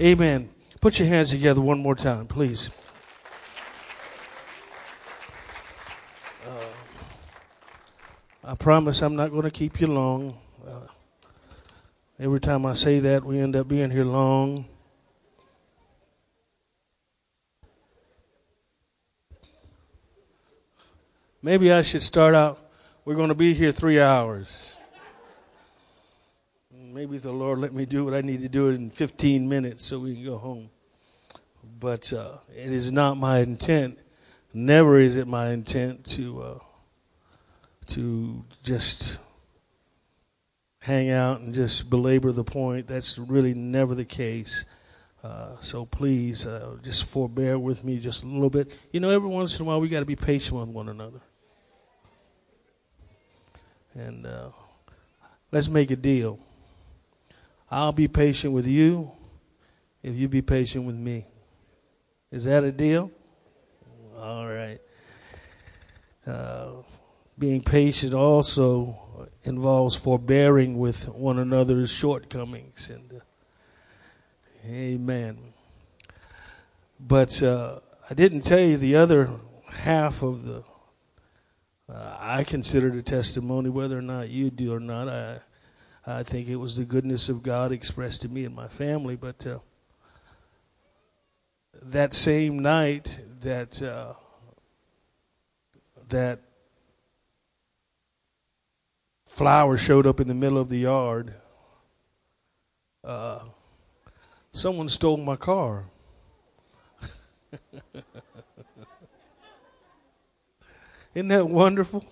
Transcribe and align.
Amen. 0.00 0.48
Put 0.80 1.00
your 1.00 1.08
hands 1.08 1.30
together 1.30 1.60
one 1.60 1.80
more 1.80 1.96
time, 1.96 2.28
please. 2.28 2.70
Uh, 6.46 6.52
I 8.44 8.54
promise 8.54 9.02
I'm 9.02 9.16
not 9.16 9.32
going 9.32 9.42
to 9.42 9.50
keep 9.50 9.80
you 9.80 9.88
long. 9.88 10.38
Uh, 10.64 10.86
every 12.20 12.38
time 12.38 12.64
I 12.64 12.74
say 12.74 13.00
that, 13.00 13.24
we 13.24 13.40
end 13.40 13.56
up 13.56 13.66
being 13.66 13.90
here 13.90 14.04
long. 14.04 14.66
Maybe 21.42 21.72
I 21.72 21.82
should 21.82 22.04
start 22.04 22.36
out. 22.36 22.70
We're 23.04 23.16
going 23.16 23.30
to 23.30 23.34
be 23.34 23.52
here 23.52 23.72
three 23.72 24.00
hours. 24.00 24.77
Maybe 26.92 27.18
the 27.18 27.32
Lord 27.32 27.58
let 27.58 27.74
me 27.74 27.84
do 27.84 28.04
what 28.04 28.14
I 28.14 28.22
need 28.22 28.40
to 28.40 28.48
do 28.48 28.70
it 28.70 28.74
in 28.74 28.88
15 28.90 29.48
minutes 29.48 29.84
so 29.84 29.98
we 29.98 30.14
can 30.14 30.24
go 30.24 30.38
home. 30.38 30.70
But 31.78 32.12
uh, 32.12 32.38
it 32.56 32.72
is 32.72 32.90
not 32.90 33.18
my 33.18 33.40
intent. 33.40 33.98
Never 34.54 34.98
is 34.98 35.16
it 35.16 35.28
my 35.28 35.50
intent 35.50 36.06
to 36.12 36.42
uh, 36.42 36.58
to 37.88 38.44
just 38.62 39.18
hang 40.80 41.10
out 41.10 41.40
and 41.40 41.54
just 41.54 41.90
belabor 41.90 42.32
the 42.32 42.44
point. 42.44 42.86
That's 42.86 43.18
really 43.18 43.52
never 43.52 43.94
the 43.94 44.06
case. 44.06 44.64
Uh, 45.22 45.56
so 45.60 45.84
please, 45.84 46.46
uh, 46.46 46.76
just 46.82 47.04
forbear 47.04 47.58
with 47.58 47.84
me 47.84 47.98
just 47.98 48.22
a 48.22 48.26
little 48.26 48.50
bit. 48.50 48.72
You 48.92 49.00
know, 49.00 49.10
every 49.10 49.28
once 49.28 49.58
in 49.58 49.62
a 49.62 49.68
while 49.68 49.80
we 49.80 49.88
got 49.88 50.00
to 50.00 50.06
be 50.06 50.16
patient 50.16 50.58
with 50.58 50.68
one 50.68 50.88
another. 50.88 51.20
And 53.94 54.26
uh, 54.26 54.50
let's 55.52 55.68
make 55.68 55.90
a 55.90 55.96
deal. 55.96 56.38
I'll 57.70 57.92
be 57.92 58.08
patient 58.08 58.54
with 58.54 58.66
you 58.66 59.10
if 60.02 60.16
you 60.16 60.28
be 60.28 60.42
patient 60.42 60.86
with 60.86 60.96
me. 60.96 61.26
Is 62.30 62.44
that 62.44 62.64
a 62.64 62.72
deal? 62.72 63.10
All 64.16 64.46
right. 64.46 64.80
Uh, 66.26 66.82
being 67.38 67.62
patient 67.62 68.14
also 68.14 69.28
involves 69.44 69.96
forbearing 69.96 70.78
with 70.78 71.08
one 71.08 71.38
another's 71.38 71.90
shortcomings. 71.90 72.90
And 72.90 73.12
uh, 73.12 74.66
amen. 74.66 75.38
But 77.00 77.42
uh, 77.42 77.80
I 78.10 78.14
didn't 78.14 78.42
tell 78.42 78.60
you 78.60 78.76
the 78.76 78.96
other 78.96 79.30
half 79.70 80.22
of 80.22 80.44
the 80.44 80.64
uh, 81.90 82.16
I 82.20 82.44
consider 82.44 82.90
the 82.90 83.00
testimony, 83.00 83.70
whether 83.70 83.96
or 83.96 84.02
not 84.02 84.28
you 84.28 84.50
do 84.50 84.74
or 84.74 84.80
not. 84.80 85.08
I, 85.08 85.40
I 86.10 86.22
think 86.22 86.48
it 86.48 86.56
was 86.56 86.78
the 86.78 86.86
goodness 86.86 87.28
of 87.28 87.42
God 87.42 87.70
expressed 87.70 88.22
to 88.22 88.30
me 88.30 88.46
and 88.46 88.56
my 88.56 88.66
family. 88.66 89.14
But 89.14 89.46
uh, 89.46 89.58
that 91.82 92.14
same 92.14 92.60
night 92.60 93.20
that 93.40 93.82
uh, 93.82 94.14
that 96.08 96.40
flower 99.26 99.76
showed 99.76 100.06
up 100.06 100.18
in 100.18 100.28
the 100.28 100.34
middle 100.34 100.56
of 100.56 100.70
the 100.70 100.78
yard, 100.78 101.34
uh, 103.04 103.40
someone 104.52 104.88
stole 104.88 105.18
my 105.18 105.36
car. 105.36 105.84
Isn't 111.14 111.28
that 111.28 111.50
wonderful? 111.50 112.02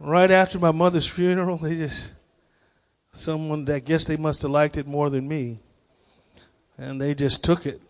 Right 0.00 0.30
after 0.30 0.58
my 0.58 0.72
mother's 0.72 1.06
funeral, 1.06 1.56
they 1.56 1.76
just, 1.76 2.14
someone 3.12 3.64
that 3.66 3.84
guess 3.84 4.04
they 4.04 4.16
must 4.16 4.42
have 4.42 4.50
liked 4.50 4.76
it 4.76 4.86
more 4.86 5.08
than 5.08 5.26
me, 5.26 5.60
and 6.76 7.00
they 7.00 7.14
just 7.14 7.44
took 7.44 7.64
it. 7.64 7.80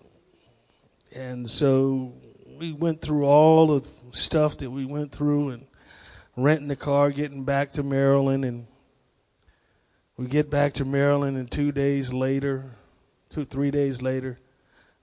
And 1.14 1.48
so 1.48 2.12
we 2.58 2.72
went 2.72 3.00
through 3.00 3.24
all 3.24 3.66
the 3.66 3.88
stuff 4.12 4.58
that 4.58 4.70
we 4.70 4.84
went 4.84 5.12
through 5.12 5.50
and 5.50 5.66
renting 6.36 6.68
the 6.68 6.76
car, 6.76 7.10
getting 7.10 7.44
back 7.44 7.72
to 7.72 7.82
Maryland, 7.82 8.44
and 8.44 8.66
we 10.16 10.26
get 10.26 10.50
back 10.50 10.74
to 10.74 10.84
Maryland, 10.84 11.36
and 11.36 11.50
two 11.50 11.72
days 11.72 12.12
later, 12.12 12.70
two, 13.30 13.44
three 13.44 13.70
days 13.70 14.00
later, 14.02 14.38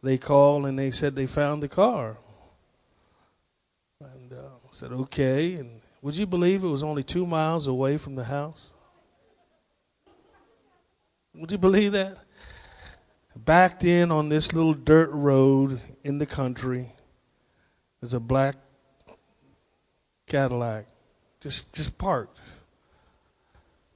they 0.03 0.17
called 0.17 0.65
and 0.65 0.79
they 0.79 0.91
said 0.91 1.15
they 1.15 1.27
found 1.27 1.61
the 1.61 1.67
car. 1.67 2.17
And 3.99 4.33
uh, 4.33 4.41
I 4.41 4.69
said, 4.71 4.91
okay. 4.91 5.55
And 5.55 5.80
would 6.01 6.15
you 6.15 6.25
believe 6.25 6.63
it 6.63 6.67
was 6.67 6.83
only 6.83 7.03
two 7.03 7.25
miles 7.25 7.67
away 7.67 7.97
from 7.97 8.15
the 8.15 8.23
house? 8.23 8.73
Would 11.35 11.51
you 11.51 11.57
believe 11.57 11.93
that? 11.93 12.17
Backed 13.35 13.85
in 13.85 14.11
on 14.11 14.29
this 14.29 14.53
little 14.53 14.73
dirt 14.73 15.09
road 15.11 15.79
in 16.03 16.17
the 16.17 16.25
country 16.25 16.91
is 18.01 18.13
a 18.13 18.19
black 18.19 18.55
Cadillac, 20.27 20.85
just 21.41 21.71
just 21.73 21.97
parked. 21.97 22.39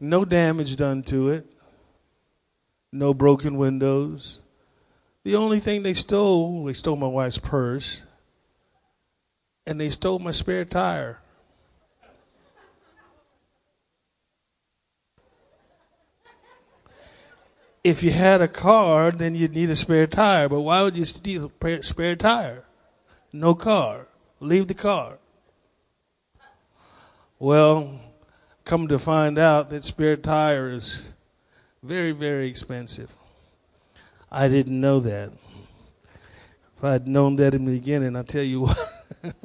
No 0.01 0.25
damage 0.25 0.75
done 0.75 1.01
to 1.03 1.29
it. 1.29 1.49
No 2.91 3.13
broken 3.13 3.57
windows. 3.57 4.41
The 5.23 5.37
only 5.37 5.59
thing 5.59 5.83
they 5.83 5.93
stole, 5.93 6.65
they 6.65 6.73
stole 6.73 6.97
my 6.97 7.07
wife's 7.07 7.37
purse 7.37 8.01
and 9.65 9.79
they 9.79 9.89
stole 9.89 10.19
my 10.19 10.31
spare 10.31 10.65
tire. 10.65 11.19
If 17.85 18.01
you 18.01 18.09
had 18.09 18.41
a 18.41 18.47
car, 18.47 19.11
then 19.11 19.35
you'd 19.35 19.53
need 19.53 19.69
a 19.69 19.75
spare 19.75 20.07
tire. 20.07 20.49
But 20.49 20.61
why 20.61 20.81
would 20.81 20.97
you 20.97 21.05
steal 21.05 21.51
a 21.61 21.83
spare 21.83 22.15
tire? 22.15 22.63
No 23.31 23.53
car. 23.53 24.07
Leave 24.39 24.67
the 24.67 24.73
car. 24.73 25.19
Well, 27.37 27.99
come 28.63 28.87
to 28.87 28.97
find 28.97 29.37
out 29.37 29.69
that 29.69 29.83
spare 29.83 30.17
tire 30.17 30.71
is 30.71 31.13
very, 31.83 32.11
very 32.11 32.49
expensive. 32.49 33.13
I 34.31 34.47
didn't 34.47 34.81
know 34.81 34.99
that. 35.01 35.31
If 36.77 36.83
I'd 36.83 37.07
known 37.07 37.35
that 37.35 37.53
in 37.53 37.65
the 37.65 37.73
beginning, 37.73 38.15
I'll 38.15 38.23
tell 38.23 38.41
you 38.41 38.61
what. 38.61 39.35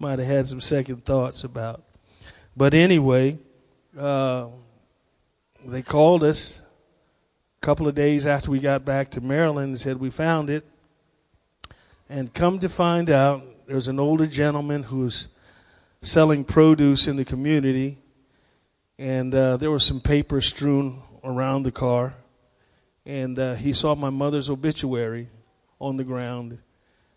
Might 0.00 0.18
have 0.18 0.26
had 0.26 0.46
some 0.48 0.60
second 0.60 1.04
thoughts 1.04 1.44
about. 1.44 1.84
But 2.56 2.74
anyway, 2.74 3.38
uh, 3.96 4.48
they 5.64 5.82
called 5.82 6.24
us 6.24 6.62
couple 7.64 7.88
of 7.88 7.94
days 7.94 8.26
after 8.26 8.50
we 8.50 8.60
got 8.60 8.84
back 8.84 9.10
to 9.10 9.22
Maryland 9.22 9.68
and 9.68 9.80
said 9.80 9.96
we 9.96 10.10
found 10.10 10.50
it. 10.50 10.66
And 12.10 12.32
come 12.34 12.58
to 12.58 12.68
find 12.68 13.08
out, 13.08 13.42
there's 13.66 13.88
an 13.88 13.98
older 13.98 14.26
gentleman 14.26 14.82
who's 14.82 15.28
selling 16.02 16.44
produce 16.44 17.06
in 17.06 17.16
the 17.16 17.24
community, 17.24 17.96
and 18.98 19.34
uh, 19.34 19.56
there 19.56 19.70
was 19.70 19.82
some 19.82 20.02
paper 20.02 20.42
strewn 20.42 21.00
around 21.24 21.62
the 21.62 21.72
car. 21.72 22.12
And 23.06 23.38
uh, 23.38 23.54
he 23.54 23.72
saw 23.72 23.94
my 23.94 24.10
mother's 24.10 24.50
obituary 24.50 25.30
on 25.80 25.96
the 25.96 26.04
ground 26.04 26.58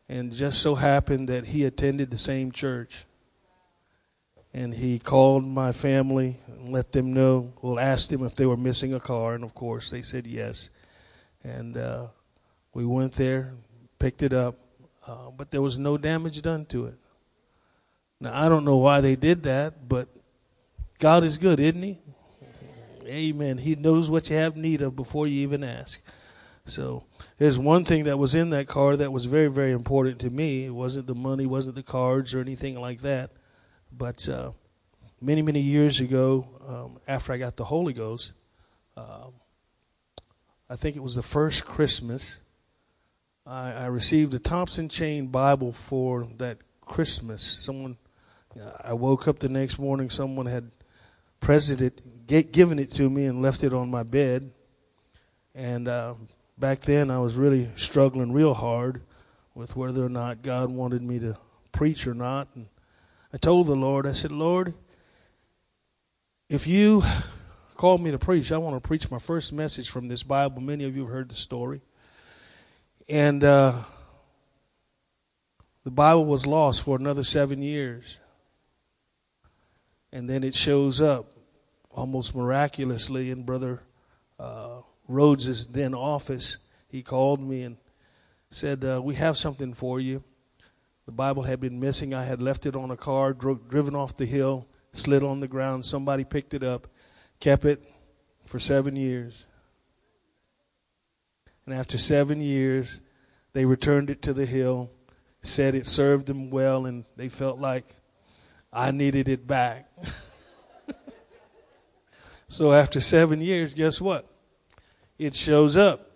and 0.07 0.31
just 0.31 0.61
so 0.61 0.75
happened 0.75 1.27
that 1.27 1.47
he 1.47 1.65
attended 1.65 2.09
the 2.09 2.17
same 2.17 2.53
church. 2.53 3.03
And 4.57 4.73
he 4.73 4.97
called 4.97 5.45
my 5.45 5.71
family 5.71 6.39
and 6.47 6.73
let 6.73 6.91
them 6.91 7.13
know, 7.13 7.53
well, 7.61 7.77
asked 7.77 8.09
them 8.09 8.25
if 8.25 8.33
they 8.33 8.47
were 8.47 8.57
missing 8.57 8.91
a 8.95 8.99
car, 8.99 9.35
and 9.35 9.43
of 9.43 9.53
course 9.53 9.91
they 9.91 10.01
said 10.01 10.25
yes. 10.25 10.71
And 11.43 11.77
uh, 11.77 12.07
we 12.73 12.83
went 12.83 13.11
there, 13.13 13.53
picked 13.99 14.23
it 14.23 14.33
up, 14.33 14.55
uh, 15.05 15.29
but 15.29 15.51
there 15.51 15.61
was 15.61 15.77
no 15.77 15.95
damage 15.95 16.41
done 16.41 16.65
to 16.69 16.87
it. 16.87 16.95
Now, 18.19 18.31
I 18.33 18.49
don't 18.49 18.65
know 18.65 18.77
why 18.77 18.99
they 18.99 19.15
did 19.15 19.43
that, 19.43 19.87
but 19.87 20.07
God 20.97 21.23
is 21.23 21.37
good, 21.37 21.59
isn't 21.59 21.83
He? 21.83 21.99
Amen. 23.05 23.59
He 23.59 23.75
knows 23.75 24.09
what 24.09 24.27
you 24.31 24.37
have 24.37 24.57
need 24.57 24.81
of 24.81 24.95
before 24.95 25.27
you 25.27 25.39
even 25.41 25.63
ask. 25.63 26.01
So 26.65 27.03
there's 27.37 27.59
one 27.59 27.85
thing 27.85 28.05
that 28.05 28.17
was 28.17 28.33
in 28.33 28.49
that 28.49 28.65
car 28.65 28.97
that 28.97 29.13
was 29.13 29.25
very, 29.25 29.51
very 29.51 29.71
important 29.71 30.17
to 30.21 30.31
me. 30.31 30.65
It 30.65 30.73
wasn't 30.73 31.05
the 31.05 31.13
money, 31.13 31.45
wasn't 31.45 31.75
the 31.75 31.83
cards 31.83 32.33
or 32.33 32.39
anything 32.39 32.81
like 32.81 33.01
that. 33.01 33.29
But 33.97 34.29
uh, 34.29 34.51
many, 35.19 35.41
many 35.41 35.59
years 35.59 35.99
ago, 35.99 36.47
um, 36.67 36.99
after 37.07 37.33
I 37.33 37.37
got 37.37 37.55
the 37.55 37.63
Holy 37.63 37.93
Ghost, 37.93 38.33
um, 38.95 39.33
I 40.69 40.75
think 40.75 40.95
it 40.95 41.01
was 41.01 41.15
the 41.15 41.23
first 41.23 41.65
Christmas, 41.65 42.41
I, 43.45 43.71
I, 43.71 43.85
received 43.85 44.33
a 44.33 44.39
Thompson 44.39 44.89
Chain 44.89 45.27
Bible 45.27 45.71
for 45.71 46.27
that 46.37 46.57
Christmas. 46.81 47.41
Someone, 47.41 47.97
I 48.83 48.93
woke 48.93 49.27
up 49.27 49.39
the 49.39 49.49
next 49.49 49.79
morning, 49.79 50.09
someone 50.09 50.45
had 50.45 50.69
presented, 51.39 52.01
given 52.27 52.77
it 52.77 52.91
to 52.91 53.09
me 53.09 53.25
and 53.25 53.41
left 53.41 53.63
it 53.63 53.73
on 53.73 53.89
my 53.89 54.03
bed. 54.03 54.51
And 55.55 55.87
uh, 55.87 56.15
back 56.57 56.81
then 56.81 57.09
I 57.09 57.19
was 57.19 57.35
really 57.35 57.71
struggling 57.75 58.31
real 58.31 58.53
hard 58.53 59.01
with 59.55 59.75
whether 59.75 60.05
or 60.05 60.09
not 60.09 60.43
God 60.43 60.69
wanted 60.69 61.01
me 61.01 61.17
to 61.19 61.37
preach 61.71 62.05
or 62.05 62.13
not. 62.13 62.49
And 62.55 62.67
I 63.33 63.37
told 63.37 63.67
the 63.67 63.75
Lord, 63.75 64.07
I 64.07 64.13
said, 64.13 64.31
Lord, 64.31 64.73
if 66.49 66.65
you 66.67 67.03
called 67.77 68.01
me 68.01 68.11
to 68.11 68.17
preach. 68.17 68.51
I 68.51 68.57
want 68.57 68.75
to 68.75 68.85
preach 68.85 69.09
my 69.09 69.19
first 69.19 69.53
message 69.53 69.89
from 69.89 70.07
this 70.07 70.23
Bible. 70.23 70.61
Many 70.61 70.83
of 70.83 70.95
you 70.95 71.03
have 71.03 71.11
heard 71.11 71.29
the 71.29 71.35
story. 71.35 71.81
And 73.07 73.43
uh, 73.43 73.73
the 75.83 75.91
Bible 75.91 76.25
was 76.25 76.45
lost 76.45 76.83
for 76.83 76.97
another 76.97 77.23
seven 77.23 77.61
years. 77.61 78.19
And 80.11 80.27
then 80.27 80.43
it 80.43 80.55
shows 80.55 80.99
up 80.99 81.37
almost 81.91 82.35
miraculously 82.35 83.29
in 83.29 83.43
Brother 83.43 83.81
uh, 84.39 84.81
Rhodes's 85.07 85.67
then 85.67 85.93
office. 85.93 86.57
He 86.89 87.03
called 87.03 87.39
me 87.39 87.61
and 87.61 87.77
said, 88.49 88.83
uh, 88.83 89.01
We 89.03 89.15
have 89.15 89.37
something 89.37 89.73
for 89.73 89.99
you. 89.99 90.23
The 91.07 91.13
Bible 91.13 91.43
had 91.43 91.61
been 91.61 91.79
missing. 91.79 92.13
I 92.13 92.25
had 92.25 92.41
left 92.41 92.65
it 92.65 92.75
on 92.75 92.91
a 92.91 92.97
car, 92.97 93.31
dro- 93.31 93.55
driven 93.55 93.95
off 93.95 94.17
the 94.17 94.25
hill, 94.25 94.67
slid 94.91 95.23
on 95.23 95.39
the 95.39 95.47
ground. 95.47 95.85
Somebody 95.85 96.25
picked 96.25 96.53
it 96.53 96.63
up, 96.63 96.87
kept 97.39 97.63
it 97.63 97.81
for 98.45 98.59
seven 98.59 98.97
years. 98.97 99.47
And 101.65 101.73
after 101.73 101.97
seven 101.97 102.41
years, 102.41 102.99
they 103.53 103.63
returned 103.63 104.09
it 104.09 104.21
to 104.23 104.33
the 104.33 104.45
hill, 104.45 104.91
said 105.41 105.75
it 105.75 105.87
served 105.87 106.27
them 106.27 106.49
well, 106.49 106.85
and 106.85 107.05
they 107.15 107.29
felt 107.29 107.57
like 107.57 107.95
I 108.71 108.91
needed 108.91 109.29
it 109.29 109.47
back. 109.47 109.89
so 112.49 112.73
after 112.73 112.99
seven 112.99 113.39
years, 113.39 113.73
guess 113.73 114.01
what? 114.01 114.29
It 115.17 115.35
shows 115.35 115.77
up. 115.77 116.11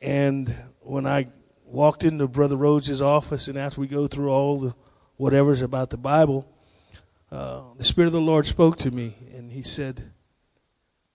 And 0.00 0.54
when 0.80 1.06
I 1.06 1.28
walked 1.76 2.04
into 2.04 2.26
Brother 2.26 2.56
Rhodes' 2.56 3.02
office, 3.02 3.48
and 3.48 3.58
after 3.58 3.82
we 3.82 3.86
go 3.86 4.06
through 4.06 4.30
all 4.30 4.58
the 4.58 4.74
whatever's 5.18 5.60
about 5.60 5.90
the 5.90 5.98
Bible, 5.98 6.50
uh, 7.30 7.60
the 7.76 7.84
Spirit 7.84 8.06
of 8.06 8.14
the 8.14 8.20
Lord 8.20 8.46
spoke 8.46 8.78
to 8.78 8.90
me, 8.90 9.14
and 9.34 9.52
He 9.52 9.60
said, 9.60 10.10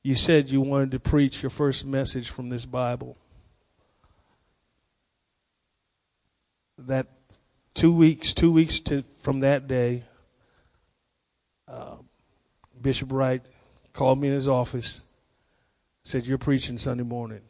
You 0.04 0.16
said 0.16 0.52
you 0.52 0.62
wanted 0.62 0.92
to 0.92 1.00
preach 1.00 1.42
your 1.42 1.50
first 1.50 1.84
message 1.84 2.30
from 2.30 2.50
this 2.50 2.66
Bible. 2.66 3.18
That 6.78 7.08
two 7.74 7.92
weeks, 7.92 8.36
two 8.36 8.52
weeks 8.52 8.80
to, 8.82 9.04
from 9.18 9.40
that 9.40 9.68
day, 9.68 10.04
uh, 11.68 11.96
Bishop 12.80 13.12
Wright 13.12 13.42
called 13.94 14.20
me 14.20 14.28
in 14.28 14.36
his 14.36 14.48
office, 14.48 15.06
said, 16.04 16.28
You're 16.28 16.38
preaching 16.38 16.78
Sunday 16.78 17.04
morning. 17.04 17.42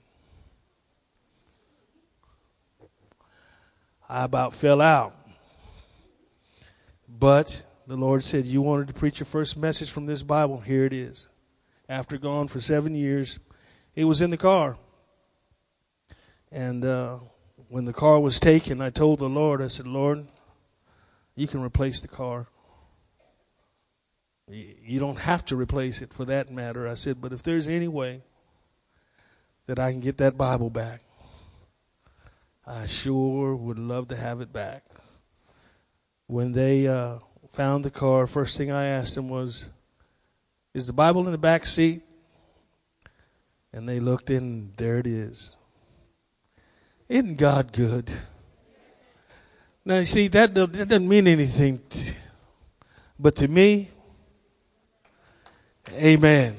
I 4.12 4.25
about 4.25 4.54
fell 4.54 4.81
out. 4.81 5.16
But 7.08 7.63
the 7.88 7.96
Lord 7.96 8.25
said, 8.25 8.44
You 8.44 8.62
wanted 8.62 8.90
to 8.90 8.94
preach 8.94 9.22
your 9.22 9.25
first 9.25 9.56
message 9.56 9.90
from 9.90 10.06
this 10.06 10.22
Bible. 10.22 10.60
Here 10.60 10.84
it 10.84 10.92
is. 10.92 11.30
After 11.88 12.18
gone 12.18 12.50
for 12.50 12.60
seven 12.60 12.94
years, 12.94 13.40
it 13.96 14.04
was 14.04 14.22
in 14.22 14.30
the 14.30 14.38
car. 14.38 14.75
And 16.52 16.84
uh, 16.84 17.19
when 17.69 17.86
the 17.86 17.94
car 17.94 18.19
was 18.19 18.38
taken, 18.38 18.81
I 18.81 18.90
told 18.90 19.19
the 19.19 19.30
Lord, 19.30 19.62
I 19.62 19.68
said, 19.68 19.88
Lord, 19.88 20.25
you 21.36 21.48
can 21.48 21.62
replace 21.62 22.02
the 22.02 22.10
car. 22.10 22.48
You 24.50 25.00
don't 25.00 25.19
have 25.19 25.46
to 25.46 25.56
replace 25.56 26.02
it 26.02 26.13
for 26.13 26.25
that 26.25 26.52
matter. 26.52 26.86
I 26.86 26.96
said, 26.96 27.22
but 27.22 27.31
if 27.31 27.44
there's 27.44 27.69
any 27.69 27.88
way 27.88 28.24
that 29.68 29.80
I 29.80 29.92
can 29.92 30.02
get 30.02 30.18
that 30.18 30.38
Bible 30.38 30.69
back, 30.69 31.02
I 32.66 32.86
sure 32.86 33.56
would 33.56 33.80
love 33.80 34.08
to 34.10 34.16
have 34.16 34.42
it 34.42 34.54
back. 34.54 34.84
When 36.28 36.52
they 36.52 36.88
uh, 36.88 37.19
found 37.52 37.84
the 37.84 37.92
car, 37.92 38.28
first 38.28 38.58
thing 38.58 38.72
I 38.72 38.86
asked 38.86 39.16
them 39.16 39.30
was, 39.30 39.69
Is 40.74 40.88
the 40.88 40.94
Bible 40.94 41.25
in 41.25 41.31
the 41.31 41.38
back 41.38 41.66
seat? 41.66 42.04
And 43.74 43.88
they 43.88 44.00
looked 44.00 44.30
in, 44.30 44.74
there 44.78 45.00
it 45.00 45.08
is. 45.08 45.56
Isn't 47.10 47.36
God 47.38 47.74
good? 47.74 48.12
Now, 49.84 50.00
you 50.00 50.06
see, 50.06 50.28
that, 50.28 50.54
that 50.54 50.72
doesn't 50.72 51.08
mean 51.08 51.28
anything. 51.28 51.81
But 53.19 53.36
to 53.38 53.48
me, 53.48 53.90
amen. 55.90 56.56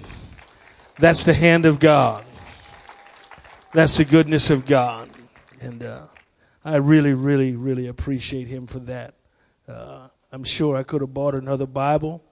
That's 0.99 1.25
the 1.25 1.35
hand 1.35 1.65
of 1.65 1.79
God. 1.79 2.25
That's 3.73 3.97
the 3.97 4.05
goodness 4.05 4.51
of 4.51 4.67
God. 4.67 5.09
And 5.63 5.85
uh, 5.85 6.07
I 6.65 6.77
really, 6.77 7.15
really, 7.15 7.55
really 7.55 7.87
appreciate 7.87 8.49
him 8.49 8.67
for 8.67 8.81
that. 8.81 9.15
Uh, 9.69 10.09
I'm 10.33 10.43
sure 10.43 10.77
I 10.77 10.83
could 10.83 11.03
have 11.03 11.15
bought 11.15 11.37
another 11.37 11.67
Bible, 11.67 12.25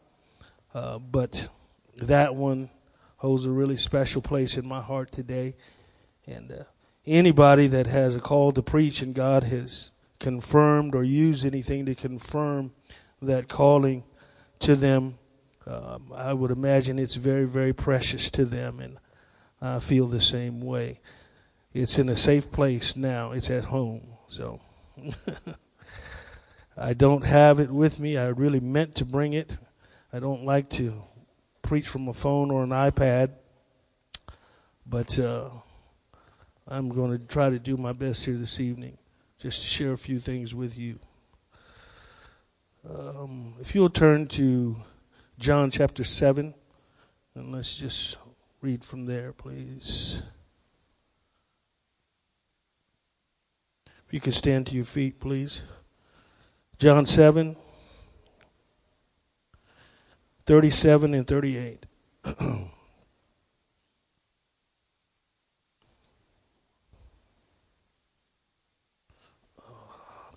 uh, 0.75 0.99
but 0.99 1.49
that 1.97 2.35
one 2.35 2.71
holds 3.19 3.47
a 3.47 3.51
really 3.51 3.77
special 3.77 4.21
place 4.21 4.57
in 4.57 4.67
my 4.67 4.81
heart 4.81 5.13
today. 5.13 5.55
And 6.27 6.51
uh, 6.51 6.65
anybody 7.07 7.69
that 7.69 7.87
has 7.87 8.17
a 8.17 8.21
call 8.21 8.51
to 8.53 8.63
preach 8.63 9.01
and 9.01 9.15
God 9.15 9.45
has 9.45 9.93
confirmed 10.19 10.97
or 10.97 11.05
used 11.05 11.47
anything 11.47 11.87
to 11.87 11.95
confirm 11.95 12.73
that 13.23 13.49
calling 13.49 14.03
to 14.59 14.75
them, 14.75 15.19
um, 15.69 16.11
I 16.13 16.33
would 16.33 16.51
imagine 16.51 16.99
it's 16.99 17.15
very, 17.15 17.45
very 17.45 17.73
precious 17.73 18.29
to 18.33 18.45
them. 18.45 18.81
And 18.81 18.99
I 19.63 19.79
feel 19.79 20.09
the 20.09 20.21
same 20.21 20.61
way 20.61 20.99
it's 21.73 21.99
in 21.99 22.09
a 22.09 22.17
safe 22.17 22.51
place 22.51 22.97
now. 22.97 23.33
It's 23.33 23.51
at 23.51 23.67
home. 23.67 24.03
So 24.29 24.61
I 26.77 26.95
don't 26.95 27.25
have 27.25 27.61
it 27.61 27.71
with 27.71 28.01
me. 28.01 28.17
I 28.17 28.27
really 28.29 28.61
meant 28.61 28.97
to 28.97 29.05
bring 29.05 29.33
it. 29.33 29.57
I 30.13 30.19
don't 30.19 30.45
like 30.45 30.69
to 30.71 31.03
preach 31.63 31.87
from 31.87 32.09
a 32.09 32.13
phone 32.13 32.51
or 32.51 32.65
an 32.65 32.71
iPad, 32.71 33.31
but 34.85 35.19
uh, 35.19 35.51
I'm 36.67 36.89
going 36.89 37.17
to 37.17 37.25
try 37.25 37.51
to 37.51 37.59
do 37.59 37.77
my 37.77 37.93
best 37.93 38.25
here 38.25 38.35
this 38.35 38.59
evening 38.59 38.99
just 39.39 39.63
to 39.63 39.67
share 39.67 39.93
a 39.93 39.99
few 39.99 40.19
things 40.19 40.55
with 40.55 40.77
you. 40.77 40.99
Um, 42.89 43.55
if 43.61 43.75
you'll 43.75 43.91
turn 43.91 44.27
to 44.29 44.77
John 45.39 45.71
chapter 45.71 46.03
7, 46.03 46.55
and 47.35 47.53
let's 47.53 47.77
just 47.77 48.17
read 48.61 48.85
from 48.85 49.07
there, 49.07 49.33
please. 49.33 50.23
If 54.11 54.15
you 54.15 54.21
could 54.21 54.35
stand 54.35 54.67
to 54.67 54.75
your 54.75 54.85
feet, 54.85 55.21
please. 55.21 55.63
John 56.81 57.07
7, 57.07 57.55
37 60.47 61.15
and 61.15 61.25
38. 61.25 61.87
Come 62.25 62.37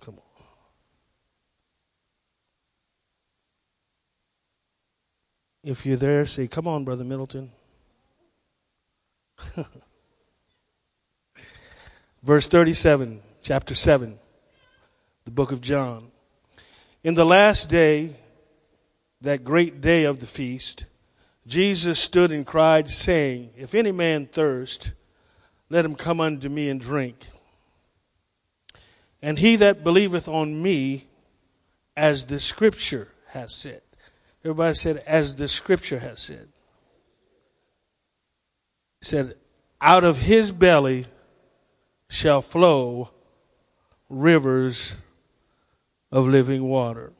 on. 0.05 0.21
If 5.63 5.83
you're 5.83 5.97
there, 5.97 6.27
say, 6.27 6.47
Come 6.47 6.67
on, 6.67 6.83
Brother 6.83 7.03
Middleton. 7.03 7.49
Verse 12.21 12.47
37 12.47 13.23
chapter 13.43 13.75
7, 13.75 14.17
the 15.25 15.31
book 15.31 15.51
of 15.51 15.59
John. 15.59 16.11
In 17.03 17.13
the 17.13 17.25
last 17.25 17.69
day, 17.69 18.15
that 19.19 19.43
great 19.43 19.81
day 19.81 20.05
of 20.05 20.19
the 20.19 20.25
feast, 20.25 20.85
Jesus 21.45 21.99
stood 21.99 22.31
and 22.31 22.45
cried, 22.45 22.89
saying, 22.89 23.49
If 23.57 23.75
any 23.75 23.91
man 23.91 24.27
thirst, 24.27 24.93
let 25.69 25.83
him 25.83 25.93
come 25.93 26.21
unto 26.21 26.47
me 26.47 26.69
and 26.69 26.79
drink. 26.79 27.27
And 29.21 29.37
he 29.37 29.57
that 29.57 29.83
believeth 29.83 30.29
on 30.29 30.61
me, 30.61 31.07
as 31.97 32.25
the 32.27 32.39
scripture 32.39 33.09
has 33.27 33.53
said. 33.53 33.81
Everybody 34.45 34.73
said, 34.73 35.03
as 35.05 35.35
the 35.35 35.49
scripture 35.49 35.99
has 35.99 36.21
said. 36.21 36.47
said, 39.01 39.35
out 39.81 40.05
of 40.05 40.17
his 40.17 40.53
belly 40.53 41.07
shall 42.07 42.41
flow 42.41 43.09
rivers 44.13 44.95
of 46.11 46.27
living 46.27 46.63
water. 46.63 47.11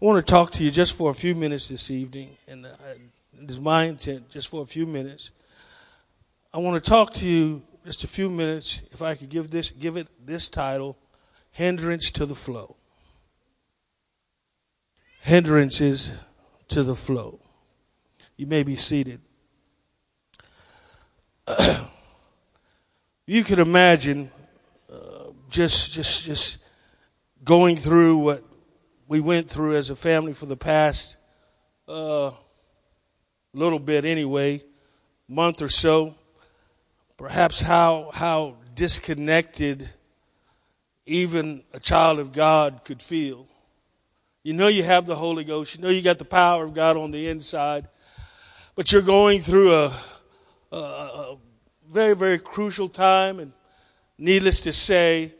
I 0.00 0.04
want 0.04 0.24
to 0.24 0.30
talk 0.30 0.52
to 0.52 0.64
you 0.64 0.70
just 0.70 0.94
for 0.94 1.10
a 1.10 1.14
few 1.14 1.34
minutes 1.34 1.68
this 1.68 1.90
evening, 1.90 2.36
and 2.46 2.66
uh, 2.66 2.70
it 3.40 3.50
is 3.50 3.60
my 3.60 3.84
intent 3.84 4.30
just 4.30 4.48
for 4.48 4.62
a 4.62 4.64
few 4.64 4.86
minutes. 4.86 5.32
I 6.54 6.58
want 6.58 6.82
to 6.82 6.90
talk 6.90 7.12
to 7.14 7.26
you 7.26 7.62
just 7.84 8.04
a 8.04 8.08
few 8.08 8.30
minutes, 8.30 8.82
if 8.92 9.02
I 9.02 9.14
could 9.14 9.28
give 9.28 9.50
this, 9.50 9.70
give 9.70 9.96
it 9.96 10.08
this 10.24 10.48
title, 10.48 10.96
"Hindrance 11.50 12.10
to 12.12 12.26
the 12.26 12.34
Flow." 12.34 12.76
Hindrances 15.20 16.12
to 16.68 16.82
the 16.82 16.96
flow. 16.96 17.38
You 18.36 18.46
may 18.48 18.64
be 18.64 18.74
seated. 18.74 19.20
you 23.26 23.44
can 23.44 23.60
imagine 23.60 24.32
just 25.52 25.92
just 25.92 26.24
just 26.24 26.58
going 27.44 27.76
through 27.76 28.16
what 28.16 28.42
we 29.06 29.20
went 29.20 29.50
through 29.50 29.76
as 29.76 29.90
a 29.90 29.96
family 29.96 30.32
for 30.32 30.46
the 30.46 30.56
past 30.56 31.18
uh, 31.86 32.30
little 33.52 33.78
bit 33.78 34.06
anyway, 34.06 34.64
month 35.28 35.60
or 35.60 35.68
so, 35.68 36.14
perhaps 37.18 37.60
how 37.60 38.10
how 38.14 38.56
disconnected 38.74 39.90
even 41.04 41.62
a 41.74 41.80
child 41.80 42.18
of 42.18 42.32
God 42.32 42.80
could 42.84 43.02
feel. 43.02 43.46
You 44.42 44.54
know 44.54 44.68
you 44.68 44.82
have 44.82 45.04
the 45.04 45.16
Holy 45.16 45.44
Ghost. 45.44 45.76
You 45.76 45.82
know 45.82 45.90
you 45.90 46.00
got 46.00 46.18
the 46.18 46.24
power 46.24 46.64
of 46.64 46.72
God 46.72 46.96
on 46.96 47.10
the 47.10 47.28
inside, 47.28 47.88
but 48.74 48.90
you're 48.90 49.02
going 49.02 49.42
through 49.42 49.74
a, 49.74 49.92
a, 50.72 50.76
a 50.76 51.36
very 51.90 52.16
very 52.16 52.38
crucial 52.38 52.88
time, 52.88 53.38
and 53.38 53.52
needless 54.16 54.62
to 54.62 54.72
say, 54.72 55.34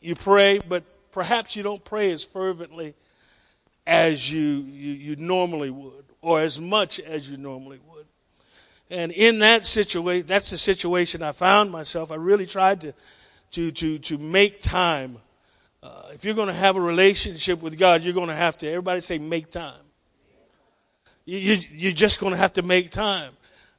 you 0.00 0.14
pray, 0.14 0.58
but 0.58 0.84
perhaps 1.12 1.56
you 1.56 1.62
don't 1.62 1.84
pray 1.84 2.12
as 2.12 2.24
fervently 2.24 2.94
as 3.86 4.30
you, 4.30 4.40
you, 4.40 4.92
you 4.92 5.16
normally 5.16 5.70
would, 5.70 6.04
or 6.20 6.40
as 6.40 6.60
much 6.60 7.00
as 7.00 7.30
you 7.30 7.36
normally 7.36 7.78
would. 7.88 8.06
And 8.90 9.12
in 9.12 9.40
that 9.40 9.66
situation, 9.66 10.26
that's 10.26 10.50
the 10.50 10.58
situation 10.58 11.22
I 11.22 11.32
found 11.32 11.70
myself. 11.70 12.12
I 12.12 12.16
really 12.16 12.46
tried 12.46 12.80
to, 12.82 12.94
to, 13.52 13.70
to, 13.72 13.98
to 13.98 14.18
make 14.18 14.60
time. 14.60 15.18
Uh, 15.82 16.10
if 16.12 16.24
you're 16.24 16.34
going 16.34 16.48
to 16.48 16.54
have 16.54 16.76
a 16.76 16.80
relationship 16.80 17.62
with 17.62 17.78
God, 17.78 18.02
you're 18.02 18.14
going 18.14 18.28
to 18.28 18.34
have 18.34 18.56
to, 18.58 18.68
everybody 18.68 19.00
say, 19.00 19.18
make 19.18 19.50
time. 19.50 19.80
You, 21.24 21.38
you, 21.38 21.62
you're 21.72 21.92
just 21.92 22.20
going 22.20 22.32
to 22.32 22.36
have 22.36 22.52
to 22.54 22.62
make 22.62 22.90
time. 22.90 23.32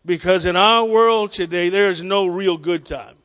Because 0.06 0.46
in 0.46 0.56
our 0.56 0.86
world 0.86 1.34
today, 1.34 1.68
there 1.68 1.90
is 1.90 2.02
no 2.02 2.28
real 2.28 2.58
good 2.58 2.86
time. 2.86 3.17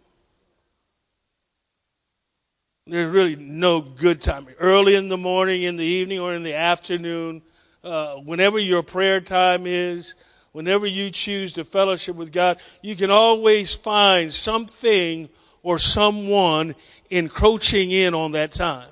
There's 2.86 3.12
really 3.12 3.36
no 3.36 3.80
good 3.80 4.20
time. 4.20 4.48
Early 4.58 4.96
in 4.96 5.08
the 5.08 5.16
morning, 5.16 5.62
in 5.62 5.76
the 5.76 5.84
evening, 5.84 6.18
or 6.18 6.34
in 6.34 6.42
the 6.42 6.54
afternoon, 6.54 7.42
uh, 7.84 8.16
whenever 8.16 8.58
your 8.58 8.82
prayer 8.82 9.20
time 9.20 9.66
is, 9.66 10.16
whenever 10.50 10.84
you 10.84 11.10
choose 11.12 11.52
to 11.52 11.64
fellowship 11.64 12.16
with 12.16 12.32
God, 12.32 12.58
you 12.82 12.96
can 12.96 13.10
always 13.10 13.72
find 13.72 14.34
something 14.34 15.28
or 15.62 15.78
someone 15.78 16.74
encroaching 17.08 17.92
in 17.92 18.14
on 18.14 18.32
that 18.32 18.50
time. 18.50 18.90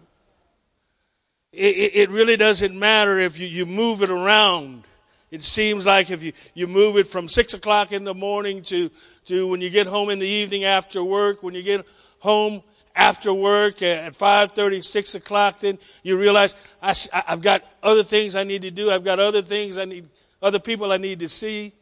It, 1.53 1.77
it, 1.77 1.97
it 1.97 2.11
really 2.11 2.37
doesn't 2.37 2.79
matter 2.79 3.19
if 3.19 3.41
you, 3.41 3.49
you 3.49 3.67
move 3.67 4.03
it 4.03 4.11
around. 4.11 4.85
It 5.33 5.43
seems 5.43 5.85
like 5.85 6.13
if 6.13 6.23
you, 6.23 6.33
you 6.55 6.69
move 6.69 6.97
it 6.97 7.09
from 7.09 7.27
six 7.27 7.55
o'clock 7.55 7.91
in 7.91 8.05
the 8.05 8.15
morning 8.15 8.63
to, 8.65 8.89
to 9.25 9.49
when 9.49 9.61
you 9.61 9.69
get 9.69 9.89
home 9.89 10.11
in 10.11 10.21
the 10.21 10.29
evening 10.29 10.63
after 10.63 11.03
work, 11.03 11.43
when 11.43 11.55
you 11.55 11.63
get 11.65 11.85
home 12.21 12.63
after 13.01 13.33
work 13.33 13.81
at 13.81 14.13
5.30 14.13 14.85
6 14.85 15.15
o'clock 15.15 15.61
then 15.61 15.79
you 16.03 16.19
realize 16.19 16.55
I, 16.83 16.95
have 17.13 17.41
got 17.41 17.65
other 17.83 18.05
things 18.05 18.37
i 18.37 18.45
need 18.45 18.61
to 18.63 18.71
do. 18.71 18.91
I've 18.91 19.05
got 19.05 19.19
other 19.19 19.41
things 19.41 19.79
i 19.79 19.87
need 19.87 20.07
other 20.43 20.59
people 20.59 20.93
i 20.93 20.99
need 20.99 21.19
to 21.21 21.29
see. 21.29 21.73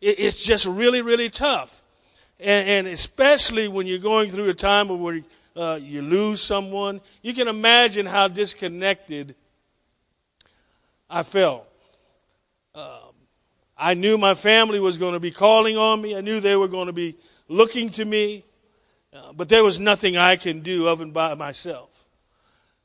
It, 0.00 0.18
it's 0.18 0.42
just 0.42 0.66
really 0.66 1.02
really 1.02 1.30
tough. 1.30 1.84
And, 2.40 2.68
and, 2.68 2.86
especially 2.88 3.66
when 3.66 3.86
you're 3.86 3.98
going 3.98 4.28
through 4.28 4.50
a 4.50 4.54
time 4.54 4.88
where 5.00 5.22
uh, 5.56 5.78
you 5.80 6.02
lose 6.02 6.42
someone 6.42 7.00
you 7.22 7.32
can 7.32 7.46
imagine 7.46 8.04
how 8.04 8.26
disconnected 8.26 9.36
i 11.08 11.22
felt. 11.22 11.64
Um, 12.74 13.14
i 13.78 13.94
knew 13.94 14.18
my 14.18 14.34
family 14.34 14.80
was 14.80 14.98
going 14.98 15.14
to 15.14 15.20
be 15.20 15.30
calling 15.30 15.76
on 15.76 16.02
me. 16.02 16.16
I 16.16 16.22
knew 16.22 16.40
they 16.40 16.56
were 16.56 16.68
going 16.68 16.88
to 16.88 16.92
be 16.92 17.14
looking 17.48 17.90
to 17.90 18.04
me 18.04 18.42
uh, 19.16 19.32
but 19.32 19.48
there 19.48 19.64
was 19.64 19.80
nothing 19.80 20.16
I 20.16 20.36
can 20.36 20.60
do 20.60 20.88
of 20.88 21.00
and 21.00 21.12
by 21.12 21.34
myself. 21.34 22.04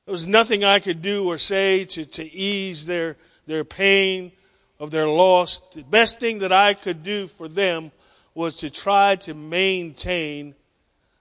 There 0.06 0.12
was 0.12 0.26
nothing 0.26 0.64
I 0.64 0.80
could 0.80 1.02
do 1.02 1.28
or 1.28 1.38
say 1.38 1.86
to, 1.86 2.06
to 2.06 2.24
ease 2.32 2.86
their, 2.86 3.18
their 3.46 3.64
pain 3.64 4.32
of 4.80 4.92
their 4.92 5.08
loss. 5.08 5.62
The 5.74 5.84
best 5.84 6.20
thing 6.20 6.40
that 6.40 6.52
I 6.52 6.74
could 6.74 7.04
do 7.04 7.28
for 7.28 7.48
them 7.48 7.92
was 8.34 8.58
to 8.58 8.70
try 8.70 9.18
to 9.18 9.34
maintain 9.34 10.56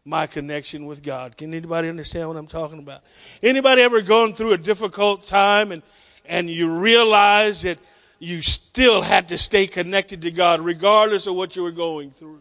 my 0.04 0.26
connection 0.26 0.86
with 0.86 1.02
God. 1.02 1.36
Can 1.36 1.52
anybody 1.52 1.88
understand 1.88 2.28
what 2.28 2.36
I'm 2.36 2.46
talking 2.46 2.78
about? 2.78 3.02
Anybody 3.42 3.82
ever 3.82 4.00
gone 4.00 4.34
through 4.34 4.52
a 4.52 4.58
difficult 4.58 5.26
time 5.26 5.72
and, 5.72 5.82
and 6.24 6.48
you 6.48 6.70
realize 6.70 7.62
that 7.62 7.78
you 8.18 8.42
still 8.42 9.02
had 9.02 9.28
to 9.28 9.38
stay 9.38 9.66
connected 9.66 10.22
to 10.22 10.30
God 10.30 10.60
regardless 10.60 11.26
of 11.26 11.34
what 11.34 11.56
you 11.56 11.62
were 11.62 11.70
going 11.70 12.10
through? 12.10 12.40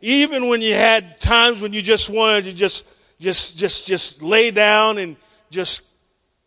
Even 0.00 0.48
when 0.48 0.62
you 0.62 0.74
had 0.74 1.20
times 1.20 1.60
when 1.60 1.72
you 1.72 1.82
just 1.82 2.08
wanted 2.08 2.44
to 2.44 2.52
just, 2.52 2.86
just, 3.20 3.56
just, 3.56 3.86
just 3.86 4.22
lay 4.22 4.50
down 4.50 4.98
and 4.98 5.16
just 5.50 5.82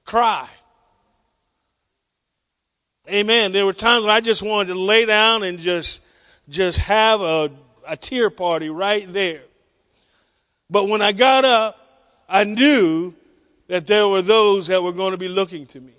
cry. 0.06 0.50
Amen. 3.08 3.52
There 3.52 3.66
were 3.66 3.74
times 3.74 4.06
when 4.06 4.14
I 4.14 4.22
just 4.22 4.42
wanted 4.42 4.74
to 4.74 4.80
lay 4.80 5.06
down 5.06 5.44
and 5.44 5.60
just, 5.60 6.02
just 6.50 6.78
have 6.80 7.22
a, 7.22 7.52
a 7.86 7.98
tear 7.98 8.30
party 8.30 8.70
right 8.70 9.12
there. 9.12 9.42
But 10.70 10.86
when 10.86 11.02
I 11.02 11.12
got 11.12 11.46
up, 11.46 11.78
I 12.28 12.46
knew 12.46 13.14
that 13.68 13.86
there 13.86 14.08
were 14.08 14.22
those 14.22 14.68
that 14.68 14.82
were 14.82 14.94
going 14.94 15.12
to 15.12 15.18
be 15.18 15.28
looking 15.28 15.66
to 15.68 15.80
me. 15.80 15.94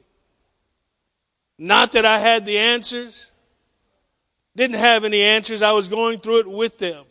Not 1.59 1.93
that 1.93 2.05
I 2.05 2.19
had 2.19 2.45
the 2.47 2.59
answers, 2.59 3.31
didn't 4.57 4.77
have 4.77 5.05
any 5.05 5.21
answers. 5.23 5.63
I 5.63 5.73
was 5.73 5.89
going 5.89 6.19
through 6.19 6.41
it 6.41 6.51
with 6.51 6.79
them. 6.79 7.05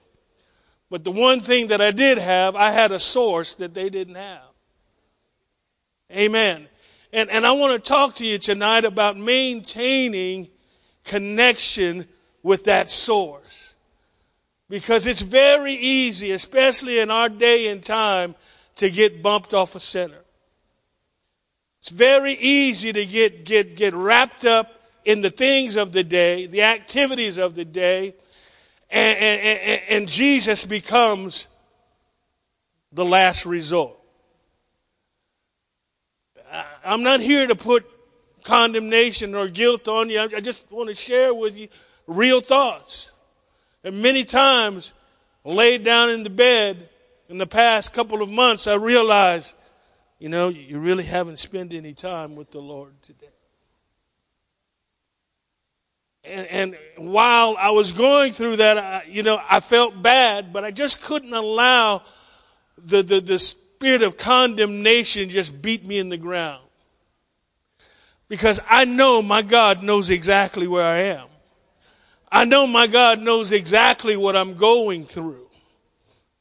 But 0.94 1.04
the 1.04 1.12
one 1.12 1.40
thing 1.40 1.68
that 1.70 1.82
I 1.82 1.90
did 1.90 2.20
have, 2.20 2.56
I 2.56 2.70
had 2.70 2.92
a 2.92 3.00
source 3.00 3.56
that 3.56 3.74
they 3.74 3.90
didn't 3.90 4.14
have. 4.14 4.52
Amen. 6.12 6.68
And, 7.12 7.32
and 7.32 7.48
I 7.48 7.54
want 7.54 7.84
to 7.84 7.90
talk 7.90 8.18
to 8.18 8.26
you 8.28 8.38
tonight 8.38 8.86
about 8.86 9.18
maintaining 9.18 10.50
connection 11.04 12.08
with 12.44 12.66
that 12.66 12.92
source. 12.92 13.74
Because 14.70 15.08
it's 15.08 15.24
very 15.24 15.74
easy, 15.74 16.30
especially 16.30 17.00
in 17.00 17.10
our 17.10 17.28
day 17.28 17.70
and 17.70 17.84
time, 17.84 18.36
to 18.76 18.92
get 18.92 19.24
bumped 19.24 19.56
off 19.56 19.74
a 19.74 19.80
center. 19.80 20.22
It's 21.80 21.90
very 21.90 22.36
easy 22.36 22.94
to 22.94 23.04
get, 23.04 23.46
get, 23.46 23.76
get 23.76 23.96
wrapped 23.96 24.46
up 24.46 24.80
in 25.06 25.22
the 25.22 25.32
things 25.32 25.76
of 25.76 25.92
the 25.92 26.04
day, 26.04 26.46
the 26.46 26.62
activities 26.62 27.40
of 27.40 27.56
the 27.56 27.66
day, 27.66 28.14
and, 28.94 29.42
and, 29.42 29.82
and 29.90 30.08
Jesus 30.08 30.66
becomes 30.66 31.48
the 32.92 33.04
last 33.04 33.46
resort. 33.46 33.98
I'm 36.86 37.02
not 37.02 37.20
here 37.20 37.48
to 37.48 37.56
put 37.56 37.90
condemnation 38.44 39.34
or 39.34 39.48
guilt 39.48 39.88
on 39.88 40.10
you. 40.10 40.20
I 40.20 40.40
just 40.40 40.70
want 40.72 40.90
to 40.90 40.96
share 40.96 41.34
with 41.34 41.58
you 41.58 41.70
real 42.06 42.40
thoughts. 42.40 43.12
And 43.84 44.02
many 44.02 44.24
times, 44.24 44.94
laid 45.44 45.84
down 45.84 46.10
in 46.10 46.24
the 46.24 46.30
bed 46.30 46.90
in 47.30 47.38
the 47.38 47.48
past 47.48 47.94
couple 47.94 48.22
of 48.22 48.30
months, 48.30 48.68
I 48.68 48.76
realized, 48.76 49.56
you 50.20 50.30
know, 50.30 50.50
you 50.50 50.80
really 50.80 51.04
haven't 51.04 51.40
spent 51.40 51.74
any 51.74 51.94
time 51.94 52.36
with 52.36 52.52
the 52.52 52.60
Lord 52.60 52.94
today. 53.02 53.33
And, 56.24 56.48
and 56.48 56.78
while 56.98 57.56
I 57.60 57.72
was 57.72 57.92
going 57.92 58.32
through 58.32 58.58
that, 58.58 58.78
I, 58.78 59.04
you 59.08 59.24
know, 59.24 59.42
I 59.50 59.60
felt 59.60 60.02
bad, 60.02 60.54
but 60.54 60.64
I 60.64 60.72
just 60.72 61.02
couldn't 61.02 61.34
allow 61.34 62.04
the, 62.78 63.04
the, 63.04 63.20
the 63.20 63.40
spirit 63.40 64.02
of 64.02 64.18
condemnation 64.18 65.30
just 65.30 65.62
beat 65.62 65.86
me 65.86 65.98
in 65.98 66.10
the 66.10 66.18
ground. 66.18 66.64
Because 68.30 68.60
I 68.70 68.86
know 68.86 69.22
my 69.22 69.42
God 69.42 69.84
knows 69.84 70.10
exactly 70.10 70.68
where 70.68 70.84
I 70.84 71.00
am. 71.00 71.28
I 72.32 72.46
know 72.46 72.66
my 72.66 72.88
God 72.88 73.22
knows 73.22 73.52
exactly 73.52 74.18
what 74.18 74.36
I'm 74.36 74.56
going 74.56 75.06
through. 75.06 75.48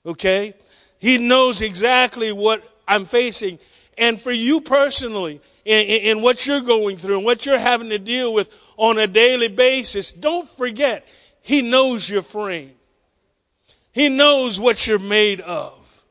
Okay? 0.06 0.54
He 0.98 1.18
knows 1.18 1.60
exactly 1.60 2.32
what 2.32 2.62
I'm 2.86 3.04
facing. 3.04 3.58
And 3.98 4.20
for 4.20 4.32
you 4.32 4.60
personally, 4.60 5.40
in, 5.64 5.80
in 5.80 6.22
what 6.22 6.46
you're 6.46 6.60
going 6.60 6.96
through 6.96 7.16
and 7.16 7.24
what 7.24 7.44
you're 7.44 7.58
having 7.58 7.90
to 7.90 7.98
deal 7.98 8.32
with, 8.32 8.50
on 8.82 8.98
a 8.98 9.06
daily 9.06 9.46
basis, 9.46 10.10
don't 10.10 10.48
forget, 10.48 11.06
He 11.40 11.62
knows 11.62 12.10
your 12.10 12.22
frame. 12.22 12.74
He 13.92 14.08
knows 14.08 14.58
what 14.58 14.88
you're 14.88 14.98
made 14.98 15.40
of. 15.40 16.04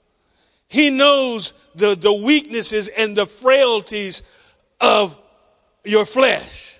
He 0.70 0.90
knows 0.90 1.54
the, 1.76 1.96
the 1.96 2.14
weaknesses 2.14 2.88
and 2.88 3.18
the 3.18 3.26
frailties 3.26 4.24
of 4.80 5.18
your 5.84 6.06
flesh. 6.06 6.80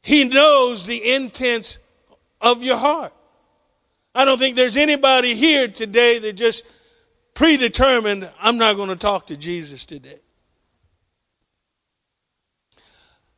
He 0.00 0.24
knows 0.24 0.86
the 0.86 1.12
intents 1.12 1.78
of 2.40 2.62
your 2.62 2.78
heart. 2.78 3.12
I 4.14 4.24
don't 4.24 4.38
think 4.38 4.56
there's 4.56 4.78
anybody 4.78 5.34
here 5.34 5.68
today 5.68 6.18
that 6.20 6.32
just 6.32 6.64
predetermined, 7.34 8.30
I'm 8.40 8.56
not 8.56 8.76
going 8.76 8.88
to 8.88 8.96
talk 8.96 9.26
to 9.26 9.36
Jesus 9.36 9.84
today. 9.84 10.20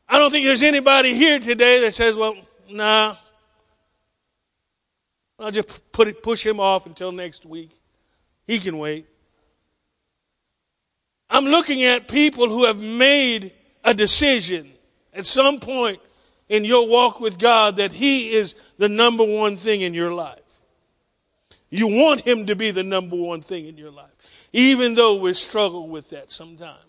I 0.08 0.18
don't 0.18 0.30
think 0.30 0.44
there's 0.44 0.62
anybody 0.62 1.14
here 1.14 1.38
today 1.38 1.80
that 1.80 1.92
says, 1.92 2.16
well, 2.16 2.36
nah, 2.70 3.16
I'll 5.38 5.50
just 5.50 5.92
put 5.92 6.08
it, 6.08 6.22
push 6.22 6.44
him 6.44 6.60
off 6.60 6.86
until 6.86 7.12
next 7.12 7.44
week. 7.44 7.70
He 8.46 8.58
can 8.58 8.78
wait. 8.78 9.06
I'm 11.28 11.46
looking 11.46 11.84
at 11.84 12.08
people 12.08 12.48
who 12.48 12.64
have 12.64 12.78
made 12.78 13.52
a 13.82 13.92
decision 13.92 14.72
at 15.12 15.26
some 15.26 15.58
point 15.58 16.00
in 16.48 16.64
your 16.64 16.86
walk 16.88 17.20
with 17.20 17.38
God 17.38 17.76
that 17.76 17.92
He 17.92 18.32
is 18.32 18.54
the 18.78 18.88
number 18.88 19.24
one 19.24 19.56
thing 19.56 19.80
in 19.80 19.94
your 19.94 20.12
life. 20.12 20.38
You 21.68 21.88
want 21.88 22.20
Him 22.20 22.46
to 22.46 22.54
be 22.54 22.70
the 22.70 22.84
number 22.84 23.16
one 23.16 23.40
thing 23.40 23.66
in 23.66 23.76
your 23.76 23.90
life, 23.90 24.14
even 24.52 24.94
though 24.94 25.16
we 25.16 25.34
struggle 25.34 25.88
with 25.88 26.10
that 26.10 26.30
sometimes. 26.30 26.85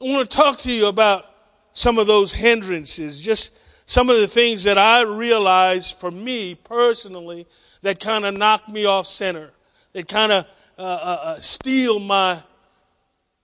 I 0.00 0.04
want 0.04 0.30
to 0.30 0.36
talk 0.36 0.60
to 0.60 0.72
you 0.72 0.86
about 0.86 1.26
some 1.74 1.98
of 1.98 2.06
those 2.06 2.32
hindrances, 2.32 3.20
just 3.20 3.52
some 3.84 4.08
of 4.08 4.18
the 4.18 4.26
things 4.26 4.64
that 4.64 4.78
I 4.78 5.02
realized 5.02 5.98
for 5.98 6.10
me 6.10 6.54
personally 6.54 7.46
that 7.82 8.00
kind 8.00 8.24
of 8.24 8.34
knocked 8.34 8.68
me 8.68 8.86
off 8.86 9.06
center, 9.06 9.50
that 9.92 10.08
kind 10.08 10.32
of 10.32 10.46
uh, 10.78 10.82
uh, 10.82 11.18
uh, 11.22 11.40
steal 11.40 11.98
my 11.98 12.42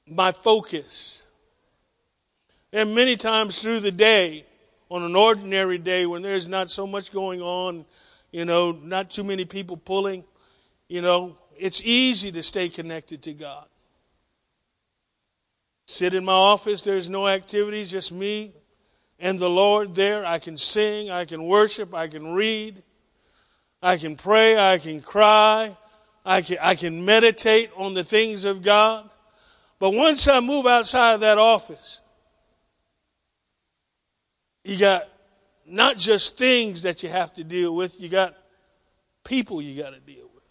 my 0.07 0.33
focus. 0.33 1.25
And 2.73 2.95
many 2.95 3.17
times 3.17 3.61
through 3.61 3.81
the 3.81 3.93
day, 3.93 4.47
on 4.89 5.03
an 5.03 5.17
ordinary 5.17 5.79
day 5.79 6.07
when 6.07 6.23
there's 6.23 6.49
not 6.49 6.71
so 6.71 6.87
much 6.87 7.13
going 7.13 7.43
on, 7.43 7.85
you 8.31 8.45
know, 8.45 8.73
not 8.73 9.11
too 9.11 9.25
many 9.25 9.45
people 9.45 9.77
pulling, 9.77 10.25
you 10.89 11.03
know, 11.03 11.37
it's 11.59 11.83
easy 11.83 12.31
to 12.33 12.43
stay 12.43 12.69
connected 12.69 13.23
to 13.23 13.33
God. 13.33 13.67
Sit 15.87 16.14
in 16.14 16.25
my 16.25 16.33
office, 16.33 16.83
there's 16.83 17.09
no 17.09 17.28
activities, 17.28 17.90
just 17.90 18.11
me 18.11 18.52
and 19.19 19.38
the 19.38 19.49
Lord 19.49 19.95
there. 19.95 20.26
I 20.26 20.38
can 20.38 20.57
sing, 20.57 21.11
I 21.11 21.25
can 21.25 21.45
worship, 21.45 21.95
I 21.95 22.09
can 22.09 22.35
read, 22.35 22.83
I 23.83 23.97
can 23.97 24.16
pray, 24.16 24.59
I 24.59 24.78
can 24.78 25.00
cry, 25.00 25.76
I 26.25 26.43
can, 26.43 26.59
I 26.61 26.75
can 26.75 27.05
meditate 27.05 27.71
on 27.76 27.95
the 27.95 28.05
things 28.05 28.45
of 28.45 28.62
God. 28.62 29.09
But 29.78 29.90
once 29.90 30.26
I 30.26 30.40
move 30.40 30.66
outside 30.66 31.14
of 31.14 31.21
that 31.21 31.38
office, 31.38 32.00
you 34.64 34.76
got 34.76 35.09
not 35.64 35.97
just 35.99 36.37
things 36.37 36.83
that 36.83 37.02
you 37.02 37.09
have 37.09 37.33
to 37.35 37.45
deal 37.45 37.75
with, 37.75 38.00
you 38.00 38.09
got 38.09 38.37
people 39.25 39.62
you 39.62 39.81
got 39.81 39.90
to 39.90 40.00
deal 40.00 40.28
with. 40.35 40.43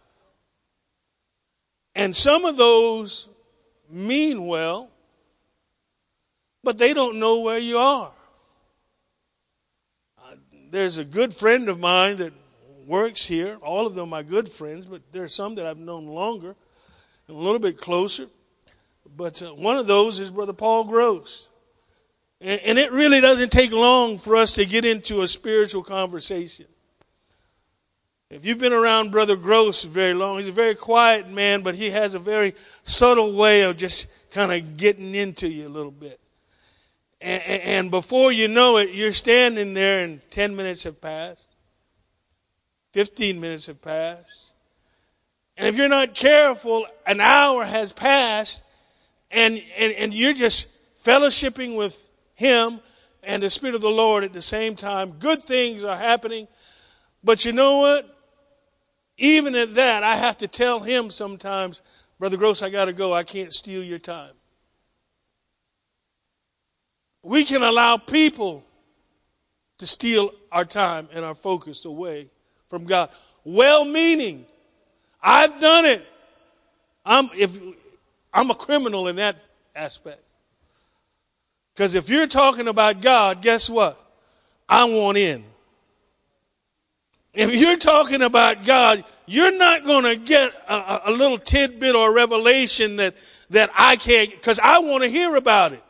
And 1.95 2.15
some 2.15 2.45
of 2.45 2.57
those 2.57 3.27
mean 3.89 4.47
well, 4.47 4.89
but 6.65 6.77
they 6.77 6.93
don't 6.93 7.17
know 7.17 7.39
where 7.39 7.59
you 7.59 7.77
are. 7.77 8.11
Uh, 10.17 10.35
there's 10.69 10.97
a 10.97 11.05
good 11.05 11.33
friend 11.33 11.69
of 11.69 11.79
mine 11.79 12.17
that 12.17 12.33
works 12.85 13.25
here. 13.25 13.57
All 13.61 13.87
of 13.87 13.95
them 13.95 14.11
are 14.13 14.23
good 14.23 14.49
friends, 14.49 14.85
but 14.85 15.01
there 15.11 15.23
are 15.23 15.29
some 15.29 15.55
that 15.55 15.65
I've 15.65 15.77
known 15.77 16.07
longer 16.07 16.55
and 17.27 17.37
a 17.37 17.39
little 17.39 17.59
bit 17.59 17.79
closer. 17.79 18.27
But 19.15 19.41
uh, 19.41 19.53
one 19.53 19.77
of 19.77 19.87
those 19.87 20.19
is 20.19 20.31
Brother 20.31 20.53
Paul 20.53 20.83
Gross. 20.83 21.47
And, 22.41 22.59
and 22.61 22.79
it 22.79 22.91
really 22.91 23.21
doesn't 23.21 23.51
take 23.51 23.71
long 23.71 24.17
for 24.17 24.35
us 24.35 24.53
to 24.53 24.65
get 24.65 24.83
into 24.83 25.21
a 25.21 25.27
spiritual 25.27 25.83
conversation. 25.83 26.65
If 28.29 28.43
you've 28.43 28.57
been 28.57 28.73
around 28.73 29.11
Brother 29.11 29.35
Gross 29.35 29.83
very 29.83 30.15
long, 30.15 30.39
he's 30.39 30.47
a 30.47 30.51
very 30.51 30.75
quiet 30.75 31.29
man, 31.29 31.61
but 31.61 31.75
he 31.75 31.91
has 31.91 32.15
a 32.15 32.19
very 32.19 32.55
subtle 32.83 33.33
way 33.33 33.61
of 33.61 33.77
just 33.77 34.07
kind 34.31 34.51
of 34.51 34.77
getting 34.77 35.13
into 35.13 35.47
you 35.47 35.67
a 35.67 35.69
little 35.69 35.91
bit. 35.91 36.19
And, 37.21 37.43
and, 37.43 37.91
before 37.91 38.31
you 38.31 38.47
know 38.47 38.77
it, 38.77 38.89
you're 38.91 39.13
standing 39.13 39.73
there 39.73 40.03
and 40.03 40.21
10 40.31 40.55
minutes 40.55 40.83
have 40.83 40.99
passed. 40.99 41.47
15 42.91 43.39
minutes 43.39 43.67
have 43.67 43.81
passed. 43.81 44.53
And 45.57 45.67
if 45.67 45.75
you're 45.75 45.89
not 45.89 46.13
careful, 46.13 46.85
an 47.05 47.21
hour 47.21 47.63
has 47.63 47.91
passed 47.91 48.63
and, 49.31 49.61
and, 49.77 49.93
and 49.93 50.13
you're 50.13 50.33
just 50.33 50.67
fellowshipping 51.03 51.75
with 51.75 52.01
Him 52.35 52.79
and 53.23 53.41
the 53.41 53.49
Spirit 53.49 53.75
of 53.75 53.81
the 53.81 53.89
Lord 53.89 54.23
at 54.23 54.33
the 54.33 54.41
same 54.41 54.75
time. 54.75 55.13
Good 55.19 55.43
things 55.43 55.83
are 55.83 55.97
happening. 55.97 56.47
But 57.23 57.43
you 57.43 57.51
know 57.51 57.79
what? 57.79 58.11
Even 59.17 59.55
at 59.55 59.75
that, 59.75 60.03
I 60.03 60.15
have 60.15 60.37
to 60.37 60.47
tell 60.47 60.79
Him 60.79 61.09
sometimes, 61.09 61.81
Brother 62.19 62.37
Gross, 62.37 62.61
I 62.61 62.69
got 62.69 62.85
to 62.85 62.93
go. 62.93 63.13
I 63.13 63.23
can't 63.23 63.53
steal 63.53 63.83
your 63.83 63.99
time. 63.99 64.34
We 67.25 67.43
can 67.43 67.63
allow 67.63 67.97
people 67.97 68.63
to 69.79 69.87
steal 69.87 70.29
our 70.51 70.63
time 70.63 71.09
and 71.11 71.25
our 71.25 71.33
focus 71.33 71.83
away 71.85 72.29
from 72.69 72.85
God. 72.85 73.09
Well 73.43 73.83
meaning. 73.83 74.45
I've 75.23 75.59
done 75.59 75.85
it. 75.85 76.05
I'm, 77.03 77.31
if, 77.35 77.59
I'm 78.31 78.51
a 78.51 78.55
criminal 78.55 79.07
in 79.07 79.15
that 79.15 79.41
aspect. 79.75 80.21
Because 81.73 81.95
if 81.95 82.09
you're 82.09 82.27
talking 82.27 82.67
about 82.67 83.01
God, 83.01 83.41
guess 83.41 83.71
what? 83.71 83.99
I 84.69 84.85
want 84.85 85.17
in. 85.17 85.43
If 87.33 87.55
you're 87.55 87.77
talking 87.77 88.21
about 88.21 88.65
God, 88.65 89.03
you're 89.25 89.57
not 89.57 89.83
going 89.83 90.03
to 90.03 90.15
get 90.15 90.51
a, 90.69 91.01
a, 91.05 91.11
little 91.11 91.39
tidbit 91.39 91.95
or 91.95 92.13
revelation 92.13 92.97
that, 92.97 93.15
that 93.49 93.71
I 93.75 93.95
can't, 93.95 94.29
because 94.29 94.59
I 94.59 94.79
want 94.79 95.03
to 95.03 95.09
hear 95.09 95.35
about 95.35 95.73
it. 95.73 95.83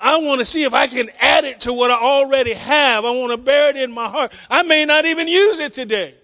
I 0.00 0.16
want 0.18 0.38
to 0.38 0.44
see 0.46 0.64
if 0.64 0.72
I 0.72 0.86
can 0.86 1.10
add 1.20 1.44
it 1.44 1.60
to 1.62 1.72
what 1.72 1.90
I 1.90 1.94
already 1.94 2.54
have. 2.54 3.04
I 3.04 3.10
want 3.10 3.32
to 3.32 3.36
bear 3.36 3.68
it 3.68 3.76
in 3.76 3.92
my 3.92 4.08
heart. 4.08 4.32
I 4.48 4.62
may 4.62 4.86
not 4.86 5.04
even 5.04 5.28
use 5.28 5.58
it 5.58 5.74
today. 5.74 6.14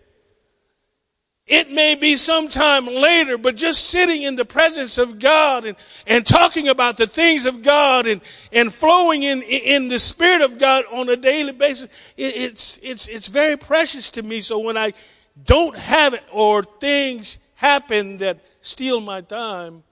It 1.46 1.70
may 1.70 1.94
be 1.94 2.16
sometime 2.16 2.86
later, 2.86 3.38
but 3.38 3.54
just 3.54 3.84
sitting 3.84 4.22
in 4.22 4.34
the 4.34 4.44
presence 4.44 4.98
of 4.98 5.20
God 5.20 5.64
and, 5.64 5.76
and 6.04 6.26
talking 6.26 6.68
about 6.68 6.96
the 6.96 7.06
things 7.06 7.46
of 7.46 7.62
God 7.62 8.06
and, 8.08 8.20
and 8.50 8.74
flowing 8.74 9.22
in, 9.22 9.42
in 9.42 9.86
the 9.86 10.00
Spirit 10.00 10.40
of 10.40 10.58
God 10.58 10.84
on 10.90 11.08
a 11.08 11.14
daily 11.14 11.52
basis, 11.52 11.88
it, 12.16 12.34
it's, 12.34 12.80
it's, 12.82 13.06
it's 13.06 13.28
very 13.28 13.56
precious 13.56 14.10
to 14.12 14.22
me. 14.22 14.40
So 14.40 14.58
when 14.58 14.76
I 14.76 14.94
don't 15.44 15.78
have 15.78 16.14
it 16.14 16.24
or 16.32 16.64
things 16.64 17.38
happen 17.54 18.16
that 18.16 18.40
steal 18.60 19.00
my 19.00 19.20
time, 19.20 19.84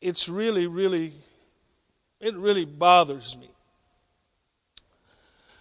it's 0.00 0.28
really, 0.28 0.66
really, 0.66 1.12
it 2.24 2.34
really 2.36 2.64
bothers 2.64 3.36
me. 3.36 3.50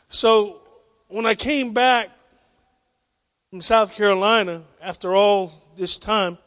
So 0.07 0.61
when 1.09 1.25
I 1.25 1.35
came 1.35 1.73
back 1.73 2.09
from 3.49 3.59
South 3.59 3.93
Carolina 3.93 4.63
after 4.81 5.13
all 5.13 5.51
this 5.75 5.97
time, 5.97 6.37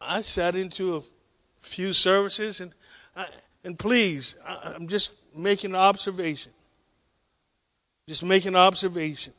I 0.00 0.22
sat 0.22 0.56
into 0.56 0.96
a 0.96 1.02
few 1.60 1.92
services 1.92 2.60
and 2.60 2.72
I, 3.14 3.28
and 3.62 3.78
please, 3.78 4.34
I, 4.44 4.72
I'm 4.74 4.88
just 4.88 5.12
making 5.32 5.70
an 5.70 5.76
observation. 5.76 6.50
Just 8.08 8.24
making 8.24 8.48
an 8.48 8.56
observation. 8.56 9.32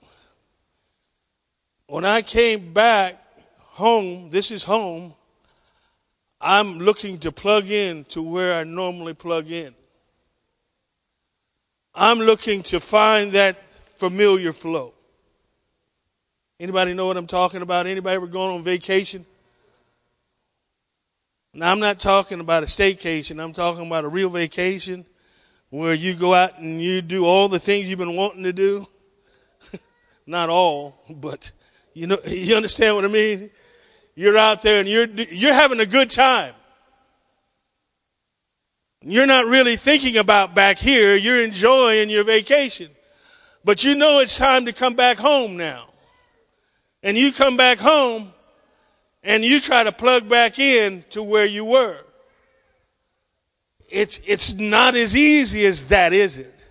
When 1.88 2.06
I 2.06 2.22
came 2.22 2.72
back 2.72 3.22
home, 3.58 4.30
this 4.30 4.52
is 4.52 4.64
home, 4.64 5.16
I'm 6.44 6.80
looking 6.80 7.20
to 7.20 7.32
plug 7.32 7.70
in 7.70 8.04
to 8.10 8.22
where 8.22 8.54
I 8.54 8.66
normally 8.66 9.14
plug 9.14 9.50
in. 9.50 9.74
I'm 11.96 12.20
looking 12.20 12.64
to 12.64 12.82
find 12.82 13.32
that 13.32 13.64
familiar 13.96 14.52
flow. 14.52 14.94
Anybody 16.60 16.94
know 16.94 17.06
what 17.06 17.16
I'm 17.16 17.28
talking 17.28 17.62
about? 17.62 17.88
Anybody 17.88 18.16
ever 18.16 18.28
gone 18.28 18.56
on 18.56 18.62
vacation? 18.62 19.26
Now, 21.54 21.72
I'm 21.72 21.80
not 21.80 22.00
talking 22.00 22.42
about 22.42 22.64
a 22.64 22.66
staycation. 22.66 23.42
I'm 23.42 23.54
talking 23.54 23.88
about 23.88 24.04
a 24.04 24.10
real 24.10 24.30
vacation 24.30 25.06
where 25.70 25.94
you 25.94 26.14
go 26.14 26.34
out 26.34 26.60
and 26.60 26.82
you 26.82 27.02
do 27.02 27.26
all 27.26 27.48
the 27.48 27.60
things 27.60 27.88
you've 27.88 28.00
been 28.00 28.18
wanting 28.18 28.44
to 28.44 28.54
do. 28.54 28.86
not 30.26 30.50
all, 30.50 31.04
but 31.10 31.54
you 31.94 32.08
know, 32.08 32.20
you 32.28 32.56
understand 32.58 32.98
what 32.98 33.06
I 33.06 33.08
mean? 33.08 33.50
You're 34.16 34.38
out 34.38 34.62
there 34.62 34.80
and 34.80 34.88
you're, 34.88 35.08
you're 35.08 35.54
having 35.54 35.80
a 35.80 35.86
good 35.86 36.12
time. 36.12 36.54
You're 39.02 39.26
not 39.26 39.46
really 39.46 39.76
thinking 39.76 40.18
about 40.18 40.56
back 40.56 40.78
here. 40.78 41.16
You're 41.16 41.44
enjoying 41.44 42.10
your 42.10 42.24
vacation. 42.24 42.90
But 43.66 43.84
you 43.84 43.96
know 43.96 44.20
it's 44.20 44.38
time 44.38 44.66
to 44.66 44.74
come 44.74 44.96
back 44.96 45.18
home 45.18 45.58
now. 45.58 45.88
And 47.02 47.18
you 47.18 47.34
come 47.34 47.58
back 47.58 47.80
home 47.80 48.32
and 49.24 49.44
you 49.44 49.60
try 49.60 49.84
to 49.84 49.92
plug 49.92 50.30
back 50.30 50.60
in 50.60 51.04
to 51.10 51.24
where 51.24 51.46
you 51.46 51.66
were. 51.66 52.00
It's, 53.90 54.20
it's 54.26 54.56
not 54.56 54.96
as 54.96 55.16
easy 55.16 55.66
as 55.66 55.88
that, 55.88 56.14
is 56.14 56.38
it? 56.38 56.68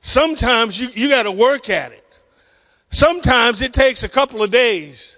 Sometimes 0.00 0.80
you, 0.80 0.88
you 0.94 1.08
gotta 1.08 1.32
work 1.32 1.70
at 1.70 1.92
it. 1.92 2.04
Sometimes 2.90 3.62
it 3.62 3.72
takes 3.72 4.02
a 4.02 4.08
couple 4.08 4.42
of 4.42 4.50
days. 4.50 5.17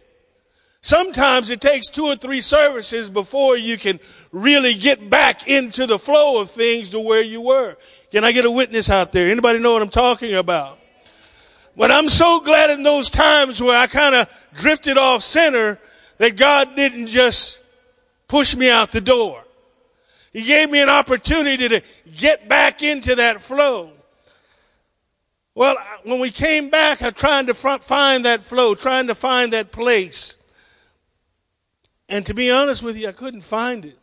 Sometimes 0.83 1.51
it 1.51 1.61
takes 1.61 1.89
two 1.89 2.07
or 2.07 2.17
three 2.17 2.41
services 2.41 3.11
before 3.11 3.57
you 3.57 3.77
can 3.77 4.01
really 4.33 4.75
get 4.75 5.11
back 5.11 5.47
into 5.47 5.87
the 5.87 5.99
flow 5.99 6.41
of 6.41 6.51
things 6.51 6.91
to 6.91 7.01
where 7.01 7.23
you 7.23 7.43
were. 7.43 7.77
Can 8.11 8.25
I 8.25 8.33
get 8.33 8.47
a 8.47 8.51
witness 8.51 8.89
out 8.89 9.13
there? 9.13 9.31
Anybody 9.31 9.59
know 9.59 9.75
what 9.75 9.83
I'm 9.83 9.91
talking 9.91 10.35
about? 10.35 10.79
But 11.77 11.91
I'm 11.91 12.09
so 12.09 12.41
glad 12.41 12.71
in 12.71 12.83
those 12.83 13.11
times 13.11 13.63
where 13.63 13.79
I 13.79 13.87
kind 13.87 14.15
of 14.15 14.29
drifted 14.55 14.97
off 14.97 15.23
center 15.23 15.79
that 16.17 16.37
God 16.37 16.75
didn't 16.77 17.09
just 17.09 17.61
push 18.27 18.57
me 18.57 18.71
out 18.71 18.91
the 18.91 19.01
door. 19.01 19.45
He 20.33 20.45
gave 20.45 20.71
me 20.71 20.81
an 20.81 20.89
opportunity 20.89 21.69
to 21.69 21.83
get 22.17 22.49
back 22.49 22.83
into 22.83 23.17
that 23.17 23.41
flow. 23.41 23.91
Well, 25.55 25.77
when 26.05 26.21
we 26.21 26.31
came 26.31 26.71
back, 26.71 27.03
I 27.03 27.11
tried 27.11 27.49
to 27.49 27.55
find 27.55 28.25
that 28.25 28.41
flow, 28.41 28.75
trying 28.75 29.09
to 29.09 29.15
find 29.15 29.53
that 29.53 29.73
place. 29.73 30.39
And 32.11 32.27
to 32.27 32.35
be 32.35 32.51
honest 32.51 32.83
with 32.83 32.97
you, 32.97 33.09
I 33.09 33.13
couldn't 33.13 33.43
find 33.43 33.85
it. 33.85 33.97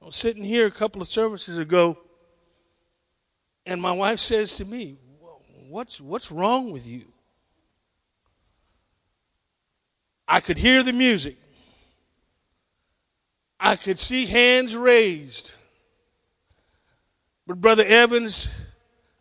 I 0.00 0.04
was 0.04 0.14
sitting 0.14 0.44
here 0.44 0.66
a 0.66 0.70
couple 0.70 1.00
of 1.00 1.08
services 1.08 1.56
ago, 1.56 1.96
and 3.64 3.80
my 3.80 3.92
wife 3.92 4.18
says 4.18 4.56
to 4.58 4.66
me, 4.66 4.98
What's, 5.70 6.00
what's 6.00 6.30
wrong 6.30 6.70
with 6.70 6.86
you? 6.86 7.06
I 10.28 10.40
could 10.40 10.58
hear 10.58 10.82
the 10.82 10.92
music. 10.92 11.36
I 13.58 13.76
could 13.76 13.98
see 13.98 14.26
hands 14.26 14.76
raised. 14.76 15.54
But 17.46 17.60
Brother 17.60 17.84
Evans, 17.84 18.50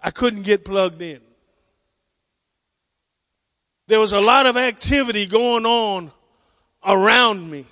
I 0.01 0.12
couldn't 0.12 0.43
get 0.43 0.65
plugged 0.65 1.01
in. 1.01 1.21
There 3.88 4.01
was 4.01 4.12
a 4.12 4.21
lot 4.21 4.45
of 4.45 4.57
activity 4.57 5.25
going 5.25 5.65
on 5.65 6.12
around 6.85 7.49
me, 7.49 7.65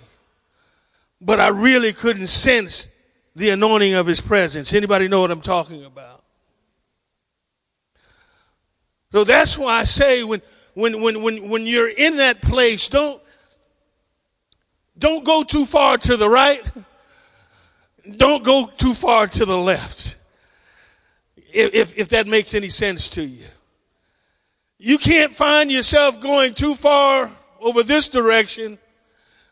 but 1.19 1.39
I 1.39 1.47
really 1.49 1.93
couldn't 1.93 2.27
sense 2.27 2.87
the 3.35 3.49
anointing 3.49 3.93
of 3.93 4.07
his 4.07 4.21
presence. 4.21 4.73
Anybody 4.73 5.07
know 5.07 5.21
what 5.21 5.31
I'm 5.31 5.41
talking 5.41 5.85
about? 5.85 6.23
So 9.11 9.23
that's 9.23 9.57
why 9.57 9.79
I 9.79 9.83
say 9.83 10.23
when 10.23 10.41
when 10.73 11.01
when 11.01 11.21
when 11.21 11.49
when 11.49 11.65
you're 11.65 11.89
in 11.89 12.17
that 12.17 12.41
place, 12.41 12.87
don't 12.87 13.21
don't 14.97 15.25
go 15.25 15.43
too 15.43 15.65
far 15.65 15.97
to 15.97 16.17
the 16.17 16.29
right. 16.29 16.65
Don't 18.17 18.43
go 18.43 18.67
too 18.67 18.93
far 18.93 19.27
to 19.27 19.45
the 19.45 19.57
left. 19.57 20.17
If, 21.53 21.97
if 21.97 22.09
that 22.09 22.27
makes 22.27 22.53
any 22.53 22.69
sense 22.69 23.09
to 23.09 23.23
you. 23.23 23.45
You 24.77 24.97
can't 24.97 25.33
find 25.33 25.71
yourself 25.71 26.19
going 26.21 26.53
too 26.53 26.75
far 26.75 27.29
over 27.59 27.83
this 27.83 28.07
direction 28.07 28.79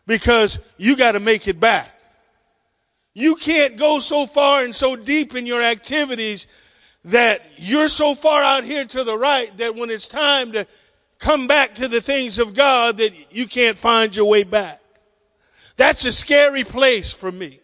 because 0.10 0.58
you 0.78 0.98
got 0.98 1.12
to 1.12 1.20
make 1.20 1.48
it 1.48 1.60
back. 1.60 1.88
You 3.14 3.36
can't 3.36 3.78
go 3.78 4.00
so 4.00 4.26
far 4.26 4.64
and 4.64 4.76
so 4.76 4.96
deep 4.96 5.36
in 5.36 5.46
your 5.46 5.62
activities 5.62 6.48
that 7.06 7.44
you're 7.58 7.88
so 7.88 8.16
far 8.16 8.42
out 8.42 8.64
here 8.64 8.86
to 8.86 9.04
the 9.04 9.16
right 9.16 9.56
that 9.58 9.76
when 9.76 9.92
it's 9.92 10.08
time 10.08 10.54
to 10.54 10.66
come 11.20 11.46
back 11.46 11.76
to 11.76 11.88
the 11.88 12.02
things 12.02 12.40
of 12.40 12.56
God 12.56 12.98
that 12.98 13.14
you 13.30 13.46
can't 13.46 13.78
find 13.78 14.16
your 14.16 14.26
way 14.26 14.42
back. 14.42 14.82
That's 15.78 16.04
a 16.06 16.12
scary 16.12 16.64
place 16.64 17.12
for 17.14 17.32
me. 17.32 17.60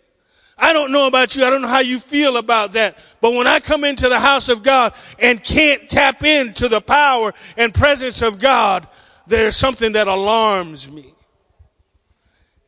I 0.56 0.72
don't 0.72 0.92
know 0.92 1.08
about 1.08 1.36
you. 1.36 1.46
I 1.46 1.50
don't 1.50 1.64
know 1.64 1.68
how 1.68 1.80
you 1.80 1.98
feel 1.98 2.38
about 2.38 2.74
that. 2.74 3.00
But 3.22 3.34
when 3.34 3.48
I 3.48 3.60
come 3.60 3.84
into 3.84 4.08
the 4.08 4.20
house 4.20 4.50
of 4.50 4.62
God 4.62 4.94
and 5.18 5.44
can't 5.44 5.90
tap 5.90 6.24
into 6.24 6.68
the 6.68 6.80
power 6.80 7.34
and 7.58 7.74
presence 7.74 8.22
of 8.22 8.38
God, 8.38 8.88
there's 9.26 9.58
something 9.58 9.94
that 9.94 10.08
alarms 10.08 10.92
me. 10.92 11.15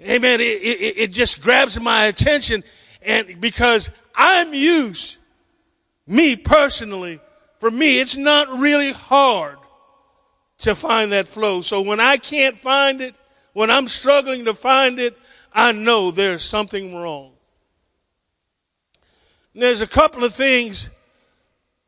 Amen. 0.01 0.41
It, 0.41 0.43
it, 0.43 0.97
it 0.97 1.11
just 1.11 1.41
grabs 1.41 1.79
my 1.79 2.05
attention 2.05 2.63
and 3.01 3.39
because 3.39 3.89
I'm 4.15 4.53
used, 4.53 5.17
me 6.05 6.35
personally, 6.35 7.21
for 7.59 7.71
me, 7.71 7.99
it's 7.99 8.17
not 8.17 8.49
really 8.59 8.91
hard 8.91 9.57
to 10.59 10.75
find 10.75 11.11
that 11.11 11.27
flow. 11.27 11.61
So 11.61 11.81
when 11.81 11.99
I 11.99 12.17
can't 12.17 12.57
find 12.57 13.01
it, 13.01 13.15
when 13.53 13.71
I'm 13.71 13.87
struggling 13.87 14.45
to 14.45 14.53
find 14.53 14.99
it, 14.99 15.17
I 15.53 15.71
know 15.71 16.11
there's 16.11 16.43
something 16.43 16.95
wrong. 16.95 17.31
And 19.53 19.63
there's 19.63 19.81
a 19.81 19.87
couple 19.87 20.23
of 20.23 20.35
things 20.35 20.89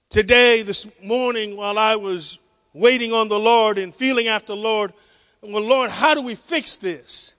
today, 0.09 0.61
this 0.61 0.87
morning, 1.03 1.55
while 1.55 1.77
I 1.77 1.97
was 1.97 2.39
waiting 2.73 3.13
on 3.13 3.27
the 3.27 3.37
Lord 3.37 3.77
and 3.77 3.93
feeling 3.93 4.27
after 4.27 4.53
the 4.53 4.61
Lord. 4.61 4.93
Well, 5.41 5.61
Lord, 5.61 5.91
how 5.91 6.13
do 6.13 6.21
we 6.21 6.35
fix 6.35 6.77
this? 6.77 7.35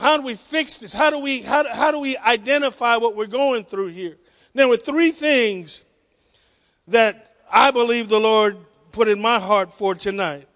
How 0.00 0.16
do 0.16 0.22
we 0.22 0.34
fix 0.34 0.78
this? 0.78 0.92
How 0.92 1.10
do 1.10 1.18
we, 1.18 1.42
how, 1.42 1.68
how 1.72 1.90
do 1.90 1.98
we 1.98 2.16
identify 2.16 2.96
what 2.96 3.14
we're 3.14 3.26
going 3.26 3.64
through 3.64 3.88
here? 3.88 4.16
There 4.54 4.66
were 4.66 4.76
three 4.76 5.12
things 5.12 5.84
that 6.88 7.36
I 7.50 7.70
believe 7.70 8.08
the 8.08 8.18
Lord 8.18 8.56
put 8.90 9.06
in 9.08 9.20
my 9.20 9.38
heart 9.38 9.72
for 9.72 9.94
tonight 9.94 10.48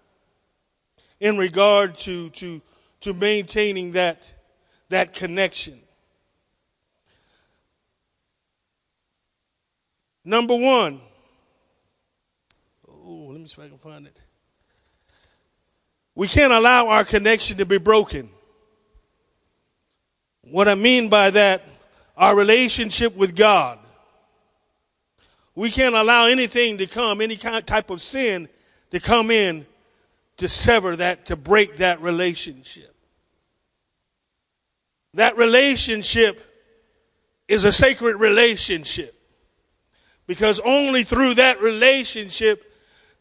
in 1.19 1.37
regard 1.37 1.95
to, 1.95 2.29
to 2.31 2.61
to 3.05 3.13
maintaining 3.13 3.91
that, 3.91 4.33
that 4.89 5.13
connection. 5.13 5.79
Number 10.23 10.55
one, 10.55 10.99
oh, 12.89 13.27
let 13.29 13.41
me 13.41 13.45
see 13.45 13.61
if 13.61 13.67
I 13.67 13.69
can 13.69 13.77
find 13.77 14.07
it. 14.07 14.19
We 16.15 16.27
can't 16.27 16.51
allow 16.51 16.87
our 16.87 17.05
connection 17.05 17.57
to 17.57 17.65
be 17.67 17.77
broken. 17.77 18.31
What 20.49 20.67
I 20.67 20.75
mean 20.75 21.09
by 21.09 21.31
that, 21.31 21.67
our 22.17 22.35
relationship 22.35 23.15
with 23.15 23.35
God. 23.35 23.79
We 25.55 25.71
can't 25.71 25.95
allow 25.95 26.25
anything 26.25 26.77
to 26.79 26.87
come, 26.87 27.21
any 27.21 27.37
kind 27.37 27.55
of 27.55 27.65
type 27.65 27.89
of 27.89 28.01
sin 28.01 28.49
to 28.91 28.99
come 28.99 29.31
in 29.31 29.65
to 30.37 30.49
sever 30.49 30.95
that, 30.97 31.27
to 31.27 31.35
break 31.35 31.77
that 31.77 32.01
relationship. 32.01 32.93
That 35.13 35.37
relationship 35.37 36.43
is 37.47 37.63
a 37.63 37.71
sacred 37.71 38.17
relationship 38.17 39.17
because 40.27 40.59
only 40.59 41.03
through 41.03 41.35
that 41.35 41.61
relationship 41.61 42.71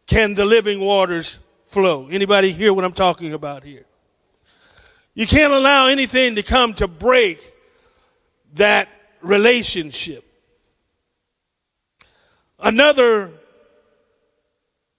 can 0.07 0.35
the 0.35 0.45
living 0.45 0.81
waters 0.81 1.39
flow. 1.67 2.09
Anybody 2.09 2.53
hear 2.53 2.73
what 2.73 2.85
I'm 2.85 2.93
talking 2.93 3.33
about 3.33 3.63
here? 3.63 3.85
You 5.15 5.27
can't 5.27 5.53
allow 5.53 5.87
anything 5.87 6.35
to 6.37 6.43
come 6.43 6.75
to 6.75 6.89
break 6.89 7.55
that 8.55 8.89
relationship. 9.23 10.25
Another 12.59 13.31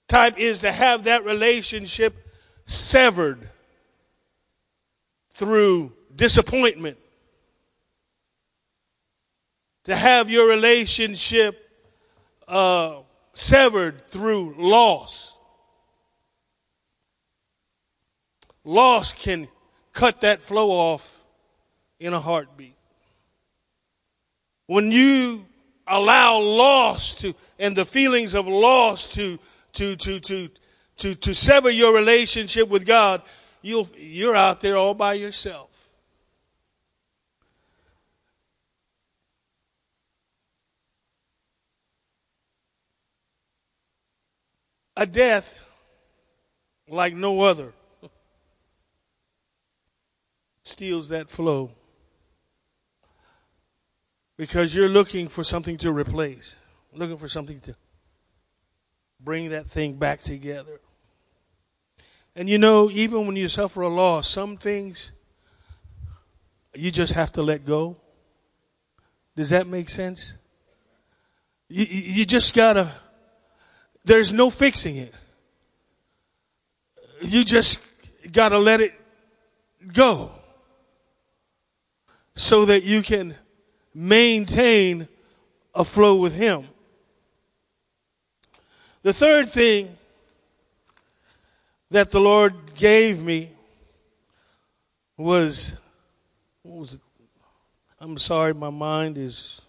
type 0.07 0.37
is 0.37 0.59
to 0.59 0.71
have 0.71 1.03
that 1.05 1.25
relationship 1.25 2.15
severed 2.63 3.49
through 5.31 5.91
disappointment, 6.15 6.97
to 9.83 9.95
have 9.95 10.29
your 10.29 10.47
relationship 10.47 11.69
uh, 12.47 12.99
severed 13.33 14.07
through 14.07 14.55
loss. 14.57 15.37
Loss 18.63 19.13
can 19.13 19.47
cut 19.95 20.21
that 20.21 20.43
flow 20.43 20.69
off 20.69 21.23
in 21.99 22.13
a 22.13 22.19
heartbeat. 22.19 22.75
When 24.67 24.91
you 24.91 25.45
allow 25.87 26.37
loss 26.37 27.15
to 27.15 27.33
and 27.57 27.75
the 27.75 27.85
feelings 27.85 28.35
of 28.35 28.47
loss 28.47 29.07
to 29.15 29.39
to 29.73 29.95
to 29.95 30.19
to 30.19 30.49
to, 30.97 31.15
to 31.15 31.33
sever 31.33 31.69
your 31.69 31.93
relationship 31.95 32.69
with 32.69 32.85
God, 32.85 33.23
you'll 33.63 33.89
you're 33.97 34.35
out 34.35 34.61
there 34.61 34.77
all 34.77 34.93
by 34.93 35.13
yourself. 35.13 35.71
a 44.97 45.05
death 45.05 45.59
like 46.87 47.13
no 47.13 47.41
other 47.41 47.73
steals 50.65 51.09
that 51.09 51.29
flow 51.29 51.71
because 54.35 54.73
you're 54.73 54.89
looking 54.89 55.27
for 55.29 55.43
something 55.43 55.77
to 55.77 55.91
replace, 55.91 56.55
looking 56.91 57.17
for 57.17 57.27
something 57.27 57.59
to 57.59 57.75
bring 59.19 59.49
that 59.49 59.67
thing 59.67 59.93
back 59.93 60.23
together. 60.23 60.81
And 62.35 62.49
you 62.49 62.57
know, 62.57 62.89
even 62.89 63.27
when 63.27 63.35
you 63.35 63.47
suffer 63.47 63.83
a 63.83 63.87
loss, 63.87 64.27
some 64.27 64.57
things 64.57 65.11
you 66.73 66.91
just 66.91 67.13
have 67.13 67.31
to 67.33 67.43
let 67.43 67.63
go. 67.63 67.97
Does 69.35 69.51
that 69.51 69.67
make 69.67 69.89
sense? 69.89 70.33
You, 71.69 71.85
you 71.85 72.25
just 72.25 72.55
gotta 72.55 72.91
there's 74.03 74.33
no 74.33 74.49
fixing 74.49 74.97
it. 74.97 75.13
You 77.21 77.45
just 77.45 77.79
got 78.31 78.49
to 78.49 78.59
let 78.59 78.81
it 78.81 78.93
go 79.93 80.34
so 82.35 82.65
that 82.65 82.83
you 82.83 83.01
can 83.01 83.35
maintain 83.93 85.07
a 85.73 85.83
flow 85.83 86.15
with 86.15 86.33
Him. 86.33 86.67
The 89.03 89.13
third 89.13 89.49
thing 89.49 89.95
that 91.91 92.11
the 92.11 92.19
Lord 92.19 92.53
gave 92.75 93.21
me 93.21 93.51
was, 95.17 95.77
was? 96.63 96.99
I'm 97.99 98.17
sorry, 98.17 98.53
my 98.53 98.69
mind 98.69 99.17
is. 99.17 99.61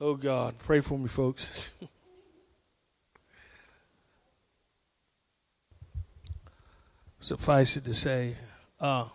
Oh 0.00 0.16
God, 0.16 0.58
pray 0.58 0.80
for 0.80 0.98
me, 0.98 1.06
folks. 1.08 1.70
Suffice 7.20 7.76
it 7.76 7.84
to 7.84 7.94
say, 7.94 8.34
uh, 8.80 9.06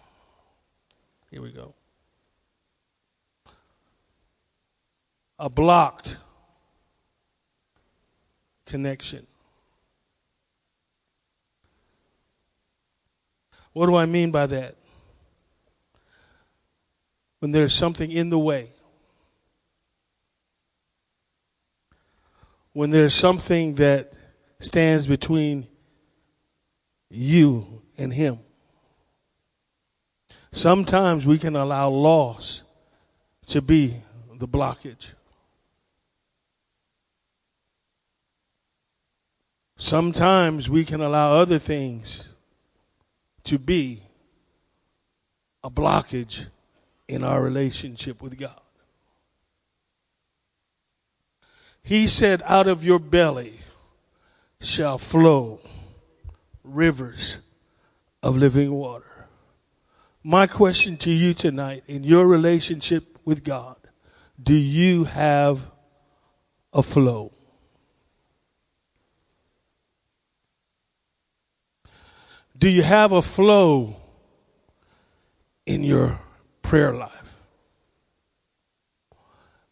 here 1.29 1.41
we 1.41 1.51
go. 1.51 1.73
A 5.37 5.49
blocked 5.49 6.17
connection. 8.65 9.27
What 13.73 13.87
do 13.87 13.95
I 13.95 14.05
mean 14.05 14.31
by 14.31 14.47
that? 14.47 14.75
When 17.39 17.51
there's 17.51 17.73
something 17.73 18.11
in 18.11 18.29
the 18.29 18.39
way. 18.39 18.71
When 22.73 22.91
there's 22.91 23.13
something 23.13 23.75
that 23.75 24.13
stands 24.60 25.08
between 25.08 25.67
you 27.10 27.82
and 27.97 28.13
Him. 28.13 28.39
Sometimes 30.51 31.25
we 31.25 31.38
can 31.38 31.55
allow 31.55 31.89
loss 31.89 32.63
to 33.47 33.62
be 33.62 34.03
the 34.36 34.47
blockage. 34.47 35.13
Sometimes 39.77 40.69
we 40.69 40.84
can 40.84 41.01
allow 41.01 41.32
other 41.34 41.58
things 41.58 42.34
to 43.43 43.58
be 43.58 44.03
a 45.63 45.69
blockage 45.69 46.47
in 47.08 47.23
our 47.23 47.41
relationship 47.41 48.21
with 48.21 48.38
God. 48.38 48.60
He 51.89 52.06
said, 52.06 52.43
Out 52.45 52.67
of 52.67 52.86
your 52.86 52.99
belly 52.99 53.62
shall 54.62 54.99
flow 54.99 55.60
rivers 56.63 57.39
of 58.21 58.38
living 58.38 58.71
water. 58.71 59.25
My 60.23 60.45
question 60.45 60.97
to 60.97 61.12
you 61.12 61.34
tonight 61.34 61.84
in 61.88 62.04
your 62.04 62.28
relationship 62.28 63.17
with 63.25 63.43
God 63.43 63.75
do 64.39 64.54
you 64.54 65.06
have 65.06 65.71
a 66.73 66.84
flow? 66.84 67.34
Do 72.56 72.69
you 72.69 72.84
have 72.84 73.13
a 73.13 73.23
flow 73.23 73.95
in 75.65 75.84
your 75.84 76.19
prayer 76.62 76.93
life? 76.93 77.28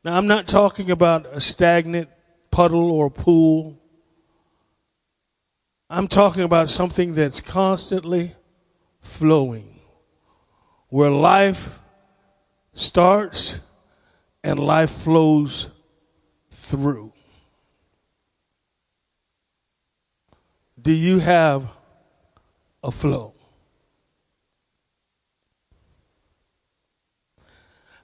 Now, 0.07 0.15
I'm 0.15 0.27
not 0.27 0.47
talking 0.47 0.89
about 0.89 1.25
a 1.33 1.41
stagnant 1.41 2.07
puddle 2.49 2.91
or 2.91 3.09
pool. 3.09 3.77
I'm 5.89 6.07
talking 6.07 6.43
about 6.43 6.69
something 6.69 7.13
that's 7.13 7.41
constantly 7.41 8.33
flowing, 9.01 9.81
where 10.87 11.09
life 11.09 11.81
starts 12.71 13.59
and 14.45 14.57
life 14.59 14.91
flows 14.91 15.69
through. 16.51 17.11
Do 20.81 20.93
you 20.93 21.19
have 21.19 21.67
a 22.81 22.91
flow? 22.91 23.33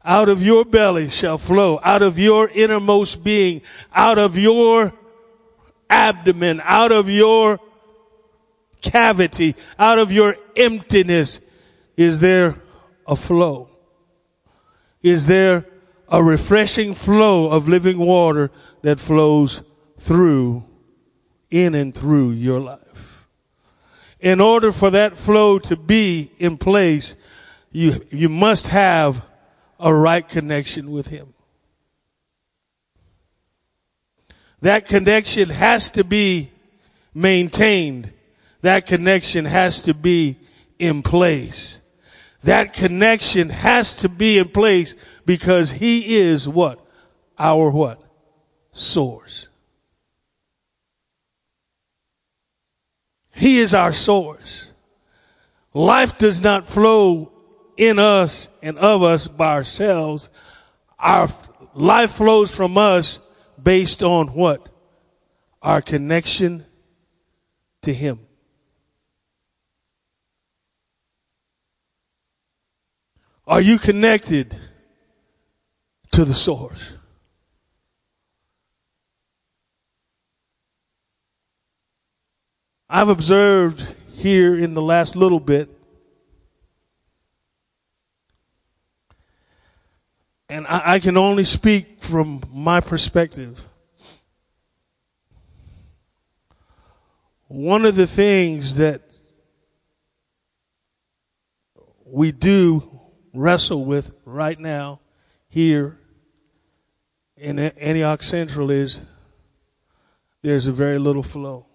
Out 0.05 0.27
of 0.27 0.43
your 0.43 0.65
belly 0.65 1.09
shall 1.09 1.37
flow, 1.37 1.79
out 1.81 2.01
of 2.01 2.19
your 2.19 2.49
innermost 2.49 3.23
being, 3.23 3.61
out 3.93 4.17
of 4.17 4.37
your 4.37 4.93
abdomen, 5.89 6.61
out 6.63 6.91
of 6.91 7.09
your 7.09 7.59
cavity, 8.81 9.55
out 9.79 9.99
of 9.99 10.11
your 10.11 10.35
emptiness, 10.57 11.39
is 11.95 12.19
there 12.19 12.55
a 13.07 13.15
flow? 13.15 13.69
Is 15.01 15.25
there 15.25 15.65
a 16.09 16.23
refreshing 16.23 16.93
flow 16.93 17.49
of 17.49 17.69
living 17.69 17.97
water 17.97 18.51
that 18.81 18.99
flows 18.99 19.63
through, 19.97 20.63
in 21.49 21.75
and 21.75 21.93
through 21.93 22.31
your 22.31 22.59
life? 22.59 23.27
In 24.19 24.41
order 24.41 24.71
for 24.71 24.89
that 24.89 25.17
flow 25.17 25.59
to 25.59 25.75
be 25.75 26.31
in 26.39 26.57
place, 26.57 27.15
you, 27.71 28.05
you 28.09 28.29
must 28.29 28.67
have 28.67 29.23
a 29.83 29.93
right 29.93 30.27
connection 30.27 30.89
with 30.89 31.07
Him. 31.07 31.35
That 34.61 34.87
connection 34.87 35.49
has 35.49 35.91
to 35.91 36.03
be 36.03 36.49
maintained 37.13 38.11
that 38.63 38.87
connection 38.87 39.43
has 39.43 39.81
to 39.83 39.93
be 39.93 40.37
in 40.79 41.03
place. 41.03 41.81
That 42.43 42.71
connection 42.71 43.49
has 43.49 43.93
to 43.97 44.09
be 44.09 44.37
in 44.37 44.49
place 44.49 44.95
because 45.25 45.69
he 45.71 46.15
is 46.15 46.47
what? 46.47 46.79
Our 47.37 47.69
what? 47.69 48.01
Source. 48.71 49.49
He 53.33 53.59
is 53.59 53.73
our 53.73 53.91
source. 53.91 54.71
Life 55.73 56.17
does 56.17 56.39
not 56.39 56.65
flow 56.65 57.32
in 57.77 57.99
us 57.99 58.49
and 58.61 58.77
of 58.77 59.03
us 59.03 59.27
by 59.27 59.53
ourselves. 59.53 60.29
Our 60.99 61.27
life 61.73 62.11
flows 62.11 62.53
from 62.53 62.77
us 62.77 63.19
based 63.61 64.03
on 64.03 64.27
what? 64.27 64.67
Our 65.61 65.81
connection 65.81 66.65
to 67.83 67.93
Him. 67.93 68.19
Are 73.45 73.61
you 73.61 73.77
connected 73.77 74.57
to 76.11 76.23
the 76.23 76.33
source? 76.33 76.97
I've 82.89 83.09
observed 83.09 83.95
here 84.13 84.57
in 84.57 84.75
the 84.75 84.81
last 84.81 85.15
little 85.15 85.39
bit, 85.39 85.69
and 90.53 90.67
I, 90.67 90.81
I 90.85 90.99
can 90.99 91.17
only 91.17 91.45
speak 91.45 92.03
from 92.03 92.43
my 92.53 92.79
perspective. 92.79 93.67
One 97.47 97.85
of 97.85 97.95
the 97.95 98.05
things 98.05 98.75
that 98.75 99.01
we 102.05 102.31
do 102.31 102.99
wrestle 103.33 103.83
with 103.83 104.13
right 104.25 104.59
now 104.59 104.99
here 105.49 105.97
in 107.35 107.57
Antioch 107.57 108.21
Central 108.21 108.69
is 108.69 109.03
there's 110.43 110.67
a 110.67 110.71
very 110.71 110.99
little 110.99 111.23
flow. 111.23 111.65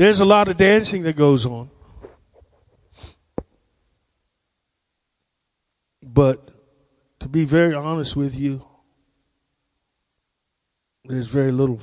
There's 0.00 0.20
a 0.20 0.24
lot 0.24 0.48
of 0.48 0.56
dancing 0.56 1.02
that 1.02 1.14
goes 1.14 1.44
on. 1.44 1.68
But 6.02 6.48
to 7.18 7.28
be 7.28 7.44
very 7.44 7.74
honest 7.74 8.16
with 8.16 8.34
you, 8.34 8.64
there's 11.04 11.26
very 11.26 11.52
little 11.52 11.80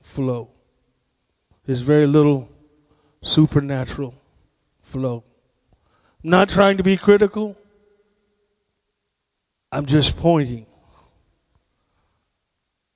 flow. 0.00 0.48
There's 1.66 1.82
very 1.82 2.06
little 2.06 2.48
supernatural 3.20 4.14
flow. 4.80 5.22
I'm 6.24 6.30
not 6.30 6.48
trying 6.48 6.78
to 6.78 6.82
be 6.82 6.96
critical. 6.96 7.58
I'm 9.70 9.84
just 9.84 10.16
pointing. 10.16 10.64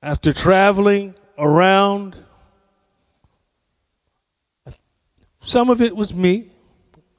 After 0.01 0.33
traveling 0.33 1.17
around, 1.37 2.17
some 5.45 5.71
of 5.71 5.81
it 5.81 5.95
was 5.95 6.15
me. 6.15 6.51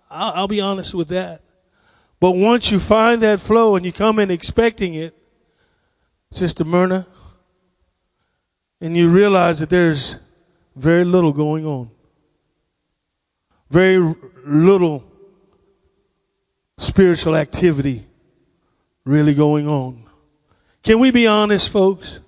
I'll, 0.10 0.34
I'll, 0.34 0.48
be 0.48 0.62
honest 0.62 0.94
with 0.94 1.10
that. 1.10 1.42
But 2.20 2.32
once 2.32 2.72
you 2.72 2.80
find 2.80 3.22
that 3.22 3.40
flow 3.40 3.76
and 3.76 3.86
you 3.86 3.92
come 3.92 4.20
in 4.20 4.32
expecting 4.32 4.96
it, 4.96 5.16
Sister 6.32 6.64
Myrna, 6.64 7.08
and 8.82 8.96
you 8.96 9.10
realize 9.10 9.60
that 9.60 9.70
there's 9.70 10.16
very 10.76 11.06
little 11.06 11.32
going 11.32 11.66
on. 11.66 11.90
Very 13.70 14.16
little 14.46 15.04
spiritual 16.78 17.36
activity 17.36 18.06
really 19.06 19.34
going 19.34 19.68
on. 19.68 20.04
Can 20.84 21.00
we 21.00 21.12
be 21.12 21.28
honest, 21.28 21.70
folks? 21.70 22.20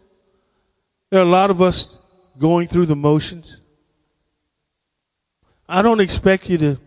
There 1.09 1.19
are 1.19 1.23
a 1.23 1.29
lot 1.29 1.51
of 1.51 1.61
us 1.61 1.97
going 2.37 2.67
through 2.67 2.85
the 2.85 2.95
motions. 2.95 3.61
I 5.69 5.81
don't 5.81 5.99
expect 5.99 6.49
you 6.49 6.57
to 6.59 6.79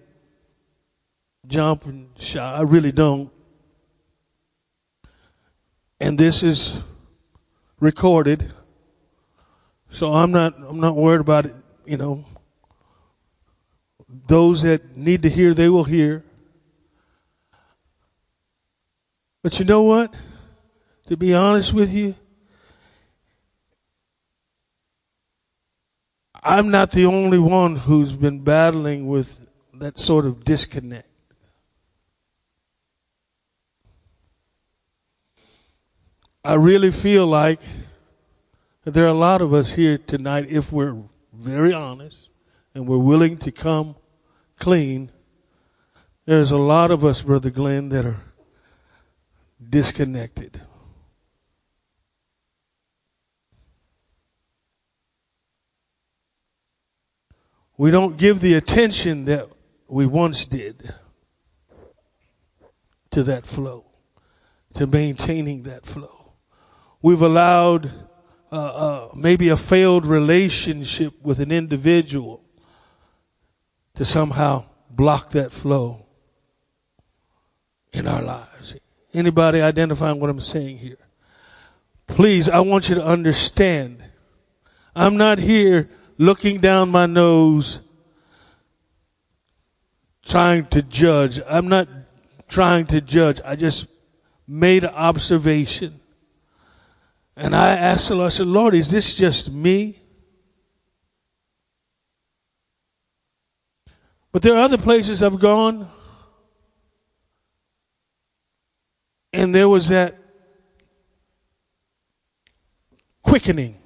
jump 1.46 1.84
and 1.84 2.08
shout. 2.18 2.54
I 2.54 2.62
really 2.62 2.92
don't. 2.92 3.30
And 6.00 6.18
this 6.18 6.42
is 6.42 6.78
recorded. 7.78 8.52
So 9.90 10.14
I'm 10.14 10.30
not 10.30 10.54
I'm 10.56 10.80
not 10.80 10.96
worried 10.96 11.20
about 11.20 11.46
it, 11.46 11.54
you 11.84 11.98
know. 11.98 12.24
Those 14.26 14.62
that 14.62 14.96
need 14.96 15.22
to 15.22 15.28
hear 15.28 15.52
they 15.52 15.68
will 15.68 15.84
hear. 15.84 16.24
But 19.42 19.58
you 19.58 19.64
know 19.64 19.82
what? 19.82 20.14
To 21.06 21.16
be 21.16 21.34
honest 21.34 21.74
with 21.74 21.92
you, 21.92 22.14
I'm 26.42 26.70
not 26.70 26.90
the 26.92 27.04
only 27.04 27.38
one 27.38 27.76
who's 27.76 28.12
been 28.12 28.40
battling 28.40 29.06
with 29.06 29.46
that 29.74 29.98
sort 29.98 30.24
of 30.24 30.44
disconnect. 30.44 31.08
I 36.42 36.54
really 36.54 36.90
feel 36.90 37.26
like 37.26 37.60
there 38.84 39.04
are 39.04 39.08
a 39.08 39.12
lot 39.12 39.42
of 39.42 39.52
us 39.52 39.72
here 39.72 39.98
tonight, 39.98 40.46
if 40.48 40.72
we're 40.72 40.96
very 41.34 41.74
honest 41.74 42.30
and 42.74 42.88
we're 42.88 42.96
willing 42.96 43.36
to 43.38 43.52
come 43.52 43.96
clean, 44.58 45.10
there's 46.24 46.52
a 46.52 46.58
lot 46.58 46.90
of 46.90 47.04
us, 47.04 47.20
Brother 47.20 47.50
Glenn, 47.50 47.90
that 47.90 48.06
are 48.06 48.22
disconnected. 49.68 50.62
We 57.80 57.90
don't 57.90 58.18
give 58.18 58.40
the 58.40 58.52
attention 58.52 59.24
that 59.24 59.48
we 59.88 60.04
once 60.04 60.44
did 60.44 60.92
to 63.10 63.22
that 63.22 63.46
flow, 63.46 63.86
to 64.74 64.86
maintaining 64.86 65.62
that 65.62 65.86
flow. 65.86 66.34
We've 67.00 67.22
allowed 67.22 67.90
uh, 68.52 68.56
uh, 68.56 69.08
maybe 69.14 69.48
a 69.48 69.56
failed 69.56 70.04
relationship 70.04 71.14
with 71.22 71.40
an 71.40 71.50
individual 71.50 72.44
to 73.94 74.04
somehow 74.04 74.66
block 74.90 75.30
that 75.30 75.50
flow 75.50 76.04
in 77.94 78.06
our 78.06 78.20
lives. 78.20 78.76
Anybody 79.14 79.62
identifying 79.62 80.20
what 80.20 80.28
I'm 80.28 80.42
saying 80.42 80.76
here? 80.76 80.98
Please, 82.06 82.46
I 82.46 82.60
want 82.60 82.90
you 82.90 82.96
to 82.96 83.02
understand. 83.02 84.04
I'm 84.94 85.16
not 85.16 85.38
here 85.38 85.88
looking 86.20 86.60
down 86.60 86.90
my 86.90 87.06
nose, 87.06 87.80
trying 90.22 90.66
to 90.66 90.82
judge. 90.82 91.40
I'm 91.48 91.66
not 91.66 91.88
trying 92.46 92.84
to 92.88 93.00
judge. 93.00 93.40
I 93.42 93.56
just 93.56 93.86
made 94.46 94.84
an 94.84 94.90
observation. 94.90 95.98
And 97.36 97.56
I 97.56 97.70
asked 97.70 98.10
the 98.10 98.16
Lord, 98.16 98.26
I 98.26 98.28
said, 98.28 98.46
Lord, 98.48 98.74
is 98.74 98.90
this 98.90 99.14
just 99.14 99.50
me? 99.50 99.98
But 104.30 104.42
there 104.42 104.54
are 104.56 104.60
other 104.60 104.76
places 104.76 105.22
I've 105.22 105.40
gone, 105.40 105.90
and 109.32 109.54
there 109.54 109.70
was 109.70 109.88
that 109.88 110.18
quickening 113.22 113.79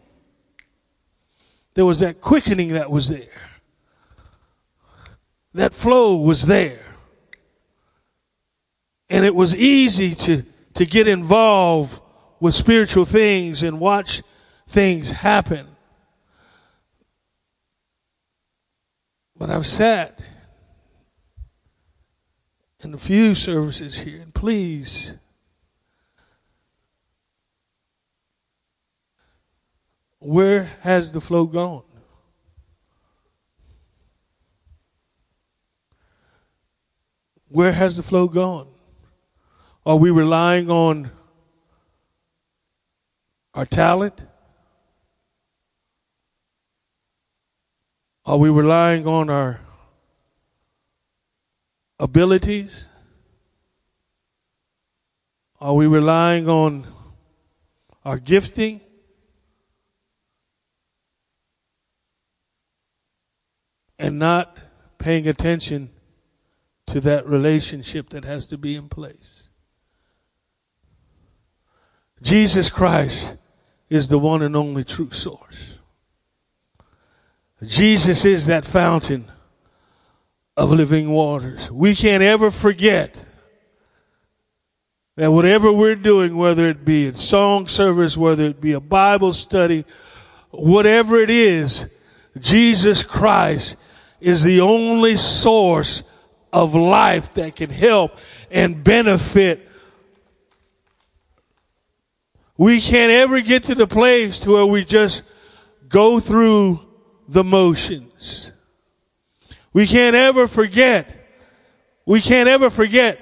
there 1.74 1.84
was 1.84 2.00
that 2.00 2.20
quickening 2.20 2.68
that 2.68 2.90
was 2.90 3.08
there. 3.08 3.40
That 5.54 5.74
flow 5.74 6.16
was 6.16 6.46
there. 6.46 6.84
And 9.10 9.24
it 9.24 9.34
was 9.34 9.54
easy 9.54 10.14
to, 10.14 10.44
to 10.74 10.86
get 10.86 11.06
involved 11.06 12.00
with 12.40 12.54
spiritual 12.54 13.04
things 13.04 13.62
and 13.62 13.78
watch 13.78 14.22
things 14.68 15.10
happen. 15.10 15.66
But 19.36 19.50
I've 19.50 19.66
sat 19.66 20.20
in 22.82 22.94
a 22.94 22.98
few 22.98 23.34
services 23.34 23.98
here, 23.98 24.20
and 24.20 24.32
please 24.32 25.16
Where 30.24 30.64
has 30.80 31.12
the 31.12 31.20
flow 31.20 31.44
gone? 31.44 31.82
Where 37.48 37.72
has 37.72 37.98
the 37.98 38.02
flow 38.02 38.26
gone? 38.28 38.68
Are 39.84 39.98
we 39.98 40.10
relying 40.10 40.70
on 40.70 41.10
our 43.52 43.66
talent? 43.66 44.24
Are 48.24 48.38
we 48.38 48.48
relying 48.48 49.06
on 49.06 49.28
our 49.28 49.60
abilities? 51.98 52.88
Are 55.60 55.74
we 55.74 55.86
relying 55.86 56.48
on 56.48 56.86
our 58.06 58.18
gifting? 58.18 58.80
And 64.04 64.18
not 64.18 64.58
paying 64.98 65.26
attention 65.26 65.88
to 66.86 67.00
that 67.00 67.26
relationship 67.26 68.10
that 68.10 68.22
has 68.22 68.46
to 68.48 68.58
be 68.58 68.76
in 68.76 68.86
place. 68.86 69.48
Jesus 72.20 72.68
Christ 72.68 73.38
is 73.88 74.08
the 74.08 74.18
one 74.18 74.42
and 74.42 74.54
only 74.54 74.84
true 74.84 75.10
source. 75.10 75.78
Jesus 77.62 78.26
is 78.26 78.44
that 78.44 78.66
fountain 78.66 79.32
of 80.54 80.70
living 80.70 81.08
waters. 81.08 81.70
We 81.70 81.94
can't 81.94 82.22
ever 82.22 82.50
forget 82.50 83.24
that 85.16 85.32
whatever 85.32 85.72
we're 85.72 85.94
doing, 85.94 86.36
whether 86.36 86.68
it 86.68 86.84
be 86.84 87.06
a 87.06 87.14
song 87.14 87.68
service, 87.68 88.18
whether 88.18 88.44
it 88.44 88.60
be 88.60 88.72
a 88.72 88.80
Bible 88.80 89.32
study, 89.32 89.86
whatever 90.50 91.16
it 91.16 91.30
is, 91.30 91.88
Jesus 92.38 93.02
Christ 93.02 93.76
is 94.24 94.42
the 94.42 94.62
only 94.62 95.16
source 95.18 96.02
of 96.50 96.74
life 96.74 97.34
that 97.34 97.56
can 97.56 97.68
help 97.68 98.16
and 98.50 98.82
benefit. 98.82 99.68
We 102.56 102.80
can't 102.80 103.12
ever 103.12 103.40
get 103.42 103.64
to 103.64 103.74
the 103.74 103.86
place 103.86 104.38
to 104.40 104.52
where 104.52 104.64
we 104.64 104.84
just 104.84 105.24
go 105.88 106.20
through 106.20 106.80
the 107.28 107.44
motions. 107.44 108.50
We 109.74 109.86
can't 109.86 110.16
ever 110.16 110.46
forget. 110.46 111.14
We 112.06 112.22
can't 112.22 112.48
ever 112.48 112.70
forget. 112.70 113.18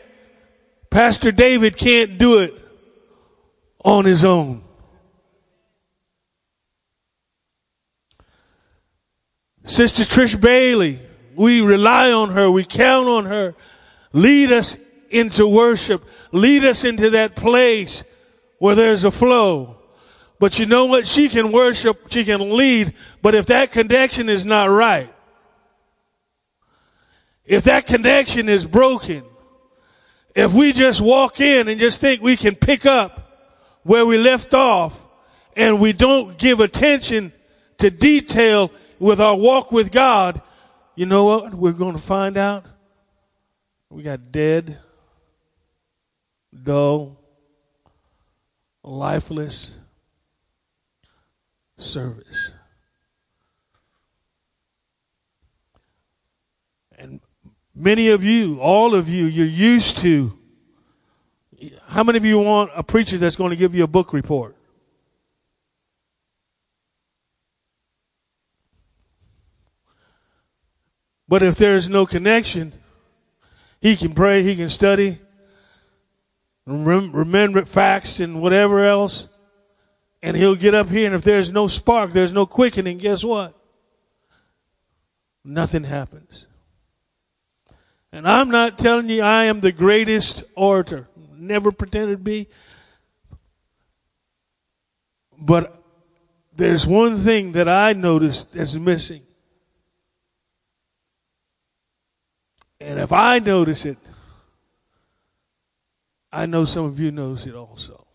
Pastor 0.89 1.33
David 1.33 1.77
can't 1.77 2.17
do 2.19 2.41
it 2.41 2.55
on 3.85 4.05
his 4.05 4.25
own. 4.25 4.63
Sister 9.65 10.03
Trish 10.03 10.41
Bailey, 10.41 10.99
we 11.35 11.61
rely 11.61 12.13
on 12.13 12.31
her. 12.31 12.51
We 12.51 12.65
count 12.65 13.09
on 13.09 13.27
her. 13.27 13.55
Lead 14.13 14.53
us 14.53 14.77
into 15.11 15.47
worship. 15.47 16.05
Lead 16.33 16.65
us 16.65 16.85
into 16.85 17.11
that 17.11 17.37
place 17.37 18.05
where 18.59 18.75
there's 18.75 19.05
a 19.05 19.11
flow. 19.11 19.77
But 20.39 20.59
you 20.59 20.67
know 20.67 20.87
what? 20.87 21.07
She 21.07 21.29
can 21.29 21.53
worship. 21.53 22.11
She 22.11 22.25
can 22.25 22.57
lead. 22.57 22.95
But 23.23 23.35
if 23.35 23.47
that 23.47 23.71
connection 23.71 24.29
is 24.29 24.45
not 24.45 24.71
right, 24.71 25.13
if 27.45 27.65
that 27.65 27.87
connection 27.87 28.49
is 28.49 28.67
broken, 28.67 29.23
if 30.35 30.53
we 30.53 30.73
just 30.73 31.01
walk 31.01 31.41
in 31.41 31.69
and 31.69 31.79
just 31.79 32.01
think 32.01 32.23
we 32.23 32.37
can 32.37 32.55
pick 32.55 32.87
up 32.87 33.79
where 33.83 34.07
we 34.07 34.19
left 34.19 34.55
off 34.55 35.07
and 35.57 35.81
we 35.81 35.93
don't 35.93 36.39
give 36.39 36.61
attention 36.61 37.33
to 37.79 37.91
detail 37.91 38.71
with 39.03 39.21
our 39.21 39.35
walk 39.35 39.73
with 39.73 39.91
God, 39.91 40.41
you 40.95 41.07
know 41.07 41.25
what 41.25 41.55
we're 41.55 41.73
going 41.73 41.97
to 41.97 42.01
find 42.01 42.37
out? 42.37 42.65
We 43.91 44.05
got 44.05 44.31
dead, 44.31 44.79
dull, 46.63 47.19
lifeless 48.85 49.77
service. 51.77 52.53
And 56.97 57.21
many 57.75 58.09
of 58.09 58.23
you, 58.23 58.61
all 58.61 58.95
of 58.95 59.09
you, 59.09 59.25
you're 59.25 59.47
used 59.47 59.97
to 59.99 60.39
How 61.89 62.05
many 62.05 62.19
of 62.19 62.25
you 62.25 62.39
want 62.39 62.71
a 62.75 62.85
preacher 62.85 63.19
that's 63.19 63.37
going 63.37 63.51
to 63.51 63.57
give 63.57 63.75
you 63.75 63.83
a 63.83 63.89
book 63.89 64.13
report? 64.13 64.57
But 71.33 71.43
if 71.43 71.57
there 71.57 71.77
is 71.77 71.89
no 71.89 72.05
connection, 72.05 72.75
he 73.81 73.97
can 73.97 74.13
pray, 74.13 74.43
he 74.43 74.55
can 74.55 74.69
study, 74.69 75.19
remember 76.67 77.65
facts 77.65 78.21
and 78.21 78.43
whatever 78.43 78.85
else, 78.85 79.31
and 80.23 80.37
he'll 80.37 80.57
get 80.57 80.75
up 80.75 80.91
here, 80.91 81.07
and 81.07 81.15
if 81.15 81.23
there's 81.23 81.51
no 81.51 81.69
spark, 81.69 82.11
there's 82.13 82.35
no 82.35 82.45
quickening, 82.45 82.99
guess 82.99 83.25
what? 83.25 83.59
Nothing 85.43 85.85
happens. 85.85 86.47
And 88.13 88.29
I'm 88.29 88.51
not 88.51 88.77
telling 88.77 89.09
you 89.09 89.23
I 89.23 89.45
am 89.45 89.61
the 89.61 89.73
greatest 89.73 90.45
orator. 90.55 91.09
Never 91.35 91.73
pretended 91.73 92.19
to 92.19 92.23
be. 92.23 92.47
But 95.39 95.83
there's 96.55 96.87
one 96.87 97.17
thing 97.17 97.53
that 97.53 97.71
I 97.71 97.95
noticed 97.95 98.53
that's 98.53 98.75
missing. 98.75 99.23
And 102.83 102.99
if 102.99 103.13
I 103.13 103.39
notice 103.39 103.85
it, 103.85 103.97
I 106.33 106.47
know 106.47 106.65
some 106.65 106.85
of 106.85 106.99
you 106.99 107.13
notice 107.13 107.47
it 107.47 107.55
also. 107.55 108.07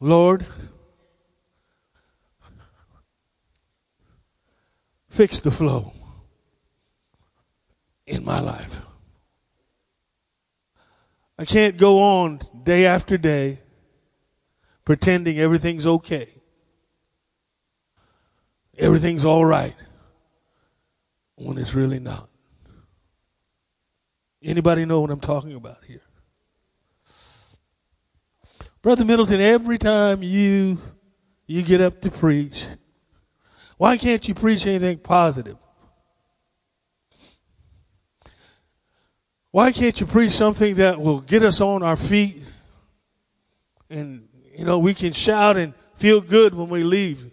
Lord, 0.00 0.46
fix 5.10 5.40
the 5.40 5.50
flow 5.50 5.92
in 8.06 8.24
my 8.24 8.40
life. 8.40 8.80
I 11.38 11.44
can't 11.44 11.76
go 11.76 12.00
on 12.00 12.40
day 12.62 12.86
after 12.86 13.18
day 13.18 13.60
pretending 14.86 15.38
everything's 15.38 15.86
okay. 15.86 16.39
Everything's 18.80 19.26
all 19.26 19.44
right 19.44 19.74
when 21.36 21.58
it's 21.58 21.74
really 21.74 21.98
not. 21.98 22.30
Anybody 24.42 24.86
know 24.86 25.00
what 25.00 25.10
I'm 25.10 25.20
talking 25.20 25.54
about 25.54 25.84
here? 25.86 26.00
Brother 28.80 29.04
Middleton, 29.04 29.42
every 29.42 29.76
time 29.76 30.22
you 30.22 30.78
you 31.46 31.62
get 31.62 31.82
up 31.82 32.00
to 32.00 32.10
preach, 32.10 32.64
why 33.76 33.98
can't 33.98 34.26
you 34.26 34.34
preach 34.34 34.66
anything 34.66 34.98
positive? 34.98 35.58
Why 39.50 39.72
can't 39.72 40.00
you 40.00 40.06
preach 40.06 40.32
something 40.32 40.76
that 40.76 40.98
will 40.98 41.20
get 41.20 41.42
us 41.42 41.60
on 41.60 41.82
our 41.82 41.96
feet 41.96 42.42
and 43.90 44.26
you 44.56 44.64
know 44.64 44.78
we 44.78 44.94
can 44.94 45.12
shout 45.12 45.58
and 45.58 45.74
feel 45.96 46.22
good 46.22 46.54
when 46.54 46.70
we 46.70 46.82
leave? 46.82 47.30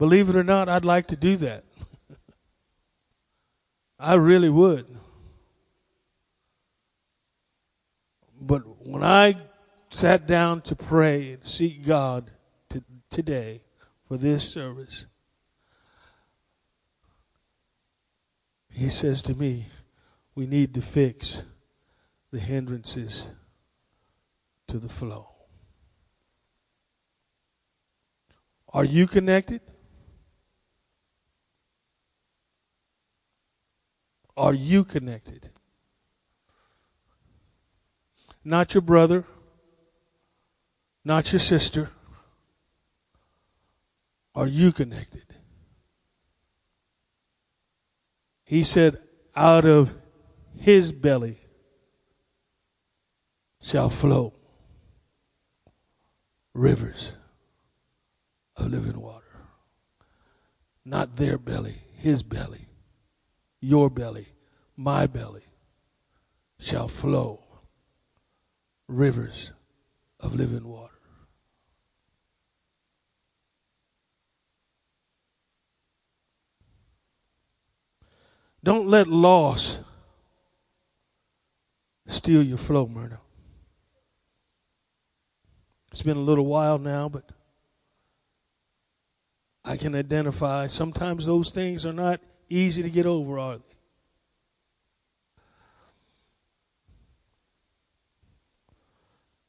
Believe 0.00 0.30
it 0.30 0.36
or 0.36 0.42
not, 0.42 0.68
I'd 0.68 0.84
like 0.84 1.06
to 1.08 1.16
do 1.16 1.36
that. 1.36 1.62
I 4.00 4.14
really 4.14 4.48
would. 4.48 4.86
But 8.40 8.62
when 8.84 9.04
I 9.04 9.36
sat 9.90 10.26
down 10.26 10.62
to 10.62 10.74
pray 10.74 11.32
and 11.34 11.46
seek 11.46 11.86
God 11.86 12.32
to, 12.70 12.82
today, 13.10 13.60
for 14.10 14.16
this 14.16 14.50
service. 14.50 15.06
He 18.70 18.88
says 18.88 19.22
to 19.22 19.34
me, 19.34 19.66
we 20.34 20.46
need 20.46 20.74
to 20.74 20.80
fix 20.80 21.44
the 22.32 22.40
hindrances 22.40 23.28
to 24.66 24.78
the 24.78 24.88
flow. 24.88 25.28
Are 28.72 28.84
you 28.84 29.06
connected? 29.06 29.60
Are 34.36 34.54
you 34.54 34.84
connected? 34.84 35.50
Not 38.44 38.74
your 38.74 38.80
brother, 38.80 39.24
not 41.04 41.32
your 41.32 41.40
sister, 41.40 41.90
are 44.34 44.46
you 44.46 44.72
connected? 44.72 45.24
He 48.44 48.64
said, 48.64 48.98
out 49.36 49.64
of 49.64 49.94
his 50.56 50.92
belly 50.92 51.38
shall 53.60 53.90
flow 53.90 54.34
rivers 56.54 57.12
of 58.56 58.68
living 58.68 59.00
water. 59.00 59.24
Not 60.84 61.16
their 61.16 61.38
belly, 61.38 61.82
his 61.94 62.22
belly, 62.22 62.69
your 63.60 63.90
belly, 63.90 64.28
my 64.76 65.06
belly 65.06 65.44
shall 66.58 66.88
flow 66.88 67.42
rivers 68.88 69.52
of 70.18 70.34
living 70.34 70.66
water. 70.66 70.94
Don't 78.62 78.88
let 78.88 79.06
loss 79.06 79.78
steal 82.08 82.42
your 82.42 82.58
flow, 82.58 82.86
Myrna. 82.86 83.20
It's 85.90 86.02
been 86.02 86.18
a 86.18 86.20
little 86.20 86.46
while 86.46 86.78
now, 86.78 87.08
but 87.08 87.30
I 89.64 89.76
can 89.76 89.94
identify 89.94 90.66
sometimes 90.66 91.26
those 91.26 91.50
things 91.50 91.86
are 91.86 91.92
not 91.92 92.20
easy 92.50 92.82
to 92.82 92.90
get 92.90 93.06
over, 93.06 93.38
are 93.38 93.56
they? 93.56 93.64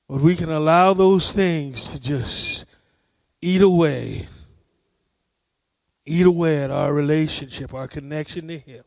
But 0.07 0.21
we 0.21 0.35
can 0.35 0.51
allow 0.51 0.93
those 0.93 1.31
things 1.31 1.89
to 1.91 1.99
just 1.99 2.65
eat 3.41 3.61
away, 3.61 4.27
eat 6.05 6.25
away 6.25 6.63
at 6.63 6.71
our 6.71 6.93
relationship, 6.93 7.73
our 7.73 7.87
connection 7.87 8.47
to 8.47 8.57
Him 8.57 8.83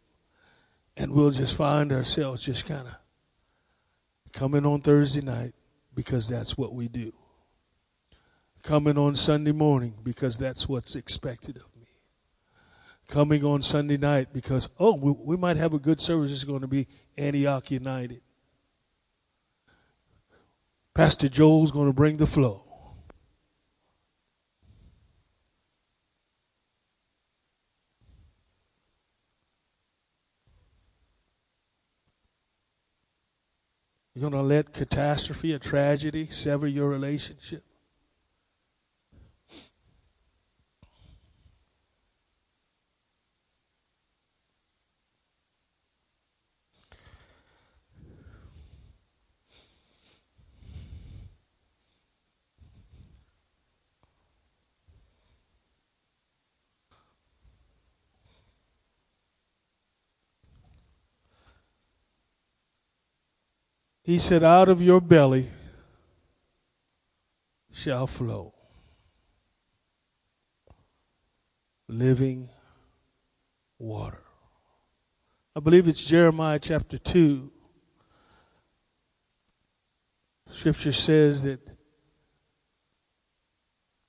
and 0.96 1.12
we'll 1.12 1.30
just 1.30 1.56
find 1.56 1.92
ourselves 1.92 2.42
just 2.42 2.66
kind 2.66 2.86
of 2.86 2.94
coming 4.32 4.64
on 4.64 4.80
Thursday 4.80 5.20
night 5.20 5.54
because 5.94 6.28
that's 6.28 6.56
what 6.56 6.74
we 6.74 6.88
do. 6.88 7.12
Coming 8.62 8.96
on 8.96 9.14
Sunday 9.14 9.52
morning 9.52 9.94
because 10.02 10.38
that's 10.38 10.68
what's 10.68 10.96
expected 10.96 11.56
of. 11.56 11.73
Coming 13.14 13.44
on 13.44 13.62
Sunday 13.62 13.96
night 13.96 14.32
because, 14.32 14.68
oh, 14.76 14.96
we, 14.96 15.12
we 15.12 15.36
might 15.36 15.56
have 15.56 15.72
a 15.72 15.78
good 15.78 16.00
service. 16.00 16.32
It's 16.32 16.42
going 16.42 16.62
to 16.62 16.66
be 16.66 16.88
Antioch 17.16 17.70
United. 17.70 18.22
Pastor 20.94 21.28
Joel's 21.28 21.70
going 21.70 21.86
to 21.86 21.92
bring 21.92 22.16
the 22.16 22.26
flow. 22.26 22.64
You're 34.12 34.28
going 34.28 34.32
to 34.32 34.42
let 34.42 34.72
catastrophe, 34.72 35.54
or 35.54 35.60
tragedy, 35.60 36.26
sever 36.30 36.66
your 36.66 36.88
relationship. 36.88 37.62
He 64.04 64.18
said, 64.18 64.44
Out 64.44 64.68
of 64.68 64.80
your 64.80 65.00
belly 65.00 65.48
shall 67.72 68.06
flow 68.06 68.54
living 71.88 72.48
water. 73.78 74.22
I 75.56 75.60
believe 75.60 75.88
it's 75.88 76.04
Jeremiah 76.04 76.58
chapter 76.58 76.98
2. 76.98 77.50
Scripture 80.50 80.92
says 80.92 81.42
that 81.42 81.60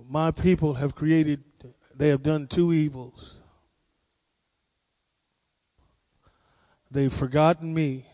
my 0.07 0.29
people 0.29 0.75
have 0.75 0.93
created, 0.93 1.43
they 1.95 2.09
have 2.09 2.21
done 2.21 2.47
two 2.47 2.71
evils. 2.71 3.41
they've 6.95 7.13
forgotten 7.13 7.73
me, 7.73 8.05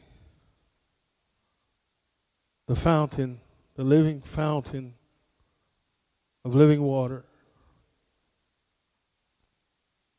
the 2.72 2.80
fountain, 2.80 3.42
the 3.76 3.84
living 3.84 4.22
fountain 4.22 4.94
of 6.46 6.56
living 6.56 6.82
water. 6.82 7.26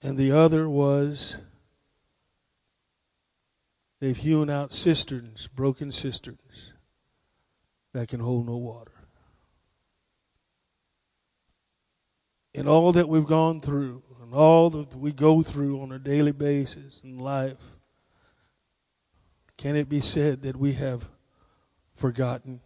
And 0.02 0.18
the 0.18 0.32
other 0.32 0.68
was 0.68 1.38
they've 4.00 4.18
hewn 4.18 4.50
out 4.50 4.70
cisterns, 4.70 5.48
broken 5.48 5.90
cisterns 5.90 6.74
that 7.94 8.08
can 8.08 8.20
hold 8.20 8.44
no 8.44 8.58
water. 8.58 9.06
In 12.52 12.68
all 12.68 12.92
that 12.92 13.08
we've 13.08 13.24
gone 13.24 13.62
through, 13.62 14.02
and 14.20 14.34
all 14.34 14.68
that 14.68 14.94
we 14.94 15.10
go 15.10 15.40
through 15.40 15.80
on 15.80 15.90
a 15.90 15.98
daily 15.98 16.32
basis 16.32 17.00
in 17.02 17.18
life, 17.18 17.72
can 19.56 19.74
it 19.74 19.88
be 19.88 20.02
said 20.02 20.42
that 20.42 20.56
we 20.56 20.74
have 20.74 21.08
forgotten 21.94 22.60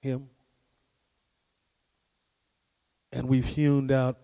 Him? 0.00 0.28
And 3.12 3.28
we've 3.28 3.46
hewn 3.46 3.90
out 3.90 4.18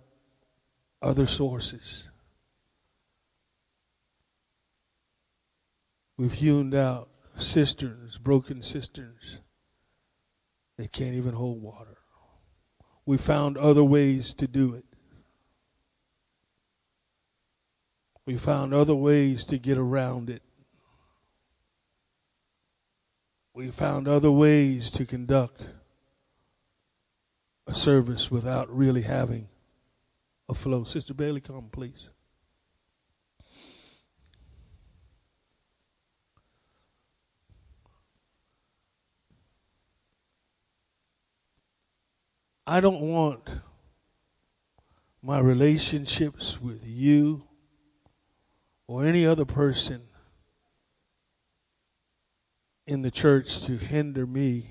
other 1.02 1.26
sources. 1.26 2.10
We've 6.16 6.32
hewn 6.32 6.74
out 6.74 7.08
cisterns, 7.36 8.18
broken 8.18 8.62
cisterns. 8.62 9.40
They 10.76 10.88
can't 10.88 11.14
even 11.14 11.34
hold 11.34 11.62
water. 11.62 11.98
We 13.06 13.16
found 13.16 13.56
other 13.56 13.84
ways 13.84 14.34
to 14.34 14.46
do 14.46 14.74
it. 14.74 14.84
We 18.26 18.36
found 18.36 18.74
other 18.74 18.94
ways 18.94 19.44
to 19.46 19.58
get 19.58 19.78
around 19.78 20.28
it. 20.28 20.42
We 23.58 23.72
found 23.72 24.06
other 24.06 24.30
ways 24.30 24.88
to 24.92 25.04
conduct 25.04 25.70
a 27.66 27.74
service 27.74 28.30
without 28.30 28.72
really 28.72 29.02
having 29.02 29.48
a 30.48 30.54
flow. 30.54 30.84
Sister 30.84 31.12
Bailey, 31.12 31.40
come, 31.40 31.68
please. 31.72 32.10
I 42.64 42.78
don't 42.78 43.00
want 43.00 43.58
my 45.20 45.40
relationships 45.40 46.60
with 46.60 46.86
you 46.86 47.42
or 48.86 49.04
any 49.04 49.26
other 49.26 49.44
person 49.44 50.07
in 52.88 53.02
the 53.02 53.10
church 53.10 53.60
to 53.60 53.76
hinder 53.76 54.26
me 54.26 54.66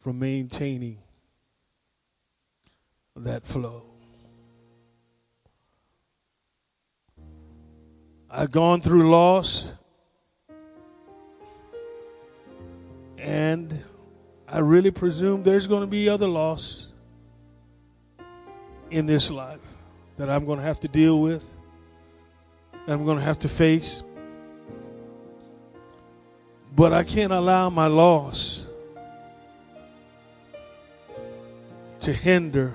from 0.00 0.18
maintaining 0.18 0.98
that 3.16 3.46
flow. 3.46 3.82
I've 8.30 8.50
gone 8.50 8.82
through 8.82 9.10
loss 9.10 9.72
and 13.16 13.82
I 14.46 14.58
really 14.58 14.90
presume 14.90 15.42
there's 15.42 15.66
going 15.66 15.80
to 15.80 15.86
be 15.86 16.10
other 16.10 16.28
loss 16.28 16.92
in 18.90 19.06
this 19.06 19.30
life 19.30 19.60
that 20.18 20.28
I'm 20.28 20.44
going 20.44 20.58
to 20.58 20.64
have 20.64 20.80
to 20.80 20.88
deal 20.88 21.22
with, 21.22 21.42
that 22.86 22.92
I'm 22.92 23.06
going 23.06 23.16
to 23.16 23.24
have 23.24 23.38
to 23.38 23.48
face. 23.48 24.02
But 26.74 26.92
I 26.92 27.04
can't 27.04 27.32
allow 27.32 27.68
my 27.68 27.86
loss 27.86 28.66
to 32.00 32.12
hinder, 32.12 32.72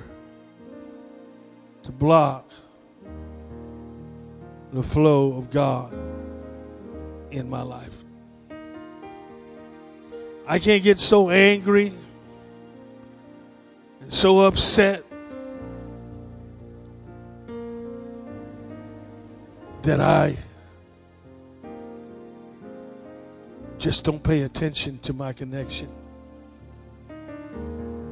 to 1.83 1.91
block 1.91 2.49
the 4.71 4.83
flow 4.83 5.33
of 5.37 5.49
God 5.49 5.93
in 7.31 7.49
my 7.49 7.61
life. 7.61 7.95
I 10.47 10.59
can't 10.59 10.83
get 10.83 10.99
so 10.99 11.29
angry 11.29 11.93
and 13.99 14.13
so 14.13 14.41
upset 14.41 15.03
that 19.81 19.99
I 19.99 20.37
just 23.77 24.03
don't 24.03 24.23
pay 24.23 24.41
attention 24.41 24.99
to 24.99 25.13
my 25.13 25.33
connection 25.33 25.89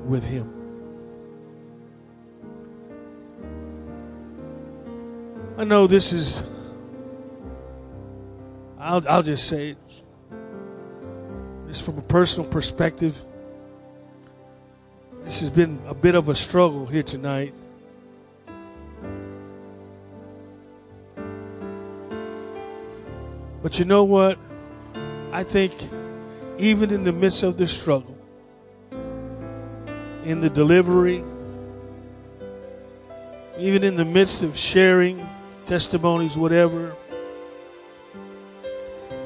with 0.05 0.25
Him. 0.25 0.51
I 5.57 5.63
know 5.63 5.87
this 5.87 6.11
is, 6.11 6.43
I'll, 8.77 9.07
I'll 9.07 9.23
just 9.23 9.47
say 9.47 9.69
it 9.69 9.77
just 11.67 11.83
from 11.83 11.97
a 11.97 12.01
personal 12.01 12.49
perspective. 12.49 13.23
This 15.23 15.39
has 15.39 15.49
been 15.49 15.81
a 15.87 15.93
bit 15.93 16.13
of 16.13 16.29
a 16.29 16.35
struggle 16.35 16.85
here 16.85 17.03
tonight. 17.03 17.53
But 23.63 23.79
you 23.79 23.85
know 23.85 24.03
what? 24.03 24.37
I 25.35 25.43
think 25.43 25.73
even 26.57 26.91
in 26.91 27.03
the 27.03 27.11
midst 27.11 27.43
of 27.43 27.57
the 27.57 27.67
struggle, 27.67 28.17
in 30.23 30.39
the 30.39 30.49
delivery, 30.49 31.25
even 33.57 33.83
in 33.83 33.95
the 33.95 34.05
midst 34.05 34.43
of 34.43 34.57
sharing 34.57 35.27
testimonies, 35.65 36.37
whatever, 36.37 36.95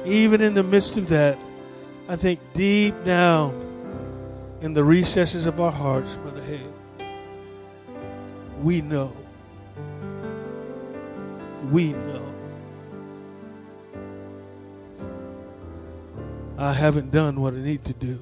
even 0.04 0.40
in 0.40 0.52
the 0.52 0.64
midst 0.64 0.96
of 0.96 1.08
that, 1.10 1.38
I 2.08 2.16
think 2.16 2.40
deep 2.54 3.04
down 3.04 3.54
in 4.62 4.74
the 4.74 4.82
recesses 4.82 5.46
of 5.46 5.60
our 5.60 5.70
hearts, 5.70 6.16
Brother 6.16 6.42
Hale, 6.42 6.74
we 8.64 8.80
know. 8.80 9.16
We 11.70 11.92
know. 11.92 12.19
I 16.60 16.74
haven't 16.74 17.10
done 17.10 17.40
what 17.40 17.54
I 17.54 17.56
need 17.56 17.86
to 17.86 17.94
do. 17.94 18.18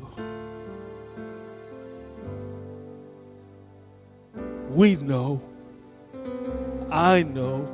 We 4.71 4.95
know. 4.95 5.43
I 6.89 7.25
know. 7.25 7.69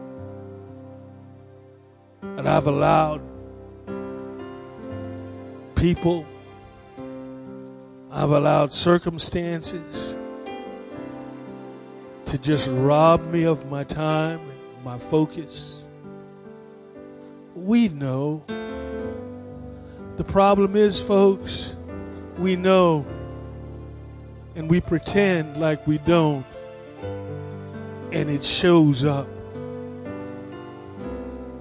And 2.22 2.48
I've 2.48 2.66
allowed 2.66 3.20
people. 5.74 6.24
I've 8.10 8.30
allowed 8.30 8.72
circumstances 8.72 10.16
to 12.24 12.38
just 12.38 12.68
rob 12.70 13.22
me 13.30 13.44
of 13.44 13.70
my 13.70 13.84
time 13.84 14.40
and 14.40 14.82
my 14.82 14.96
focus. 14.96 15.86
We 17.54 17.90
know. 17.90 18.42
The 20.16 20.24
problem 20.24 20.76
is, 20.76 21.00
folks, 21.00 21.76
we 22.38 22.56
know 22.56 23.04
and 24.54 24.70
we 24.70 24.80
pretend 24.80 25.56
like 25.56 25.86
we 25.86 25.98
don't, 25.98 26.46
and 28.12 28.30
it 28.30 28.44
shows 28.44 29.04
up. 29.04 29.28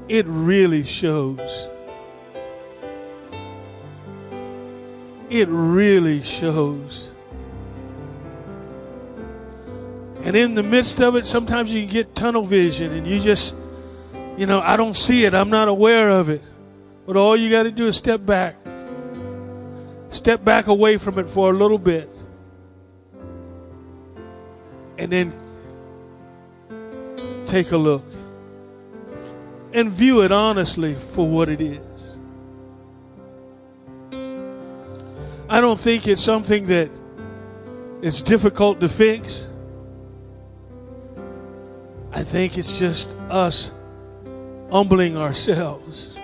It 0.08 0.26
really 0.28 0.84
shows. 0.84 1.68
it 5.34 5.48
really 5.50 6.22
shows. 6.22 7.10
And 10.24 10.36
in 10.36 10.54
the 10.54 10.62
midst 10.62 11.02
of 11.02 11.16
it, 11.16 11.26
sometimes 11.26 11.74
you 11.74 11.88
get 11.88 12.14
tunnel 12.14 12.44
vision 12.44 12.94
and 12.94 13.08
you 13.08 13.20
just, 13.20 13.56
you 14.38 14.46
know, 14.46 14.62
I 14.62 14.78
don't 14.78 14.96
see 14.96 15.26
it. 15.26 15.34
I'm 15.34 15.50
not 15.50 15.68
aware 15.68 16.12
of 16.12 16.30
it. 16.30 16.44
But 17.06 17.18
all 17.18 17.36
you 17.36 17.50
got 17.50 17.64
to 17.64 17.72
do 17.72 17.88
is 17.88 17.98
step 17.98 18.26
back. 18.26 18.56
Step 20.10 20.44
back 20.44 20.68
away 20.68 20.98
from 20.98 21.20
it 21.20 21.28
for 21.28 21.50
a 21.50 21.54
little 21.54 21.78
bit. 21.78 22.10
And 24.98 25.12
then 25.12 25.34
take 27.46 27.72
a 27.72 27.78
look. 27.78 28.06
And 29.74 29.90
view 29.92 30.22
it 30.22 30.32
honestly 30.32 30.94
for 30.96 31.28
what 31.28 31.50
it 31.50 31.60
is. 31.60 32.20
I 35.50 35.60
don't 35.60 35.80
think 35.80 36.08
it's 36.08 36.22
something 36.22 36.68
that 36.68 36.90
is 38.02 38.22
difficult 38.22 38.80
to 38.80 38.90
fix. 38.90 39.52
I 42.12 42.24
think 42.24 42.58
it's 42.58 42.78
just 42.78 43.16
us 43.30 43.72
humbling 44.72 45.18
ourselves 45.18 46.18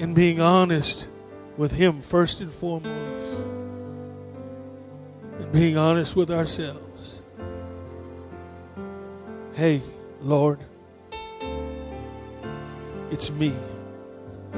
and 0.00 0.14
being 0.14 0.40
honest 0.40 1.08
with 1.58 1.72
Him 1.72 2.00
first 2.00 2.40
and 2.40 2.50
foremost, 2.50 3.44
and 5.38 5.52
being 5.52 5.76
honest 5.76 6.16
with 6.16 6.30
ourselves. 6.30 7.22
Hey, 9.52 9.82
Lord, 10.22 10.58
it's 13.10 13.30
me. 13.30 13.54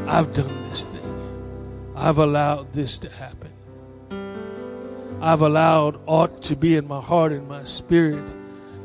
I've 0.07 0.33
done 0.33 0.71
this 0.71 0.85
thing. 0.85 1.93
I've 1.97 2.19
allowed 2.19 2.73
this 2.73 2.99
to 2.99 3.11
happen. 3.11 3.51
I've 5.21 5.43
allowed 5.43 5.99
ought 6.07 6.41
to 6.43 6.57
be 6.57 6.77
in 6.77 6.87
my 6.87 7.01
heart 7.01 7.33
and 7.33 7.49
my 7.49 7.65
spirit. 7.65 8.29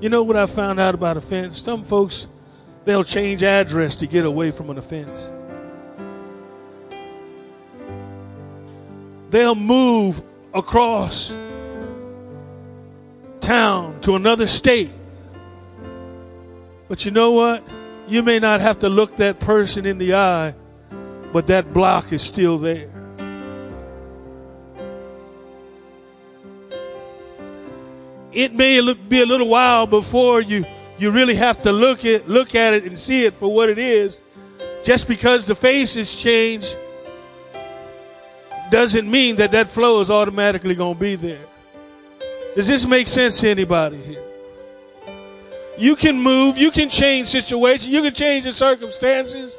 You 0.01 0.10
know 0.10 0.24
what 0.24 0.36
I 0.36 0.47
found 0.47 0.80
out 0.80 0.95
about 0.95 1.18
offense? 1.18 1.55
Some 1.60 1.84
folks, 1.84 2.28
they'll 2.84 3.03
change 3.03 3.43
address 3.43 3.95
to 3.97 4.08
get 4.08 4.26
away 4.26 4.49
from 4.49 4.72
an 4.72 4.80
offense. 4.80 5.32
They'll 9.30 9.55
move 9.55 10.21
across 10.53 11.34
town 13.41 13.99
to 14.01 14.15
another 14.15 14.47
state. 14.47 14.91
But 16.88 17.05
you 17.05 17.11
know 17.11 17.32
what? 17.32 17.63
You 18.07 18.23
may 18.23 18.39
not 18.39 18.61
have 18.61 18.80
to 18.80 18.89
look 18.89 19.17
that 19.17 19.39
person 19.39 19.86
in 19.86 19.97
the 19.97 20.15
eye, 20.15 20.53
but 21.34 21.47
that 21.47 21.73
block 21.73 22.13
is 22.13 22.21
still 22.21 22.57
there. 22.57 22.89
It 28.32 28.53
may 28.53 28.80
be 28.93 29.21
a 29.21 29.25
little 29.25 29.47
while 29.47 29.88
before 29.88 30.41
you, 30.41 30.63
you 30.97 31.11
really 31.11 31.36
have 31.36 31.61
to 31.63 31.71
look 31.71 32.05
at, 32.05 32.30
look 32.30 32.55
at 32.55 32.73
it 32.73 32.84
and 32.84 32.97
see 32.97 33.25
it 33.25 33.34
for 33.34 33.53
what 33.53 33.67
it 33.67 33.80
is. 33.80 34.21
Just 34.86 35.07
because 35.07 35.45
the 35.45 35.55
face 35.55 35.95
has 35.95 36.13
changed 36.15 36.78
doesn't 38.70 39.09
mean 39.09 39.38
that 39.38 39.51
that 39.51 39.68
flow 39.68 40.01
is 40.01 40.09
automatically 40.09 40.76
going 40.76 40.95
to 40.95 40.99
be 40.99 41.15
there. 41.15 41.45
Does 42.55 42.68
this 42.68 42.86
make 42.86 43.07
sense 43.07 43.39
to 43.41 43.49
anybody 43.49 43.97
here? 43.97 44.24
You 45.78 45.95
can 45.95 46.20
move, 46.20 46.57
you 46.57 46.72
can 46.72 46.89
change 46.89 47.28
situations, 47.28 47.88
you 47.88 48.01
can 48.01 48.13
change 48.13 48.45
the 48.45 48.51
circumstances. 48.51 49.57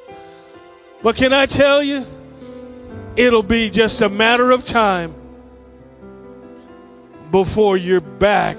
But 1.02 1.14
can 1.14 1.32
I 1.32 1.46
tell 1.46 1.80
you, 1.80 2.04
it'll 3.14 3.44
be 3.44 3.70
just 3.70 4.02
a 4.02 4.08
matter 4.08 4.50
of 4.50 4.64
time 4.64 5.14
before 7.30 7.76
you're 7.76 8.00
back 8.00 8.56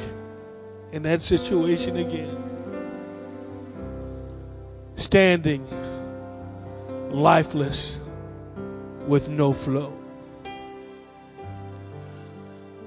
in 0.93 1.04
that 1.04 1.22
situation 1.22 1.97
again. 1.97 2.38
Standing 4.95 5.68
lifeless 7.12 8.00
with 9.08 9.30
no 9.30 9.52
flow. 9.52 9.99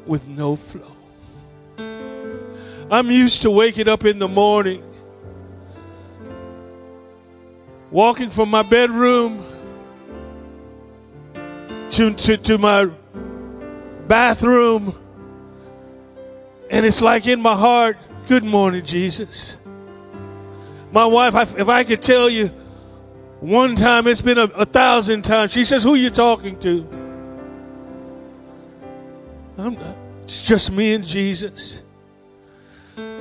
With 0.06 0.26
no 0.26 0.56
flow. 0.56 0.96
I'm 2.90 3.10
used 3.10 3.42
to 3.42 3.50
waking 3.50 3.88
up 3.88 4.04
in 4.04 4.18
the 4.18 4.28
morning, 4.28 4.82
walking 7.90 8.28
from 8.28 8.50
my 8.50 8.62
bedroom 8.62 9.44
to, 11.90 12.12
to, 12.12 12.36
to 12.36 12.58
my 12.58 12.90
bathroom, 14.06 14.98
and 16.70 16.84
it's 16.84 17.00
like 17.00 17.26
in 17.26 17.40
my 17.40 17.54
heart, 17.54 17.96
Good 18.28 18.44
morning, 18.44 18.84
Jesus. 18.84 19.58
My 20.92 21.04
wife, 21.04 21.34
if 21.58 21.68
I 21.68 21.82
could 21.82 22.02
tell 22.02 22.30
you 22.30 22.48
one 23.40 23.74
time, 23.74 24.06
it's 24.06 24.20
been 24.20 24.38
a, 24.38 24.44
a 24.44 24.64
thousand 24.64 25.22
times. 25.22 25.52
She 25.52 25.64
says, 25.64 25.82
Who 25.82 25.94
are 25.94 25.98
you 25.98 26.08
talking 26.08 26.58
to? 26.60 27.01
I'm, 29.62 29.76
uh, 29.76 29.94
it's 30.24 30.42
just 30.42 30.72
me 30.72 30.92
and 30.92 31.04
Jesus. 31.04 31.84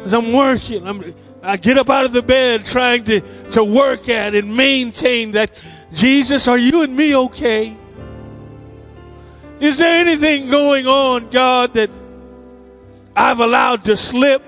As 0.03 0.11
I'm 0.13 0.33
working, 0.33 0.87
I'm, 0.87 1.13
I 1.43 1.57
get 1.57 1.77
up 1.77 1.89
out 1.89 2.05
of 2.05 2.13
the 2.13 2.23
bed 2.23 2.65
trying 2.65 3.03
to, 3.03 3.21
to 3.51 3.63
work 3.63 4.09
at 4.09 4.33
and 4.33 4.57
maintain 4.57 5.31
that 5.31 5.51
Jesus, 5.93 6.47
are 6.47 6.57
you 6.57 6.81
and 6.81 6.95
me 6.95 7.15
okay? 7.15 7.77
Is 9.59 9.77
there 9.77 9.99
anything 9.99 10.49
going 10.49 10.87
on, 10.87 11.29
God, 11.29 11.75
that 11.75 11.91
I've 13.15 13.39
allowed 13.39 13.83
to 13.85 13.95
slip? 13.95 14.41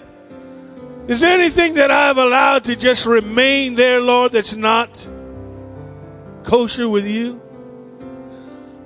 Is 1.08 1.22
there 1.22 1.40
anything 1.40 1.76
that 1.76 1.92
I've 1.92 2.18
allowed 2.18 2.64
to 2.64 2.76
just 2.76 3.06
remain 3.06 3.76
there, 3.76 4.02
Lord, 4.02 4.32
that's 4.32 4.56
not 4.56 5.08
kosher 6.44 6.90
with 6.90 7.06
you? 7.06 7.40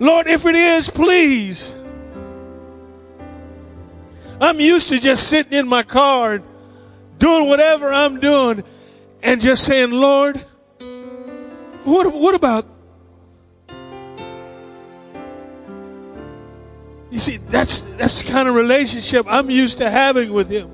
Lord, 0.02 0.28
if 0.28 0.46
it 0.46 0.56
is, 0.56 0.90
please. 0.90 1.80
I'm 4.40 4.60
used 4.60 4.90
to 4.90 5.00
just 5.00 5.28
sitting 5.28 5.54
in 5.54 5.68
my 5.68 5.84
car 5.84 6.36
and 6.36 6.44
doing 7.18 7.48
whatever 7.48 7.92
I'm 7.92 8.20
doing 8.20 8.64
and 9.24 9.42
just 9.42 9.64
saying, 9.64 9.92
Lord, 9.92 10.38
what, 11.84 12.14
what 12.14 12.36
about? 12.36 12.68
You 17.10 17.20
see, 17.20 17.38
that's, 17.38 17.80
that's 17.98 18.22
the 18.22 18.32
kind 18.32 18.48
of 18.48 18.54
relationship 18.54 19.26
I'm 19.28 19.50
used 19.50 19.80
to 19.80 19.90
having 19.90 20.32
with 20.32 20.50
Him. 20.50 20.72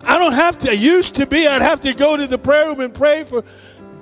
I 0.00 0.18
don't 0.18 0.34
have 0.34 0.58
to, 0.58 0.76
used 0.76 1.16
to 1.16 1.26
be, 1.26 1.48
I'd 1.48 1.62
have 1.62 1.80
to 1.80 1.94
go 1.94 2.16
to 2.16 2.26
the 2.26 2.38
prayer 2.38 2.66
room 2.68 2.80
and 2.80 2.94
pray 2.94 3.24
for 3.24 3.42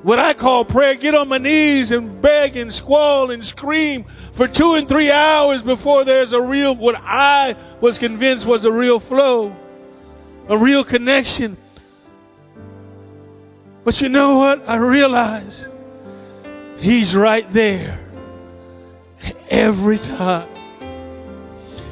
what 0.03 0.19
I 0.19 0.35
call 0.35 0.65
prayer, 0.65 0.95
get 0.95 1.15
on 1.15 1.29
my 1.29 1.39
knees 1.39 1.93
and 1.93 2.21
beg 2.21 2.57
and 2.57 2.73
squall 2.73 3.31
and 3.31 3.45
scream 3.45 4.05
for 4.33 4.49
two 4.49 4.75
and 4.75 4.89
three 4.89 5.11
hours 5.11 5.63
before 5.63 6.05
there's 6.05 6.33
a 6.33 6.41
real, 6.41 6.75
what 6.75 6.97
I 6.97 7.57
was 7.81 7.99
convinced 7.99 8.47
was 8.47 8.65
a 8.65 8.73
real 8.73 8.99
flow, 8.99 9.55
a 10.49 10.59
real 10.59 10.85
connection. 10.85 11.57
But 13.85 14.01
you 14.01 14.09
know 14.09 14.39
what? 14.39 14.69
I 14.69 14.77
realize 14.77 15.69
He's 16.83 17.15
right 17.15 17.49
there 17.51 18.01
every 19.49 19.99
time. 19.99 20.49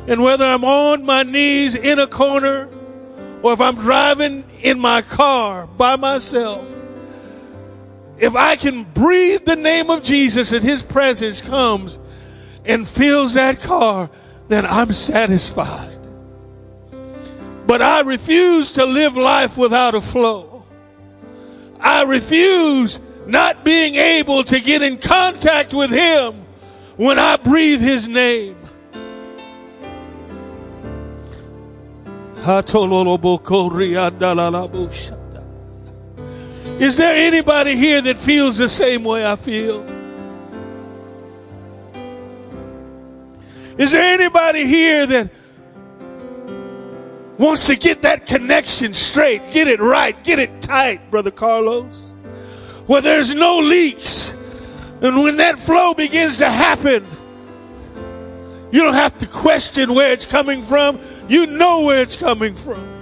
And 0.08 0.20
whether 0.20 0.44
I'm 0.44 0.64
on 0.64 1.04
my 1.04 1.22
knees 1.22 1.76
in 1.76 2.00
a 2.00 2.08
corner 2.08 2.68
or 3.42 3.52
if 3.52 3.60
I'm 3.60 3.76
driving 3.76 4.42
in 4.62 4.80
my 4.80 5.02
car 5.02 5.68
by 5.68 5.94
myself, 5.94 6.66
if 8.20 8.36
I 8.36 8.56
can 8.56 8.84
breathe 8.84 9.46
the 9.46 9.56
name 9.56 9.88
of 9.88 10.02
Jesus 10.02 10.52
and 10.52 10.62
His 10.62 10.82
presence 10.82 11.40
comes 11.40 11.98
and 12.66 12.86
fills 12.86 13.34
that 13.34 13.60
car, 13.60 14.10
then 14.48 14.66
I'm 14.66 14.92
satisfied. 14.92 15.96
But 17.66 17.80
I 17.80 18.00
refuse 18.00 18.72
to 18.72 18.84
live 18.84 19.16
life 19.16 19.56
without 19.56 19.94
a 19.94 20.02
flow. 20.02 20.64
I 21.80 22.02
refuse 22.02 23.00
not 23.26 23.64
being 23.64 23.94
able 23.94 24.44
to 24.44 24.60
get 24.60 24.82
in 24.82 24.98
contact 24.98 25.72
with 25.72 25.90
Him 25.90 26.44
when 26.96 27.18
I 27.18 27.36
breathe 27.36 27.80
His 27.80 28.06
name. 28.06 28.56
Is 36.80 36.96
there 36.96 37.14
anybody 37.14 37.76
here 37.76 38.00
that 38.00 38.16
feels 38.16 38.56
the 38.56 38.66
same 38.66 39.04
way 39.04 39.26
I 39.26 39.36
feel? 39.36 39.84
Is 43.76 43.92
there 43.92 44.00
anybody 44.00 44.64
here 44.64 45.04
that 45.04 45.30
wants 47.36 47.66
to 47.66 47.76
get 47.76 48.00
that 48.00 48.24
connection 48.24 48.94
straight, 48.94 49.42
get 49.50 49.68
it 49.68 49.78
right, 49.78 50.24
get 50.24 50.38
it 50.38 50.62
tight, 50.62 51.10
Brother 51.10 51.30
Carlos? 51.30 52.14
Where 52.86 53.02
there's 53.02 53.34
no 53.34 53.58
leaks. 53.58 54.34
And 55.02 55.22
when 55.22 55.36
that 55.36 55.58
flow 55.58 55.92
begins 55.92 56.38
to 56.38 56.48
happen, 56.48 57.06
you 58.72 58.82
don't 58.82 58.94
have 58.94 59.18
to 59.18 59.26
question 59.26 59.92
where 59.92 60.12
it's 60.12 60.24
coming 60.24 60.62
from. 60.62 60.98
You 61.28 61.44
know 61.44 61.82
where 61.82 62.00
it's 62.00 62.16
coming 62.16 62.54
from. 62.54 62.99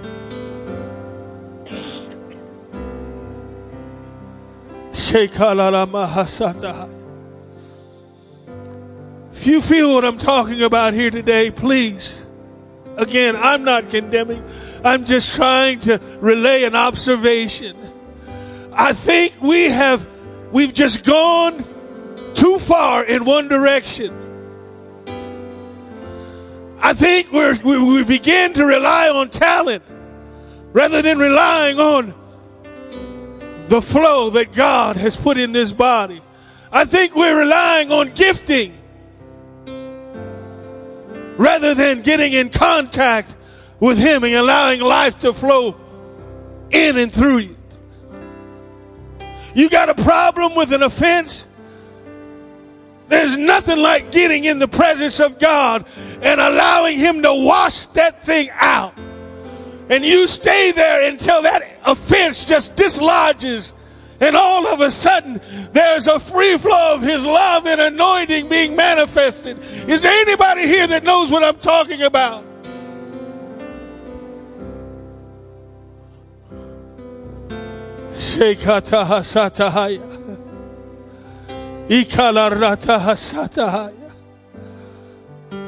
If 9.31 9.47
you 9.47 9.61
feel 9.61 9.93
what 9.93 10.03
I'm 10.03 10.17
talking 10.17 10.61
about 10.61 10.93
here 10.93 11.09
today, 11.09 11.49
please. 11.51 12.27
Again, 12.97 13.37
I'm 13.37 13.63
not 13.63 13.89
condemning. 13.89 14.43
I'm 14.83 15.05
just 15.05 15.33
trying 15.35 15.79
to 15.81 16.01
relay 16.19 16.63
an 16.63 16.75
observation. 16.75 17.77
I 18.73 18.91
think 18.91 19.41
we 19.41 19.69
have 19.69 20.07
we've 20.51 20.73
just 20.73 21.03
gone 21.03 21.63
too 22.33 22.59
far 22.59 23.05
in 23.05 23.23
one 23.23 23.47
direction. 23.47 24.13
I 26.79 26.93
think 26.93 27.31
we 27.31 27.77
we 27.77 28.03
begin 28.03 28.51
to 28.53 28.65
rely 28.65 29.07
on 29.07 29.29
talent 29.29 29.83
rather 30.73 31.01
than 31.01 31.17
relying 31.17 31.79
on 31.79 32.13
the 33.69 33.81
flow 33.81 34.31
that 34.31 34.51
God 34.51 34.97
has 34.97 35.15
put 35.15 35.37
in 35.37 35.51
this 35.51 35.71
body. 35.71 36.21
I 36.71 36.85
think 36.85 37.15
we're 37.15 37.37
relying 37.37 37.91
on 37.91 38.13
gifting 38.13 38.75
rather 41.37 41.75
than 41.75 42.01
getting 42.01 42.33
in 42.33 42.49
contact 42.49 43.37
with 43.79 43.97
Him 43.97 44.23
and 44.23 44.33
allowing 44.33 44.81
life 44.81 45.19
to 45.19 45.33
flow 45.33 45.79
in 46.71 46.97
and 46.97 47.13
through 47.13 47.37
you. 47.37 47.57
You 49.53 49.69
got 49.69 49.89
a 49.89 49.95
problem 49.95 50.55
with 50.55 50.73
an 50.73 50.81
offense? 50.81 51.47
There's 53.07 53.37
nothing 53.37 53.77
like 53.77 54.11
getting 54.11 54.45
in 54.45 54.59
the 54.59 54.67
presence 54.67 55.19
of 55.19 55.39
God 55.39 55.85
and 56.21 56.41
allowing 56.41 56.97
Him 56.97 57.21
to 57.21 57.33
wash 57.33 57.85
that 57.87 58.25
thing 58.25 58.49
out. 58.51 58.93
And 59.89 60.05
you 60.05 60.27
stay 60.27 60.71
there 60.71 61.07
until 61.09 61.41
that 61.41 61.63
offense 61.83 62.45
just 62.45 62.75
dislodges. 62.75 63.73
And 64.19 64.35
all 64.35 64.67
of 64.67 64.81
a 64.81 64.91
sudden, 64.91 65.41
there's 65.71 66.07
a 66.07 66.19
free 66.19 66.57
flow 66.57 66.93
of 66.93 67.01
His 67.01 67.25
love 67.25 67.65
and 67.65 67.81
anointing 67.81 68.49
being 68.49 68.75
manifested. 68.75 69.57
Is 69.87 70.01
there 70.01 70.11
anybody 70.11 70.67
here 70.67 70.85
that 70.87 71.03
knows 71.03 71.31
what 71.31 71.43
I'm 71.43 71.57
talking 71.57 72.03
about? 72.03 72.43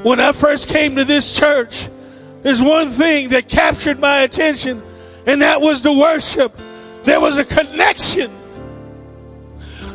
When 0.04 0.20
I 0.20 0.32
first 0.32 0.68
came 0.68 0.96
to 0.98 1.06
this 1.06 1.38
church, 1.38 1.90
there's 2.44 2.62
one 2.62 2.90
thing 2.90 3.30
that 3.30 3.48
captured 3.48 4.00
my 4.00 4.22
attention, 4.22 4.82
and 5.26 5.42
that 5.42 5.62
was 5.62 5.82
the 5.82 5.94
worship. 5.94 6.60
There 7.04 7.20
was 7.20 7.38
a 7.38 7.46
connection, 7.46 8.32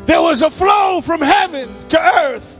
there 0.05 0.21
was 0.21 0.41
a 0.41 0.49
flow 0.49 1.01
from 1.01 1.21
heaven 1.21 1.73
to 1.89 1.99
earth. 1.99 2.53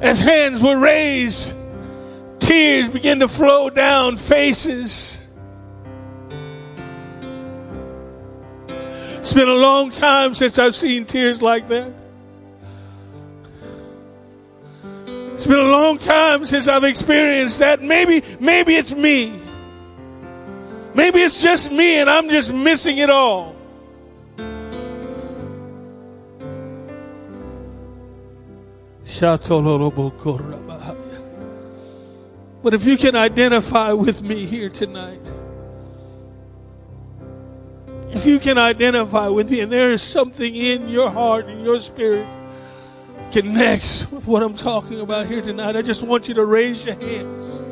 As 0.00 0.18
hands 0.18 0.60
were 0.60 0.78
raised, 0.78 1.54
tears 2.40 2.88
began 2.88 3.20
to 3.20 3.28
flow 3.28 3.70
down 3.70 4.16
faces. 4.16 5.28
It's 9.18 9.32
been 9.32 9.48
a 9.48 9.54
long 9.54 9.92
time 9.92 10.34
since 10.34 10.58
I've 10.58 10.74
seen 10.74 11.06
tears 11.06 11.40
like 11.40 11.68
that. 11.68 11.92
It's 15.34 15.46
been 15.46 15.58
a 15.58 15.70
long 15.70 15.98
time 15.98 16.44
since 16.44 16.68
I've 16.68 16.84
experienced 16.84 17.58
that. 17.60 17.82
Maybe, 17.82 18.22
maybe 18.38 18.74
it's 18.74 18.94
me. 18.94 19.32
Maybe 20.94 21.20
it's 21.20 21.40
just 21.42 21.72
me 21.72 21.98
and 21.98 22.10
I'm 22.10 22.28
just 22.28 22.52
missing 22.52 22.98
it 22.98 23.08
all. 23.08 23.56
But 32.62 32.74
if 32.74 32.84
you 32.84 32.96
can 32.96 33.16
identify 33.16 33.92
with 33.92 34.22
me 34.22 34.46
here 34.46 34.68
tonight, 34.68 35.20
if 38.10 38.26
you 38.26 38.38
can 38.38 38.58
identify 38.58 39.28
with 39.28 39.50
me 39.50 39.60
and 39.60 39.72
there 39.72 39.90
is 39.90 40.02
something 40.02 40.54
in 40.54 40.88
your 40.88 41.10
heart 41.10 41.46
and 41.46 41.64
your 41.64 41.80
spirit 41.80 42.26
connects 43.32 44.10
with 44.12 44.26
what 44.26 44.42
I'm 44.42 44.54
talking 44.54 45.00
about 45.00 45.26
here 45.26 45.40
tonight, 45.40 45.74
I 45.74 45.82
just 45.82 46.02
want 46.02 46.28
you 46.28 46.34
to 46.34 46.44
raise 46.44 46.84
your 46.84 46.94
hands. 46.96 47.62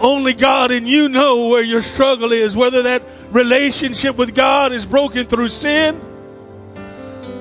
Only 0.00 0.32
God 0.32 0.70
and 0.70 0.88
you 0.88 1.08
know 1.08 1.48
where 1.48 1.62
your 1.62 1.82
struggle 1.82 2.32
is, 2.32 2.56
whether 2.56 2.82
that 2.82 3.02
relationship 3.30 4.16
with 4.16 4.34
God 4.34 4.72
is 4.72 4.86
broken 4.86 5.26
through 5.26 5.48
sin, 5.48 5.96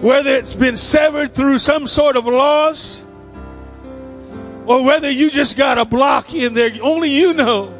whether 0.02 0.36
it's 0.36 0.56
been 0.56 0.78
severed 0.78 1.34
through 1.34 1.60
some 1.60 1.88
sort 1.88 2.18
of 2.18 2.26
loss, 2.26 3.06
or 4.66 4.84
whether 4.84 5.10
you 5.10 5.30
just 5.30 5.58
got 5.58 5.78
a 5.78 5.86
block 5.86 6.34
in 6.34 6.54
there. 6.54 6.72
Only 6.82 7.10
you 7.10 7.34
know. 7.34 7.78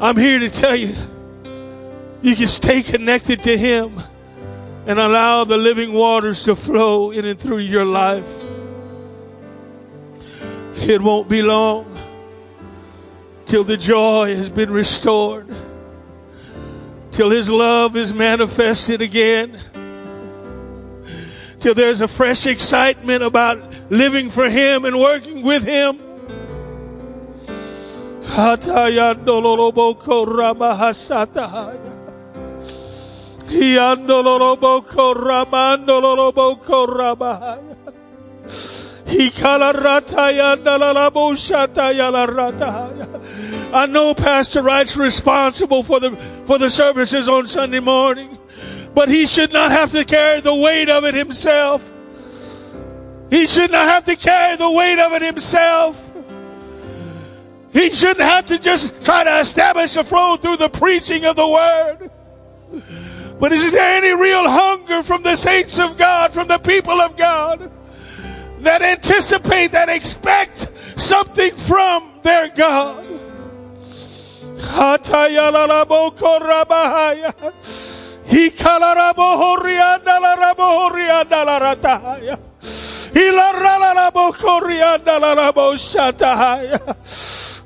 I'm 0.00 0.16
here 0.16 0.38
to 0.38 0.48
tell 0.48 0.76
you 0.76 0.94
you 2.22 2.34
can 2.34 2.46
stay 2.46 2.82
connected 2.82 3.40
to 3.40 3.56
Him 3.56 4.00
and 4.86 4.98
allow 4.98 5.44
the 5.44 5.56
living 5.56 5.92
waters 5.92 6.44
to 6.44 6.56
flow 6.56 7.10
in 7.10 7.24
and 7.24 7.38
through 7.38 7.58
your 7.58 7.84
life. 7.84 8.44
It 10.76 11.00
won't 11.00 11.28
be 11.28 11.42
long 11.42 11.94
till 13.44 13.64
the 13.64 13.76
joy 13.76 14.34
has 14.34 14.50
been 14.50 14.70
restored, 14.70 15.48
till 17.10 17.30
His 17.30 17.50
love 17.50 17.96
is 17.96 18.12
manifested 18.12 19.02
again, 19.02 19.58
till 21.60 21.74
there's 21.74 22.00
a 22.00 22.08
fresh 22.08 22.46
excitement 22.46 23.22
about 23.22 23.90
living 23.90 24.30
for 24.30 24.48
Him 24.48 24.84
and 24.84 24.98
working 24.98 25.42
with 25.42 25.64
Him. 25.64 26.00
I 43.72 43.86
know 43.86 44.14
Pastor 44.14 44.62
Wright's 44.62 44.96
responsible 44.96 45.82
for 45.82 45.98
the 45.98 46.12
for 46.46 46.58
the 46.58 46.68
services 46.68 47.28
on 47.28 47.46
Sunday 47.46 47.80
morning, 47.80 48.36
but 48.94 49.08
he 49.08 49.26
should 49.26 49.52
not 49.52 49.70
have 49.70 49.92
to 49.92 50.04
carry 50.04 50.40
the 50.40 50.54
weight 50.54 50.90
of 50.90 51.04
it 51.04 51.14
himself. 51.14 51.90
He 53.30 53.46
should 53.46 53.70
not 53.70 53.88
have 53.88 54.04
to 54.06 54.16
carry 54.16 54.56
the 54.56 54.70
weight 54.70 54.98
of 54.98 55.12
it 55.12 55.22
himself. 55.22 56.02
He 57.72 57.90
shouldn't 57.90 58.20
have 58.20 58.46
to 58.46 58.58
just 58.58 59.04
try 59.04 59.24
to 59.24 59.38
establish 59.40 59.96
a 59.96 60.04
flow 60.04 60.36
through 60.36 60.56
the 60.56 60.68
preaching 60.68 61.24
of 61.24 61.36
the 61.36 61.48
word. 61.48 62.10
But 63.40 63.52
is 63.52 63.70
there 63.70 63.96
any 63.96 64.20
real 64.20 64.48
hunger 64.48 65.02
from 65.02 65.22
the 65.22 65.36
saints 65.36 65.78
of 65.78 65.96
God, 65.96 66.32
from 66.32 66.48
the 66.48 66.58
people 66.58 67.00
of 67.00 67.16
God, 67.16 67.70
that 68.60 68.82
anticipate, 68.82 69.72
that 69.72 69.88
expect 69.88 70.72
something 70.96 71.54
from 71.54 72.10
their 72.22 72.48
God? 72.48 73.04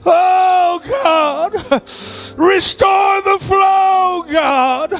Oh 0.04 0.80
God, 1.02 1.52
restore 2.38 3.22
the 3.22 3.38
flow, 3.40 4.24
God. 4.30 4.92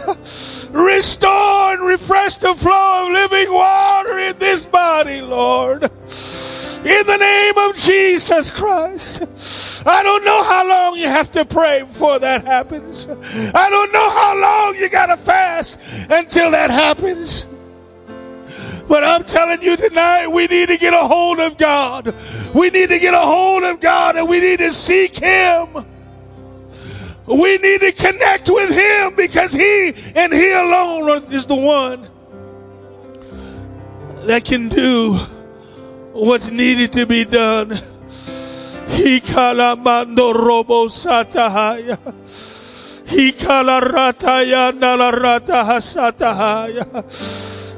Restore 0.72 1.72
and 1.72 1.82
refresh 1.82 2.38
the 2.38 2.54
flow 2.54 3.06
of 3.06 3.12
living 3.12 3.52
water 3.52 4.18
in 4.18 4.38
this 4.38 4.64
body, 4.64 5.20
Lord. 5.20 5.82
In 5.82 7.06
the 7.06 7.16
name 7.18 7.58
of 7.58 7.76
Jesus 7.76 8.50
Christ. 8.50 9.22
I 9.86 10.02
don't 10.02 10.24
know 10.24 10.42
how 10.42 10.66
long 10.68 10.96
you 10.96 11.08
have 11.08 11.30
to 11.32 11.44
pray 11.44 11.82
before 11.82 12.18
that 12.20 12.44
happens. 12.44 13.06
I 13.08 13.68
don't 13.70 13.92
know 13.92 14.10
how 14.10 14.40
long 14.40 14.76
you 14.76 14.88
got 14.88 15.06
to 15.06 15.16
fast 15.16 15.78
until 16.10 16.50
that 16.52 16.70
happens. 16.70 17.46
But 18.88 19.04
I'm 19.04 19.24
telling 19.24 19.62
you 19.62 19.76
tonight, 19.76 20.28
we 20.28 20.46
need 20.46 20.66
to 20.66 20.76
get 20.76 20.92
a 20.92 21.06
hold 21.06 21.40
of 21.40 21.56
God. 21.56 22.14
We 22.54 22.70
need 22.70 22.88
to 22.90 22.98
get 22.98 23.14
a 23.14 23.20
hold 23.20 23.62
of 23.62 23.80
God 23.80 24.16
and 24.16 24.28
we 24.28 24.40
need 24.40 24.58
to 24.58 24.72
seek 24.72 25.16
Him. 25.16 25.68
We 27.26 27.58
need 27.58 27.80
to 27.80 27.92
connect 27.92 28.50
with 28.50 28.70
Him 28.70 29.14
because 29.14 29.52
He 29.52 29.94
and 30.14 30.32
He 30.32 30.50
alone 30.50 31.32
is 31.32 31.46
the 31.46 31.54
one 31.54 32.08
that 34.26 34.44
can 34.44 34.68
do 34.68 35.14
what's 36.12 36.50
needed 36.50 36.92
to 36.94 37.06
be 37.06 37.24
done. 37.24 37.70
He 38.88 39.20
kalamando 39.20 40.34
robo 40.34 40.88
satahaya. 40.88 41.98
He 43.08 43.32
kalarata 43.32 44.74
nala 44.78 45.12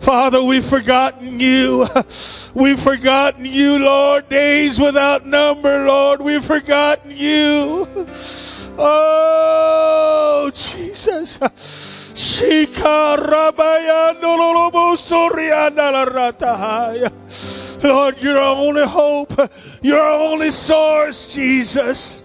Father, 0.00 0.40
we've 0.40 0.64
forgotten 0.64 1.40
you. 1.40 1.86
We've 2.54 2.78
forgotten 2.78 3.44
you, 3.44 3.78
Lord. 3.80 4.28
Days 4.28 4.78
without 4.78 5.26
number, 5.26 5.84
Lord. 5.84 6.20
We've 6.20 6.44
forgotten 6.44 7.10
you. 7.10 7.88
Oh, 8.78 10.50
Jesus. 10.54 11.40
Lord, 17.82 18.16
you're 18.20 18.38
our 18.38 18.56
only 18.56 18.86
hope. 18.86 19.32
You're 19.82 19.98
our 19.98 20.20
only 20.20 20.52
source, 20.52 21.34
Jesus. 21.34 22.24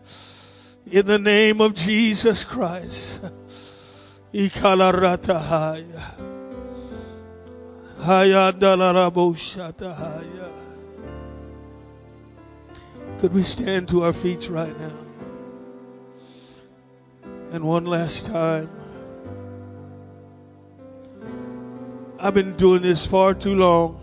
In 0.91 1.05
the 1.05 1.17
name 1.17 1.61
of 1.61 1.73
Jesus 1.73 2.43
Christ. 2.43 3.21
Ikalaratahaya. 4.33 6.01
Hayadalaraboshatahaya. 8.01 10.51
Could 13.19 13.33
we 13.33 13.43
stand 13.43 13.87
to 13.87 14.03
our 14.03 14.11
feet 14.11 14.49
right 14.49 14.77
now? 14.77 14.97
And 17.53 17.63
one 17.63 17.85
last 17.85 18.25
time. 18.25 18.69
I've 22.19 22.33
been 22.33 22.57
doing 22.57 22.81
this 22.81 23.05
far 23.05 23.33
too 23.33 23.55
long 23.55 23.97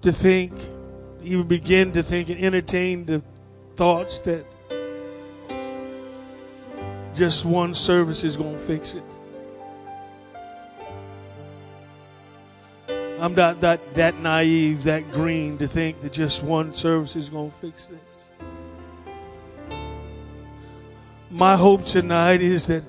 to 0.00 0.10
think, 0.10 0.54
even 1.22 1.46
begin 1.46 1.92
to 1.92 2.02
think 2.02 2.30
and 2.30 2.40
entertain 2.40 3.04
the 3.04 3.22
thoughts 3.76 4.18
that 4.20 4.46
just 7.14 7.44
one 7.44 7.74
service 7.74 8.24
is 8.24 8.36
going 8.36 8.54
to 8.54 8.58
fix 8.58 8.94
it. 8.94 9.02
I'm 13.20 13.34
not 13.34 13.60
that, 13.60 13.94
that 13.94 14.18
naive, 14.18 14.82
that 14.84 15.10
green 15.12 15.56
to 15.58 15.68
think 15.68 16.00
that 16.00 16.12
just 16.12 16.42
one 16.42 16.74
service 16.74 17.14
is 17.14 17.30
going 17.30 17.50
to 17.50 17.56
fix 17.58 17.86
this. 17.86 18.28
My 21.30 21.56
hope 21.56 21.84
tonight 21.84 22.42
is 22.42 22.66
that 22.66 22.84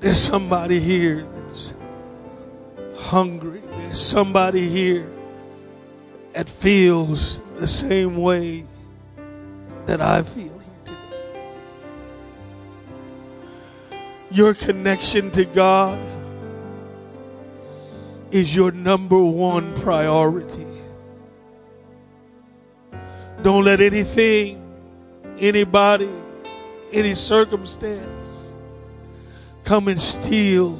there's 0.00 0.20
somebody 0.20 0.80
here 0.80 1.24
that's 1.24 1.74
hungry. 2.96 3.62
There's 3.76 4.00
somebody 4.00 4.68
here 4.68 5.08
that 6.32 6.48
feels 6.48 7.40
the 7.58 7.68
same 7.68 8.16
way 8.16 8.66
that 9.86 10.00
I 10.00 10.22
feel 10.22 10.59
Your 14.32 14.54
connection 14.54 15.32
to 15.32 15.44
God 15.44 15.98
is 18.30 18.54
your 18.54 18.70
number 18.70 19.18
one 19.18 19.74
priority. 19.80 20.66
Don't 23.42 23.64
let 23.64 23.80
anything, 23.80 24.62
anybody, 25.38 26.10
any 26.92 27.14
circumstance 27.14 28.54
come 29.64 29.88
and 29.88 30.00
steal 30.00 30.76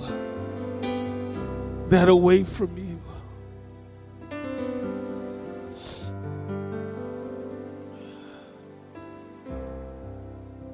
that 1.89 2.09
away 2.09 2.45
from 2.45 2.77
you. 2.77 3.01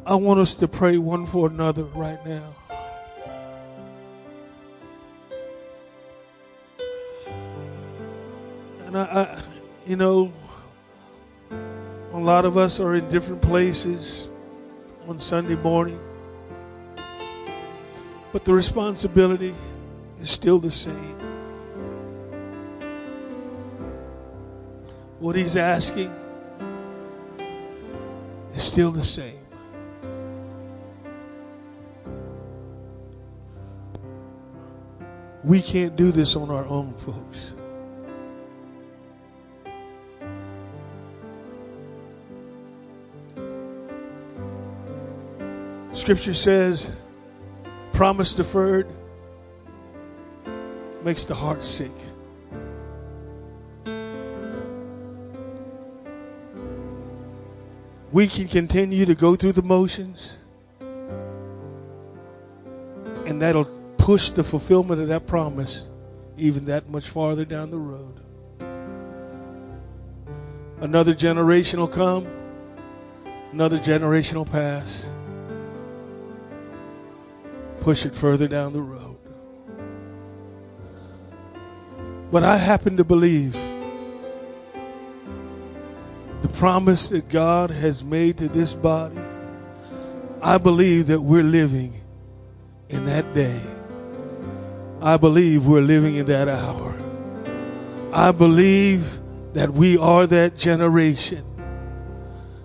I 0.05 0.15
want 0.15 0.41
us 0.41 0.55
to 0.57 0.69
pray 0.69 0.99
one 0.99 1.27
for 1.27 1.49
another 1.49 1.83
right 1.83 2.25
now. 2.27 2.55
I, 8.97 9.43
you 9.87 9.97
know, 9.97 10.33
a 11.51 12.19
lot 12.19 12.45
of 12.45 12.57
us 12.57 12.81
are 12.81 12.95
in 12.95 13.09
different 13.11 13.43
places 13.43 14.29
on 15.07 15.19
Sunday 15.21 15.57
morning, 15.57 16.01
but 18.33 18.45
the 18.45 18.53
responsibility 18.53 19.55
is 20.19 20.31
still 20.31 20.59
the 20.59 20.71
same. 20.71 21.19
What 25.19 25.37
he's 25.37 25.57
asking 25.57 26.15
is 28.55 28.63
still 28.63 28.93
the 28.93 29.05
same. 29.05 29.39
We 35.45 35.63
can't 35.63 35.95
do 35.97 36.11
this 36.11 36.35
on 36.35 36.51
our 36.51 36.67
own, 36.67 36.95
folks. 36.95 37.55
Scripture 46.07 46.35
says, 46.35 46.93
promise 47.93 48.33
deferred 48.33 48.87
makes 51.03 51.25
the 51.25 51.35
heart 51.35 51.65
sick. 51.65 51.91
We 58.13 58.29
can 58.29 58.47
continue 58.47 59.05
to 59.05 59.17
go 59.17 59.35
through 59.35 59.55
the 59.55 59.63
motions, 59.63 60.39
and 63.27 63.43
that'll 63.43 63.65
push 63.99 64.31
the 64.31 64.45
fulfillment 64.45 65.01
of 65.01 65.09
that 65.09 65.27
promise 65.27 65.89
even 66.39 66.67
that 66.67 66.89
much 66.89 67.09
farther 67.09 67.45
down 67.45 67.73
the 67.73 67.79
road. 67.79 68.21
Another 70.81 71.15
generation 71.15 71.81
will 71.81 71.89
come, 71.89 72.29
another 73.51 73.81
generation 73.81 74.39
will 74.39 74.45
pass 74.45 75.11
push 77.87 78.05
it 78.05 78.17
further 78.17 78.49
down 78.49 78.73
the 78.73 78.83
road. 78.83 79.17
But 82.33 82.43
I 82.43 82.57
happen 82.57 82.97
to 82.97 83.05
believe 83.05 83.53
the 86.43 86.49
promise 86.49 87.11
that 87.11 87.29
God 87.29 87.71
has 87.71 88.03
made 88.03 88.39
to 88.39 88.49
this 88.49 88.75
body, 88.75 89.21
I 90.43 90.59
believe 90.59 91.07
that 91.07 91.21
we're 91.21 91.45
living 91.45 92.01
in 92.89 93.05
that 93.05 93.33
day. 93.35 93.61
I 95.01 95.17
believe 95.17 95.69
we're 95.69 95.81
living 95.81 96.17
in 96.17 96.27
that 96.27 96.49
hour. 96.49 97.01
I 98.13 98.33
believe 98.33 99.21
that 99.53 99.73
we 99.73 99.97
are 99.97 100.27
that 100.27 100.57
generation 100.57 101.45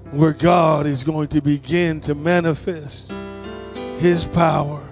where 0.09 0.33
God 0.33 0.87
is 0.87 1.03
going 1.03 1.27
to 1.27 1.41
begin 1.43 2.01
to 2.01 2.15
manifest 2.15 3.13
His 3.99 4.23
power 4.23 4.87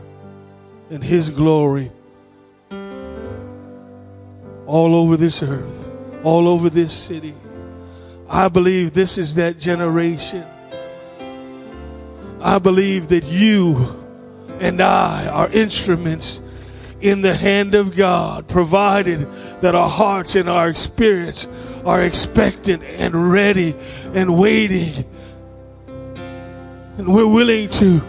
and 0.89 1.03
His 1.03 1.29
glory 1.29 1.91
all 4.65 4.95
over 4.95 5.17
this 5.17 5.41
earth, 5.41 5.91
all 6.23 6.47
over 6.47 6.69
this 6.69 6.93
city. 6.93 7.33
I 8.29 8.47
believe 8.47 8.93
this 8.93 9.17
is 9.17 9.35
that 9.35 9.57
generation. 9.57 10.45
I 12.39 12.59
believe 12.59 13.07
that 13.07 13.25
you 13.25 13.99
and 14.59 14.79
I 14.81 15.27
are 15.27 15.49
instruments 15.49 16.41
in 17.01 17.21
the 17.21 17.33
hand 17.33 17.75
of 17.75 17.95
God, 17.95 18.47
provided 18.47 19.19
that 19.61 19.73
our 19.73 19.89
hearts 19.89 20.35
and 20.35 20.49
our 20.49 20.75
spirits 20.75 21.47
are 21.85 22.03
expectant 22.03 22.83
and 22.83 23.31
ready 23.31 23.73
and 24.13 24.37
waiting. 24.37 25.05
And 26.97 27.13
we're 27.13 27.25
willing 27.25 27.69
to 27.69 28.01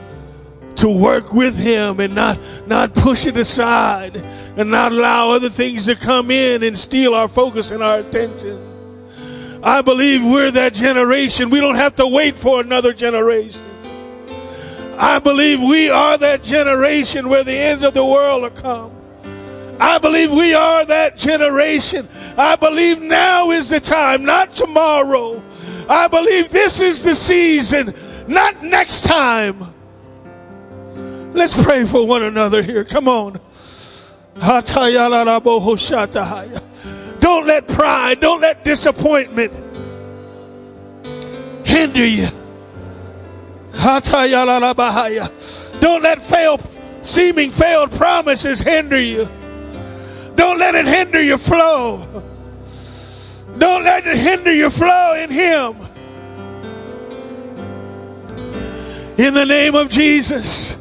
to 0.81 0.89
work 0.89 1.33
with 1.33 1.57
him 1.59 2.01
and 2.01 2.15
not 2.15 2.39
not 2.67 2.95
push 2.95 3.27
it 3.27 3.37
aside 3.37 4.17
and 4.57 4.71
not 4.71 4.93
allow 4.93 5.31
other 5.31 5.51
things 5.51 5.87
to 5.87 5.95
come 5.95 6.31
in 6.31 6.63
and 6.63 6.77
steal 6.79 7.15
our 7.15 7.29
focus 7.29 7.71
and 7.71 7.83
our 7.83 7.99
attention. 7.99 8.67
I 9.63 9.83
believe 9.83 10.25
we're 10.25 10.51
that 10.53 10.73
generation. 10.73 11.51
We 11.51 11.61
don't 11.61 11.75
have 11.75 11.97
to 11.97 12.07
wait 12.07 12.37
for 12.37 12.61
another 12.61 12.95
generation. 12.95 13.63
I 14.97 15.19
believe 15.19 15.61
we 15.61 15.91
are 15.91 16.17
that 16.19 16.43
generation 16.43 17.29
where 17.29 17.45
the 17.45 17.53
ends 17.53 17.85
of 17.85 17.95
the 17.95 18.05
world 18.05 18.45
are 18.45 18.51
come. 18.51 18.93
I 19.79 19.99
believe 19.99 20.31
we 20.31 20.53
are 20.55 20.85
that 20.85 21.17
generation. 21.17 22.09
I 22.37 22.57
believe 22.57 23.01
now 23.01 23.51
is 23.51 23.69
the 23.69 23.81
time, 23.81 24.25
not 24.25 24.55
tomorrow. 24.55 25.43
I 25.89 26.07
believe 26.09 26.51
this 26.51 26.81
is 26.81 27.03
the 27.03 27.15
season, 27.15 27.95
not 28.29 28.63
next 28.63 29.05
time. 29.05 29.70
Let's 31.33 31.63
pray 31.63 31.85
for 31.87 32.07
one 32.07 32.23
another 32.23 32.63
here. 32.63 32.85
Come 32.85 33.09
on. 33.09 33.41
Don't 37.21 37.47
let 37.47 37.69
pride, 37.69 38.21
don't 38.21 38.41
let 38.41 38.65
disappointment 38.65 39.53
hinder 41.67 42.07
you. 42.07 42.27
Don't 45.81 46.03
let 46.03 46.23
fail, 46.23 46.59
seeming 47.03 47.51
failed 47.51 47.93
promises 47.93 48.61
hinder 48.61 49.01
you. 49.01 49.29
Don't 50.35 50.59
let 50.59 50.75
it 50.75 50.87
hinder 50.87 51.23
your 51.23 51.39
flow. 51.39 52.25
Don't 53.59 53.85
let 53.85 54.07
it 54.07 54.17
hinder 54.17 54.53
your 54.53 54.71
flow 54.71 55.15
in 55.15 55.31
Him. 55.31 55.77
In 59.19 59.35
the 59.35 59.45
name 59.45 59.75
of 59.75 59.91
Jesus. 59.91 60.80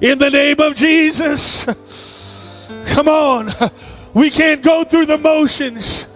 In 0.00 0.18
the 0.18 0.30
name 0.30 0.60
of 0.60 0.76
Jesus. 0.76 1.64
Come 2.86 3.08
on. 3.08 3.52
We 4.14 4.30
can't 4.30 4.62
go 4.62 4.84
through 4.84 5.06
the 5.06 5.18
motions. 5.18 6.06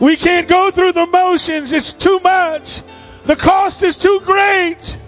We 0.00 0.16
can't 0.16 0.48
go 0.48 0.70
through 0.70 0.92
the 0.92 1.06
motions. 1.06 1.72
It's 1.72 1.92
too 1.92 2.18
much. 2.20 2.82
The 3.24 3.36
cost 3.36 3.82
is 3.82 3.96
too 3.96 4.20
great. 4.24 4.98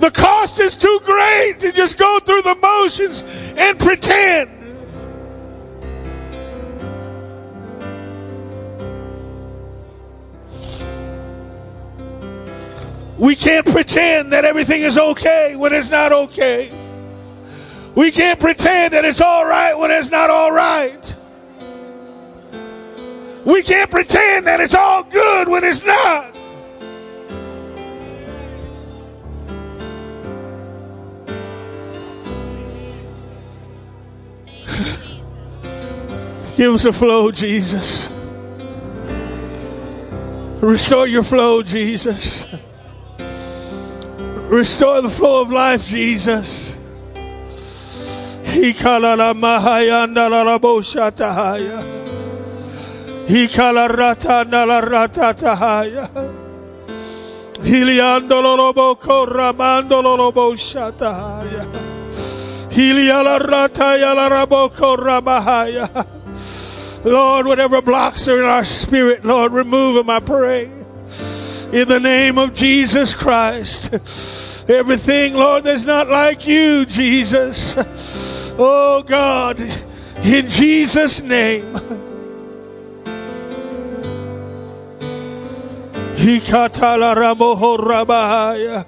The 0.00 0.10
cost 0.10 0.58
is 0.58 0.76
too 0.76 1.00
great 1.04 1.60
to 1.60 1.72
just 1.72 1.98
go 1.98 2.18
through 2.18 2.42
the 2.42 2.56
motions 2.56 3.22
and 3.56 3.78
pretend. 3.78 4.53
We 13.18 13.36
can't 13.36 13.64
pretend 13.66 14.32
that 14.32 14.44
everything 14.44 14.82
is 14.82 14.98
okay 14.98 15.54
when 15.54 15.72
it's 15.72 15.88
not 15.88 16.12
okay. 16.12 16.70
We 17.94 18.10
can't 18.10 18.40
pretend 18.40 18.92
that 18.92 19.04
it's 19.04 19.20
all 19.20 19.46
right 19.46 19.78
when 19.78 19.92
it's 19.92 20.10
not 20.10 20.30
all 20.30 20.50
right. 20.50 21.16
We 23.44 23.62
can't 23.62 23.90
pretend 23.90 24.48
that 24.48 24.60
it's 24.60 24.74
all 24.74 25.04
good 25.04 25.48
when 25.48 25.62
it's 25.62 25.84
not. 25.84 26.34
Give 36.56 36.74
us 36.74 36.84
a 36.84 36.92
flow, 36.92 37.30
Jesus. 37.30 38.10
Restore 40.60 41.06
your 41.06 41.22
flow, 41.22 41.62
Jesus. 41.62 42.46
Restore 44.48 45.02
the 45.02 45.10
flow 45.10 45.42
of 45.42 45.50
life, 45.50 45.88
Jesus. 45.88 46.78
Hikalala 48.44 49.34
mahayanda 49.34 50.30
la 50.30 50.44
rabosha 50.44 51.10
tahaya. 51.10 51.82
Hikala 53.26 53.88
rata 53.88 54.44
nala 54.48 54.80
rata 54.82 55.34
tahaya. 55.34 56.08
Hiliando 57.64 58.42
lolobo 58.42 58.94
koramando 59.00 60.02
lolobo 60.02 60.54
shatahaya. 60.54 61.66
Hiliala 62.68 63.38
rata 63.40 63.96
yala 63.96 64.28
raboko 64.28 64.96
ramahaya. 64.98 65.88
Lord, 67.04 67.46
whatever 67.46 67.80
blocks 67.80 68.28
are 68.28 68.38
in 68.40 68.44
our 68.44 68.64
spirit, 68.64 69.24
Lord, 69.24 69.52
remove 69.52 69.94
them, 69.94 70.10
I 70.10 70.20
pray. 70.20 70.83
In 71.74 71.88
the 71.88 71.98
name 71.98 72.38
of 72.38 72.54
Jesus 72.54 73.14
Christ. 73.14 73.92
Everything, 74.70 75.34
Lord, 75.34 75.64
that's 75.64 75.82
not 75.82 76.08
like 76.08 76.46
you, 76.46 76.86
Jesus. 76.86 77.74
Oh 78.56 79.02
God, 79.04 79.58
in 79.58 80.48
Jesus' 80.48 81.20
name. 81.20 81.74
Hikatala 86.14 87.16
ramoho 87.16 87.76
rabahaya. 87.76 88.86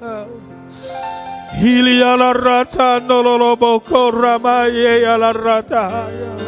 Hiliala 1.59 2.34
rata 2.34 3.03
nololoboko 3.05 4.12
ramaye 4.12 5.03
ala 5.05 5.34
ratahaya. 5.34 6.39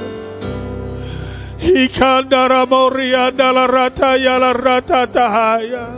Hikandara 1.58 2.64
morianda 2.64 3.52
la 3.52 3.66
rata 3.66 4.16
yala 4.16 4.54
rata 4.54 5.08
tahaya. 5.12 5.97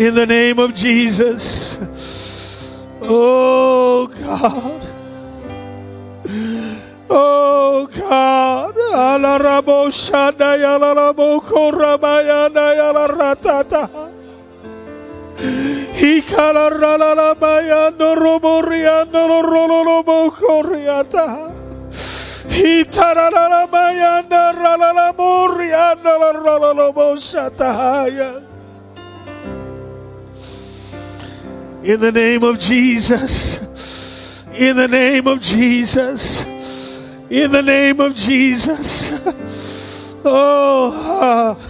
in 0.00 0.14
the 0.14 0.26
name 0.26 0.58
of 0.58 0.72
Jesus. 0.74 1.78
Oh 3.02 4.06
God. 4.06 4.88
Oh 7.10 7.86
God. 7.92 8.76
Ala 8.76 9.38
rabo 9.38 9.90
shanda 9.90 10.56
yala 10.56 10.94
rabo 10.94 11.40
koramayana 11.42 12.74
In 31.84 32.00
the 32.00 32.12
name 32.12 32.44
of 32.44 32.58
Jesus. 32.58 33.60
In 34.54 34.76
the 34.76 34.88
name 34.88 35.26
of 35.26 35.42
Jesus. 35.42 36.44
In 37.28 37.52
the 37.52 37.62
name 37.62 38.00
of 38.00 38.14
Jesus. 38.14 40.14
Oh, 40.24 40.92
ah. 40.94 41.69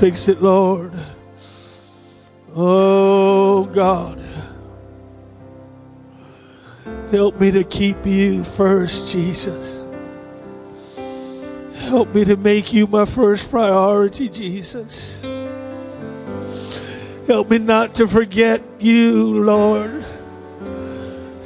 Fix 0.00 0.28
it, 0.28 0.40
Lord. 0.40 0.92
Oh 2.56 3.64
God, 3.66 4.22
help 7.10 7.38
me 7.38 7.50
to 7.50 7.62
keep 7.62 8.06
you 8.06 8.42
first, 8.42 9.12
Jesus. 9.12 9.83
Help 11.84 12.14
me 12.14 12.24
to 12.24 12.36
make 12.36 12.72
you 12.72 12.86
my 12.86 13.04
first 13.04 13.50
priority, 13.50 14.28
Jesus. 14.28 15.22
Help 17.26 17.50
me 17.50 17.58
not 17.58 17.94
to 17.96 18.08
forget 18.08 18.62
you, 18.80 19.44
Lord. 19.44 20.04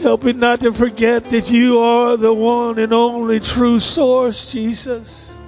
Help 0.01 0.23
me 0.23 0.33
not 0.33 0.61
to 0.61 0.73
forget 0.73 1.25
that 1.27 1.51
you 1.51 1.79
are 1.79 2.17
the 2.17 2.33
one 2.33 2.79
and 2.79 2.93
only 2.93 3.41
true 3.41 3.81
source, 3.81 4.53
Jesus. 4.53 5.41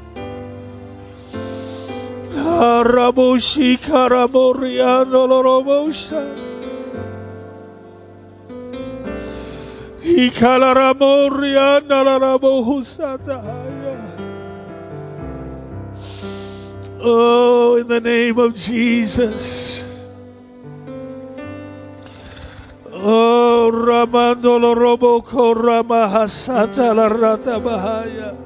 Oh, 17.03 17.77
in 17.77 17.89
the 17.89 18.01
name 18.01 18.39
of 18.39 18.55
Jesus. 18.55 19.91
Oh, 22.87 23.71
Ramando 23.73 24.59
Loroboko 24.59 25.55
Ramahasata 25.55 26.95
la 26.95 27.07
Rata 27.07 27.59
Bahaya. 27.59 28.37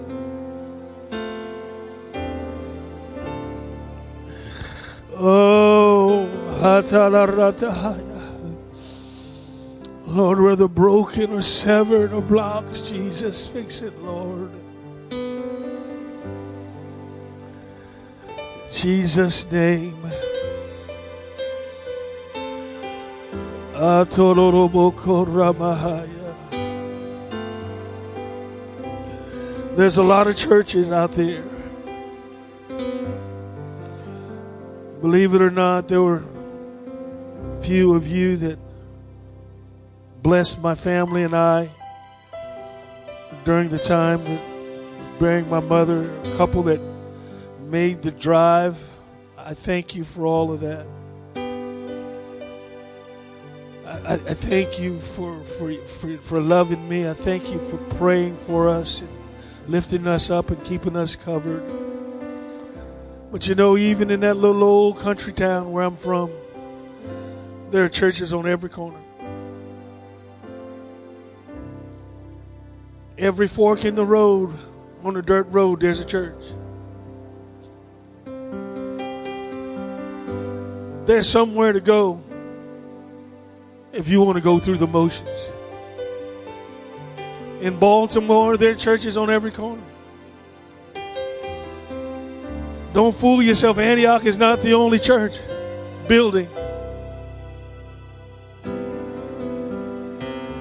Oh, 5.16 6.28
Hatalarratahaya. 6.60 8.14
Lord, 10.06 10.40
whether 10.40 10.68
broken 10.68 11.32
or 11.32 11.42
severed 11.42 12.12
or 12.12 12.20
blocked, 12.20 12.84
Jesus, 12.84 13.46
fix 13.48 13.82
it, 13.82 13.96
Lord. 14.02 14.50
Jesus' 18.74 19.50
name. 19.50 19.96
There's 29.76 29.96
a 29.96 30.02
lot 30.02 30.26
of 30.26 30.36
churches 30.36 30.92
out 30.92 31.12
there 31.12 31.44
Believe 35.04 35.34
it 35.34 35.42
or 35.42 35.50
not, 35.50 35.86
there 35.86 36.00
were 36.00 36.24
few 37.60 37.92
of 37.92 38.08
you 38.08 38.38
that 38.38 38.58
blessed 40.22 40.62
my 40.62 40.74
family 40.74 41.24
and 41.24 41.36
I 41.36 41.68
during 43.44 43.68
the 43.68 43.78
time 43.78 44.24
that 44.24 44.40
burying 45.18 45.46
my 45.50 45.60
mother, 45.60 46.10
a 46.10 46.36
couple 46.38 46.62
that 46.62 46.80
made 47.64 48.02
the 48.02 48.10
drive. 48.10 48.78
I 49.36 49.54
thank 49.54 49.94
you 49.94 50.04
for 50.04 50.26
all 50.26 50.52
of 50.52 50.60
that. 50.60 50.86
I, 53.86 54.14
I 54.14 54.18
thank 54.18 54.78
you 54.78 54.98
for, 54.98 55.42
for, 55.44 55.72
for, 55.74 56.18
for 56.18 56.40
loving 56.40 56.88
me. 56.88 57.08
I 57.08 57.14
thank 57.14 57.50
you 57.52 57.58
for 57.58 57.76
praying 57.96 58.36
for 58.36 58.68
us 58.68 59.00
and 59.02 59.10
lifting 59.66 60.06
us 60.06 60.30
up 60.30 60.50
and 60.50 60.62
keeping 60.64 60.96
us 60.96 61.16
covered. 61.16 61.62
But 63.30 63.46
you 63.48 63.54
know, 63.54 63.76
even 63.76 64.10
in 64.10 64.20
that 64.20 64.36
little 64.36 64.62
old 64.62 64.98
country 64.98 65.32
town 65.32 65.72
where 65.72 65.84
I'm 65.84 65.96
from, 65.96 66.30
there 67.70 67.84
are 67.84 67.88
churches 67.88 68.32
on 68.32 68.46
every 68.46 68.70
corner. 68.70 69.00
Every 73.18 73.48
fork 73.48 73.84
in 73.84 73.94
the 73.94 74.04
road, 74.04 74.54
on 75.02 75.14
the 75.14 75.22
dirt 75.22 75.46
road, 75.50 75.80
there's 75.80 76.00
a 76.00 76.04
church. 76.04 76.54
There's 81.06 81.28
somewhere 81.28 81.72
to 81.72 81.80
go 81.80 82.22
if 83.92 84.08
you 84.08 84.22
want 84.22 84.36
to 84.36 84.40
go 84.40 84.58
through 84.58 84.78
the 84.78 84.86
motions. 84.86 85.50
In 87.60 87.78
Baltimore, 87.78 88.56
there 88.56 88.70
are 88.70 88.74
churches 88.74 89.16
on 89.16 89.28
every 89.28 89.50
corner. 89.50 89.82
Don't 92.94 93.14
fool 93.14 93.42
yourself. 93.42 93.78
Antioch 93.78 94.24
is 94.24 94.38
not 94.38 94.62
the 94.62 94.74
only 94.74 94.98
church 94.98 95.38
building. 96.08 96.48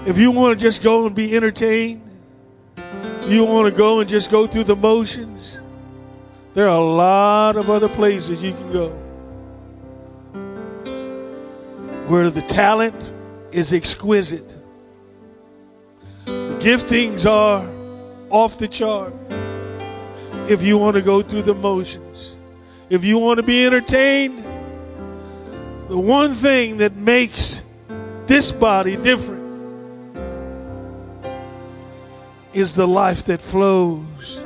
If 0.06 0.18
you 0.18 0.32
want 0.32 0.60
to 0.60 0.62
just 0.62 0.84
go 0.84 1.06
and 1.06 1.16
be 1.16 1.36
entertained, 1.36 2.02
you 3.28 3.46
want 3.46 3.74
to 3.74 3.78
go 3.78 4.02
and 4.02 4.10
just 4.10 4.30
go 4.30 4.46
through 4.46 4.66
the 4.66 4.76
motions, 4.76 5.60
there 6.54 6.68
are 6.68 6.78
a 6.78 6.84
lot 6.84 7.56
of 7.56 7.70
other 7.70 7.88
places 7.88 8.44
you 8.44 8.52
can 8.52 8.74
go 8.74 9.03
where 12.08 12.30
the 12.30 12.41
talent 12.43 13.12
is 13.51 13.74
exquisite, 13.74 14.58
the 16.26 16.60
giftings 16.60 17.30
are 17.30 17.70
off 18.30 18.58
the 18.58 18.68
chart 18.68 19.14
if 20.49 20.64
you 20.64 20.78
want 20.78 20.95
to 20.95 21.01
go 21.01 21.22
through 21.22 21.43
the 21.43 21.54
motions. 21.54 22.38
If 22.89 23.06
you 23.06 23.18
want 23.18 23.38
to 23.38 23.43
be 23.43 23.66
entertained, 23.66 24.44
the 25.88 25.98
one 25.98 26.34
thing 26.34 26.77
that 26.77 26.95
makes 26.95 27.61
this 28.27 28.52
body 28.52 28.98
different 28.98 29.44
is 32.53 32.73
the 32.73 32.88
life 32.88 33.26
that 33.26 33.41
flows 33.41 34.41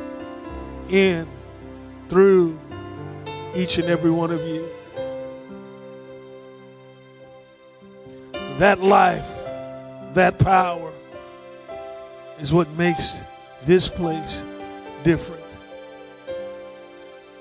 in 0.90 1.28
through 2.08 2.58
each 3.56 3.78
and 3.78 3.88
every 3.88 4.12
one 4.12 4.32
of 4.32 4.42
you. 4.42 4.68
That 8.58 8.82
life, 8.82 9.38
that 10.14 10.40
power 10.40 10.92
is 12.40 12.54
what 12.54 12.70
makes 12.72 13.20
this 13.66 13.88
place 13.88 14.44
different. 15.04 15.44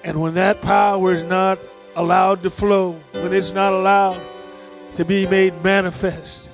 And 0.05 0.20
when 0.20 0.34
that 0.34 0.60
power 0.60 1.12
is 1.12 1.22
not 1.22 1.59
allowed 1.94 2.43
to 2.43 2.51
flow, 2.51 2.93
when 3.12 3.32
it's 3.32 3.52
not 3.52 3.72
allowed 3.72 4.20
to 4.94 5.05
be 5.05 5.26
made 5.26 5.55
manifest, 5.64 6.52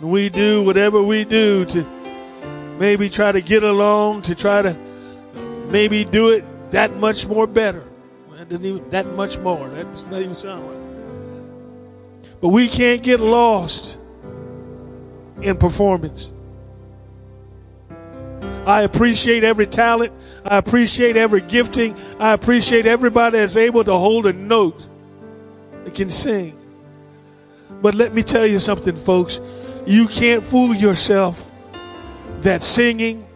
and 0.00 0.10
we 0.10 0.28
do 0.28 0.62
whatever 0.62 1.02
we 1.02 1.24
do 1.24 1.64
to 1.66 1.84
maybe 2.78 3.10
try 3.10 3.30
to 3.30 3.40
get 3.40 3.62
along, 3.62 4.22
to 4.22 4.34
try 4.34 4.62
to 4.62 4.74
maybe 5.68 6.04
do 6.04 6.30
it 6.30 6.44
that 6.70 6.96
much 6.96 7.26
more 7.26 7.46
better. 7.46 7.84
That 8.36 8.48
doesn't 8.48 8.64
even 8.64 8.88
that 8.90 9.06
much 9.14 9.38
more. 9.38 9.68
That 9.68 9.90
does 9.92 10.06
not 10.06 10.22
even 10.22 10.34
sound 10.34 10.66
right. 10.66 10.78
But 12.40 12.48
we 12.48 12.68
can't 12.68 13.02
get 13.02 13.20
lost 13.20 13.97
in 15.42 15.56
performance. 15.56 16.30
I 18.66 18.82
appreciate 18.82 19.44
every 19.44 19.66
talent. 19.66 20.12
I 20.44 20.58
appreciate 20.58 21.16
every 21.16 21.40
gifting. 21.40 21.96
I 22.18 22.32
appreciate 22.32 22.84
everybody 22.84 23.38
that's 23.38 23.56
able 23.56 23.82
to 23.84 23.96
hold 23.96 24.26
a 24.26 24.32
note 24.32 24.86
that 25.84 25.94
can 25.94 26.10
sing. 26.10 26.54
But 27.80 27.94
let 27.94 28.12
me 28.12 28.22
tell 28.22 28.46
you 28.46 28.58
something, 28.58 28.94
folks. 28.96 29.40
You 29.86 30.06
can't 30.06 30.44
fool 30.44 30.74
yourself 30.74 31.50
that 32.42 32.62
singing 32.62 33.26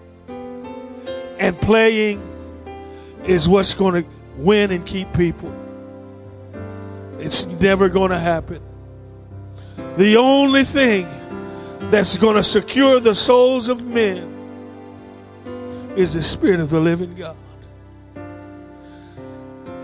and 1.39 1.59
playing 1.61 2.21
is 3.25 3.49
what's 3.49 3.73
going 3.75 4.05
to 4.05 4.11
win 4.37 4.71
and 4.71 4.85
keep 4.85 5.13
people. 5.15 5.51
It's 7.19 7.47
never 7.47 7.89
going 7.89 8.11
to 8.11 8.19
happen. 8.19 8.61
The 9.97 10.17
only 10.17 10.65
thing 10.65 11.07
that's 11.93 12.19
going 12.19 12.37
to 12.37 12.43
secure 12.43 12.99
the 12.99 13.15
souls 13.15 13.69
of 13.69 13.85
men 13.85 14.29
is 15.97 16.15
the 16.15 16.23
Spirit 16.23 16.59
of 16.59 16.71
the 16.71 16.81
living 16.81 17.15
God. 17.15 17.37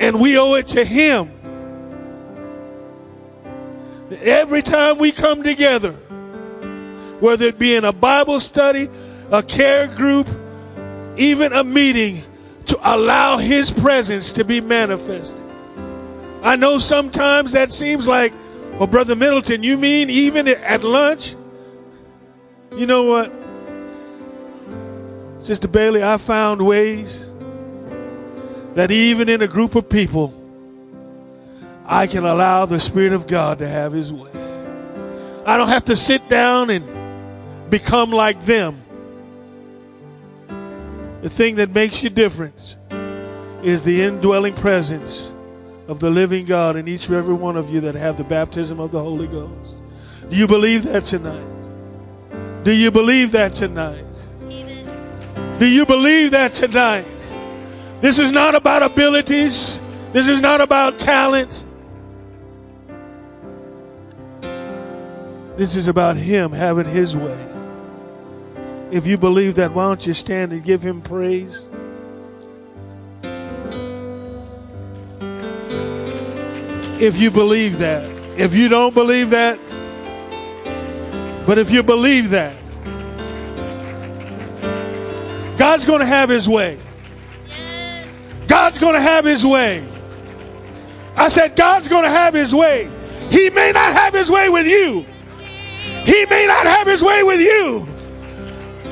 And 0.00 0.20
we 0.20 0.36
owe 0.38 0.54
it 0.54 0.68
to 0.68 0.84
Him 0.84 1.38
Every 4.10 4.62
time 4.62 4.96
we 4.98 5.12
come 5.12 5.42
together, 5.42 5.92
whether 7.20 7.46
it 7.46 7.58
be 7.58 7.74
in 7.74 7.84
a 7.84 7.92
Bible 7.92 8.40
study, 8.40 8.88
a 9.30 9.42
care 9.42 9.86
group, 9.86 10.26
even 11.18 11.52
a 11.52 11.62
meeting, 11.62 12.22
to 12.66 12.78
allow 12.82 13.36
His 13.36 13.70
presence 13.70 14.32
to 14.32 14.44
be 14.44 14.62
manifested. 14.62 15.42
I 16.42 16.56
know 16.56 16.78
sometimes 16.78 17.52
that 17.52 17.70
seems 17.70 18.08
like, 18.08 18.32
well, 18.78 18.86
Brother 18.86 19.14
Middleton, 19.14 19.62
you 19.62 19.76
mean 19.76 20.08
even 20.08 20.48
at 20.48 20.84
lunch? 20.84 21.34
You 22.76 22.86
know 22.86 23.04
what? 23.04 23.32
Sister 25.42 25.68
Bailey, 25.68 26.02
I 26.02 26.16
found 26.18 26.64
ways 26.64 27.30
that 28.74 28.90
even 28.90 29.28
in 29.28 29.42
a 29.42 29.48
group 29.48 29.74
of 29.74 29.88
people, 29.88 30.34
I 31.86 32.06
can 32.06 32.24
allow 32.24 32.66
the 32.66 32.80
Spirit 32.80 33.12
of 33.12 33.26
God 33.26 33.60
to 33.60 33.68
have 33.68 33.92
His 33.92 34.12
way. 34.12 34.30
I 35.46 35.56
don't 35.56 35.68
have 35.68 35.86
to 35.86 35.96
sit 35.96 36.28
down 36.28 36.70
and 36.70 37.70
become 37.70 38.10
like 38.10 38.44
them. 38.44 38.82
The 41.22 41.30
thing 41.30 41.56
that 41.56 41.70
makes 41.70 42.02
you 42.02 42.10
different 42.10 42.76
is 43.62 43.82
the 43.82 44.02
indwelling 44.02 44.54
presence 44.54 45.32
of 45.88 46.00
the 46.00 46.10
living 46.10 46.44
God 46.44 46.76
in 46.76 46.86
each 46.86 47.06
and 47.06 47.16
every 47.16 47.34
one 47.34 47.56
of 47.56 47.70
you 47.70 47.80
that 47.80 47.94
have 47.94 48.16
the 48.16 48.24
baptism 48.24 48.78
of 48.78 48.90
the 48.90 49.00
Holy 49.00 49.26
Ghost. 49.26 49.76
Do 50.28 50.36
you 50.36 50.46
believe 50.46 50.84
that 50.84 51.06
tonight? 51.06 51.57
Do 52.62 52.72
you 52.72 52.90
believe 52.90 53.32
that 53.32 53.52
tonight? 53.52 54.04
Do 55.58 55.66
you 55.66 55.84
believe 55.86 56.30
that 56.32 56.52
tonight? 56.52 57.06
This 58.00 58.18
is 58.18 58.30
not 58.30 58.54
about 58.54 58.82
abilities. 58.82 59.80
This 60.12 60.28
is 60.28 60.40
not 60.40 60.60
about 60.60 60.98
talent. 60.98 61.64
This 65.56 65.74
is 65.74 65.88
about 65.88 66.16
Him 66.16 66.52
having 66.52 66.86
His 66.86 67.16
way. 67.16 67.46
If 68.92 69.06
you 69.06 69.18
believe 69.18 69.56
that, 69.56 69.72
why 69.72 69.86
don't 69.86 70.06
you 70.06 70.14
stand 70.14 70.52
and 70.52 70.62
give 70.62 70.80
Him 70.80 71.02
praise? 71.02 71.70
If 77.00 77.18
you 77.18 77.30
believe 77.30 77.78
that. 77.78 78.08
If 78.38 78.54
you 78.54 78.68
don't 78.68 78.94
believe 78.94 79.30
that, 79.30 79.58
but 81.48 81.56
if 81.56 81.70
you 81.70 81.82
believe 81.82 82.28
that, 82.28 82.54
God's 85.56 85.86
going 85.86 86.00
to 86.00 86.06
have 86.06 86.28
His 86.28 86.46
way. 86.46 86.78
God's 88.46 88.78
going 88.78 88.92
to 88.92 89.00
have 89.00 89.24
His 89.24 89.46
way. 89.46 89.82
I 91.16 91.30
said, 91.30 91.56
God's 91.56 91.88
going 91.88 92.02
to 92.02 92.10
have 92.10 92.34
His 92.34 92.54
way. 92.54 92.90
He 93.30 93.48
may 93.48 93.72
not 93.72 93.94
have 93.94 94.12
His 94.12 94.30
way 94.30 94.50
with 94.50 94.66
you. 94.66 95.06
He 96.04 96.26
may 96.26 96.46
not 96.46 96.66
have 96.66 96.86
His 96.86 97.02
way 97.02 97.22
with 97.22 97.40
you. 97.40 97.88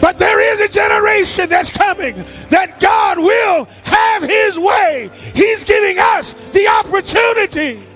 But 0.01 0.16
there 0.16 0.41
is 0.41 0.61
a 0.61 0.69
generation 0.69 1.51
that's 1.51 1.70
coming 1.70 2.15
that 2.49 2.81
God 2.81 3.19
will 3.19 3.66
have 3.83 4.23
His 4.23 4.59
way. 4.59 5.11
He's 5.35 5.66
giving 5.66 5.99
us 5.99 6.33
the 6.53 6.69
opportunity. 6.69 7.87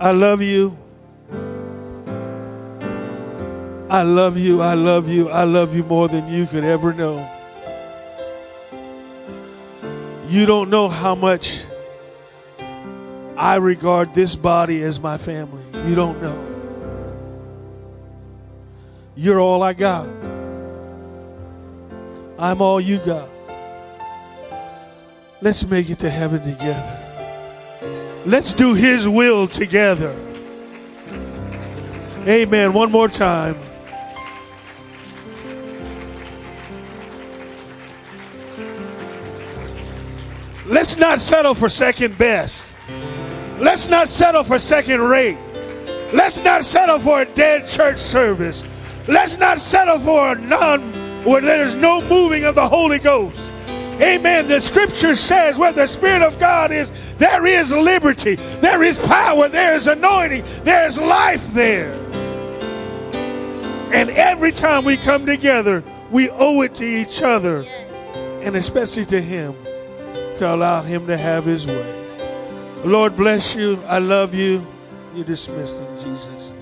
I 0.00 0.12
love 0.12 0.42
you. 0.42 0.76
I 3.90 4.02
love 4.02 4.38
you. 4.38 4.62
I 4.62 4.74
love 4.74 5.08
you. 5.08 5.28
I 5.28 5.42
love 5.42 5.74
you 5.74 5.82
more 5.82 6.08
than 6.08 6.28
you 6.28 6.46
could 6.46 6.62
ever 6.62 6.92
know. 6.92 7.28
You 10.28 10.46
don't 10.46 10.70
know 10.70 10.88
how 10.88 11.16
much 11.16 11.62
I 13.36 13.56
regard 13.56 14.14
this 14.14 14.36
body 14.36 14.82
as 14.82 15.00
my 15.00 15.18
family. 15.18 15.64
You 15.88 15.96
don't 15.96 16.22
know. 16.22 16.44
You're 19.16 19.40
all 19.40 19.64
I 19.64 19.72
got. 19.72 20.06
I'm 22.38 22.62
all 22.62 22.80
you 22.80 22.98
got. 22.98 23.28
Let's 25.40 25.64
make 25.64 25.90
it 25.90 25.98
to 26.00 26.10
heaven 26.10 26.40
together. 26.42 26.97
Let's 28.26 28.52
do 28.52 28.74
His 28.74 29.08
will 29.08 29.46
together. 29.48 30.14
Amen. 32.26 32.72
One 32.72 32.90
more 32.90 33.08
time. 33.08 33.56
Let's 40.66 40.98
not 40.98 41.18
settle 41.18 41.54
for 41.54 41.70
second 41.70 42.18
best. 42.18 42.74
Let's 43.58 43.88
not 43.88 44.08
settle 44.08 44.44
for 44.44 44.58
second 44.58 45.00
rate. 45.00 45.38
Let's 46.12 46.44
not 46.44 46.64
settle 46.64 46.98
for 46.98 47.22
a 47.22 47.24
dead 47.24 47.66
church 47.66 47.98
service. 47.98 48.64
Let's 49.06 49.38
not 49.38 49.60
settle 49.60 49.98
for 49.98 50.32
a 50.32 50.34
non 50.34 50.82
where 51.24 51.40
there's 51.40 51.74
no 51.74 52.02
moving 52.08 52.44
of 52.44 52.54
the 52.54 52.68
Holy 52.68 52.98
Ghost. 52.98 53.50
Amen. 54.00 54.46
The 54.46 54.60
scripture 54.60 55.14
says 55.14 55.58
where 55.58 55.72
the 55.72 55.86
Spirit 55.86 56.22
of 56.22 56.38
God 56.38 56.70
is, 56.70 56.92
there 57.18 57.46
is 57.46 57.72
liberty, 57.72 58.36
there 58.60 58.82
is 58.82 58.96
power, 58.98 59.48
there 59.48 59.74
is 59.74 59.86
anointing, 59.88 60.44
there's 60.62 61.00
life 61.00 61.52
there. 61.52 61.92
And 63.92 64.10
every 64.10 64.52
time 64.52 64.84
we 64.84 64.96
come 64.96 65.26
together, 65.26 65.82
we 66.10 66.30
owe 66.30 66.62
it 66.62 66.74
to 66.76 66.84
each 66.84 67.22
other 67.22 67.62
and 68.42 68.54
especially 68.54 69.06
to 69.06 69.20
Him 69.20 69.54
to 70.36 70.54
allow 70.54 70.82
Him 70.82 71.06
to 71.06 71.16
have 71.16 71.44
His 71.44 71.66
way. 71.66 71.94
Lord 72.84 73.16
bless 73.16 73.56
you. 73.56 73.82
I 73.86 73.98
love 73.98 74.34
you. 74.34 74.64
You're 75.14 75.24
dismissed 75.24 75.80
in 75.80 75.96
Jesus' 75.96 76.52
name. 76.52 76.57